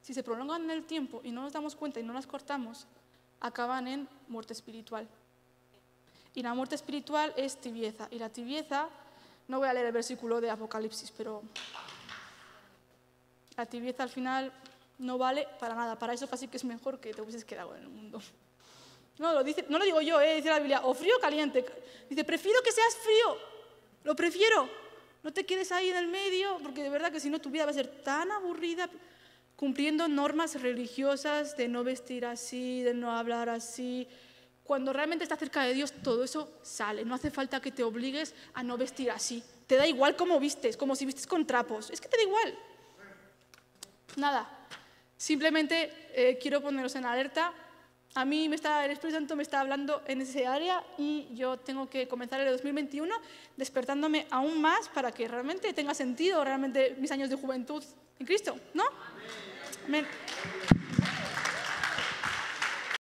si 0.08 0.14
se 0.14 0.24
prolongan 0.24 0.64
en 0.64 0.72
el 0.72 0.86
tiempo 0.86 1.20
y 1.22 1.32
no 1.32 1.42
nos 1.42 1.52
damos 1.52 1.76
cuenta 1.76 2.00
y 2.00 2.04
no 2.04 2.14
las 2.14 2.26
cortamos, 2.26 2.88
acaban 3.42 3.90
en 3.90 4.08
muerte 4.30 4.54
espiritual. 4.54 5.06
Y 6.34 6.42
la 6.42 6.54
muerte 6.54 6.76
espiritual 6.76 7.34
es 7.36 7.58
tibieza. 7.58 8.08
Y 8.10 8.18
la 8.18 8.30
tibieza, 8.30 8.88
no 9.50 9.60
voy 9.60 9.68
a 9.68 9.74
leer 9.74 9.88
el 9.88 9.92
versículo 9.92 10.40
de 10.40 10.50
Apocalipsis, 10.50 11.12
pero 11.12 11.44
la 13.58 13.66
tibieza 13.66 14.04
al 14.04 14.10
final 14.10 14.54
no 14.98 15.18
vale 15.18 15.46
para 15.60 15.76
nada. 15.76 16.00
Para 16.00 16.14
eso 16.14 16.26
casi 16.30 16.48
que 16.48 16.56
es 16.56 16.64
mejor 16.64 17.02
que 17.02 17.14
te 17.14 17.22
hubieses 17.22 17.44
quedado 17.44 17.76
en 17.76 17.82
el 17.82 17.90
mundo. 17.90 18.22
No 19.18 19.34
lo, 19.34 19.44
dice, 19.44 19.66
no 19.68 19.78
lo 19.78 19.84
digo 19.84 20.00
yo, 20.00 20.22
eh, 20.22 20.36
dice 20.36 20.48
la 20.48 20.60
Biblia, 20.60 20.86
o 20.86 20.94
frío 20.94 21.18
o 21.18 21.20
caliente. 21.20 21.66
Dice, 22.10 22.24
prefiero 22.24 22.62
que 22.62 22.72
seas 22.72 22.96
frío, 22.96 23.38
lo 24.08 24.16
prefiero. 24.16 24.70
No 25.22 25.34
te 25.34 25.46
quedes 25.46 25.74
ahí 25.74 25.90
en 25.90 25.98
el 25.98 26.08
medio, 26.08 26.58
porque 26.64 26.82
de 26.82 26.90
verdad 26.90 27.12
que 27.12 27.20
si 27.20 27.30
no 27.30 27.40
tu 27.40 27.50
vida 27.50 27.66
va 27.66 27.72
a 27.72 27.74
ser 27.74 27.88
tan 28.04 28.32
aburrida 28.32 28.90
cumpliendo 29.58 30.08
normas 30.08 30.62
religiosas 30.62 31.58
de 31.58 31.68
no 31.68 31.84
vestir 31.84 32.26
así, 32.26 32.84
de 32.84 32.94
no 32.94 33.12
hablar 33.12 33.50
así. 33.50 34.08
Cuando 34.64 34.94
realmente 34.94 35.24
estás 35.24 35.40
cerca 35.40 35.64
de 35.64 35.74
Dios, 35.74 35.92
todo 35.92 36.24
eso 36.24 36.50
sale. 36.62 37.04
No 37.04 37.16
hace 37.16 37.32
falta 37.32 37.60
que 37.60 37.74
te 37.74 37.84
obligues 37.84 38.34
a 38.54 38.64
no 38.64 38.78
vestir 38.78 39.12
así. 39.12 39.44
Te 39.68 39.76
da 39.76 39.86
igual 39.86 40.16
cómo 40.16 40.40
vistes, 40.40 40.78
como 40.78 40.96
si 40.96 41.06
vistes 41.06 41.28
con 41.28 41.46
trapos. 41.46 41.90
Es 41.90 42.00
que 42.00 42.08
te 42.08 42.16
da 42.16 42.24
igual. 42.24 42.58
Nada. 44.16 44.50
Simplemente 45.18 45.92
eh, 46.14 46.38
quiero 46.42 46.62
poneros 46.62 46.96
en 46.96 47.04
alerta. 47.04 47.54
A 48.16 48.26
mí 48.26 48.50
me 48.50 48.56
está, 48.56 48.84
el 48.86 48.92
Espíritu 48.92 49.18
Santo 49.18 49.36
me 49.36 49.44
está 49.44 49.60
hablando 49.60 50.02
en 50.08 50.22
ese 50.22 50.48
área 50.48 50.84
y 50.98 51.28
yo 51.34 51.58
tengo 51.58 51.90
que 51.90 52.08
comenzar 52.08 52.42
el 52.42 52.50
2021 52.52 53.14
despertándome 53.58 54.26
aún 54.32 54.60
más 54.60 54.90
para 54.90 55.12
que 55.12 55.28
realmente 55.28 55.72
tenga 55.74 55.94
sentido 55.94 56.44
realmente 56.44 56.96
mis 57.00 57.12
años 57.12 57.30
de 57.30 57.36
juventud 57.36 57.84
en 58.20 58.26
Cristo, 58.26 58.58
¿no? 58.74 58.84
Amén. 59.86 60.08